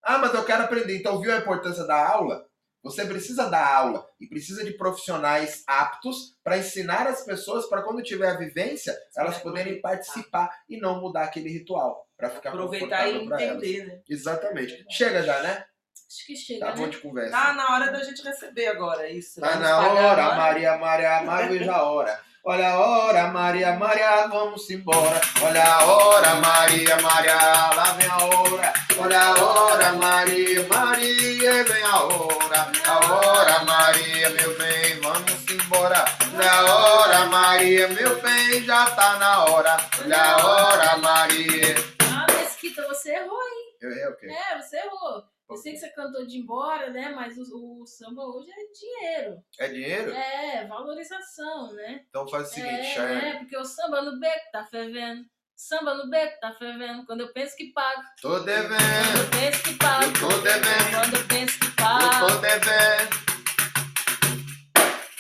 Ah, 0.03 0.19
mas 0.19 0.35
eu 0.35 0.45
quero 0.45 0.65
aprender. 0.65 0.99
Então, 0.99 1.21
viu 1.21 1.33
a 1.33 1.39
importância 1.39 1.85
da 1.85 2.09
aula? 2.09 2.47
Você 2.85 3.07
precisa 3.07 3.49
dar 3.49 3.67
aula 3.67 4.07
e 4.21 4.27
precisa 4.27 4.62
de 4.62 4.73
profissionais 4.75 5.65
aptos 5.67 6.37
para 6.45 6.59
ensinar 6.59 7.07
as 7.07 7.25
pessoas 7.25 7.67
para 7.67 7.83
quando 7.83 8.03
tiver 8.03 8.29
a 8.29 8.37
vivência, 8.37 8.95
elas 9.17 9.39
poderem 9.39 9.81
participar 9.81 10.51
e 10.69 10.79
não 10.79 11.01
mudar 11.01 11.25
aquele 11.25 11.49
ritual. 11.49 12.07
Para 12.15 12.29
ficar 12.29 12.51
Aproveitar 12.51 13.09
e 13.09 13.25
entender, 13.25 13.79
elas. 13.79 13.89
né? 13.89 14.01
Exatamente. 14.07 14.85
Chega 14.91 15.23
já, 15.23 15.43
né? 15.43 15.65
Acho 16.07 16.27
que 16.27 16.37
chega. 16.37 16.67
Tá 16.67 16.73
bom 16.73 16.83
né? 16.83 16.89
de 16.91 16.99
conversa. 16.99 17.31
Tá 17.31 17.53
na 17.55 17.75
hora 17.75 17.91
da 17.91 18.05
gente 18.05 18.23
receber 18.23 18.67
agora, 18.67 19.09
isso. 19.09 19.41
Tá 19.41 19.59
na 19.59 19.79
hora, 19.79 20.35
Maria, 20.35 20.77
Maria, 20.77 21.23
Maria, 21.23 21.49
veja 21.59 21.73
a 21.73 21.91
hora. 21.91 22.21
Olha 22.47 22.73
a 22.73 22.79
hora, 22.79 23.29
Maria, 23.29 23.73
Maria, 23.73 24.27
vamos 24.27 24.69
embora. 24.69 25.19
Olha 25.43 25.65
a 25.65 25.85
hora, 25.87 26.35
Maria, 26.35 26.95
Maria, 27.01 27.37
lá 27.75 27.97
vem 27.97 28.07
a 28.07 28.17
hora. 28.19 28.73
Olha 28.99 29.19
a 29.19 29.43
hora, 29.43 29.93
Maria, 29.95 30.67
Maria, 30.69 31.65
vem 31.65 31.83
a 31.85 32.01
hora. 32.03 32.71
A 32.87 33.15
hora, 33.15 33.65
Maria, 33.65 34.29
meu 34.29 34.59
bem, 34.59 35.01
vamos 35.01 35.51
embora. 35.51 36.05
Olha 36.37 36.53
a 36.53 36.75
hora, 36.75 37.25
Maria, 37.27 37.89
meu 37.89 38.21
bem, 38.21 38.63
já 38.63 38.91
tá 38.91 39.17
na 39.19 39.45
hora. 39.47 39.77
Olha 40.03 40.23
a 40.23 40.47
hora, 40.47 40.97
Maria. 40.99 41.75
Ah, 42.13 42.27
Mesquita, 42.31 42.87
você 42.89 43.15
errou, 43.15 43.41
hein? 43.41 43.75
Eu 43.81 43.91
errei 43.91 44.07
o 44.07 44.17
quê? 44.17 44.27
É, 44.27 44.61
você 44.61 44.77
errou. 44.77 45.34
Eu 45.49 45.57
sei 45.57 45.73
que 45.73 45.79
você 45.79 45.91
cantou 45.91 46.27
de 46.27 46.39
embora, 46.39 46.91
né? 46.91 47.11
Mas 47.11 47.37
o, 47.37 47.83
o, 47.83 47.87
samba 47.87 48.23
hoje 48.25 48.51
é 48.51 48.73
dinheiro. 48.73 49.45
É 49.59 49.69
dinheiro? 49.69 50.13
É, 50.13 50.67
valorização, 50.67 51.73
né? 51.75 52.05
Então 52.09 52.27
faz 52.27 52.49
o 52.49 52.55
seguinte, 52.55 52.81
é, 52.81 52.95
Chayane. 52.95 53.27
É, 53.27 53.39
porque 53.39 53.57
o 53.57 53.65
samba 53.65 54.03
no 54.03 54.19
beco 54.19 54.51
tá 54.51 54.65
fervendo. 54.65 55.25
Samba 55.55 55.95
no 55.95 56.11
beco 56.11 56.41
tá 56.41 56.53
fervendo. 56.55 57.05
Quando 57.07 57.21
eu 57.21 57.33
penso 57.33 57.55
que 57.57 57.73
pago. 57.73 58.03
Tô 58.21 58.41
devendo. 58.41 58.75
Quando 58.75 59.23
eu 59.23 59.31
penso 59.31 59.63
que 59.63 59.75
pago. 59.75 60.05
Eu 60.05 60.13
tô 60.13 60.39
devendo. 60.41 60.91
Quando 60.91 61.17
eu 61.17 61.29
penso 61.29 61.61
que 61.61 61.71
pago. 61.73 62.05
Eu 62.05 62.27
tô 62.27 62.41
devendo. 62.41 63.34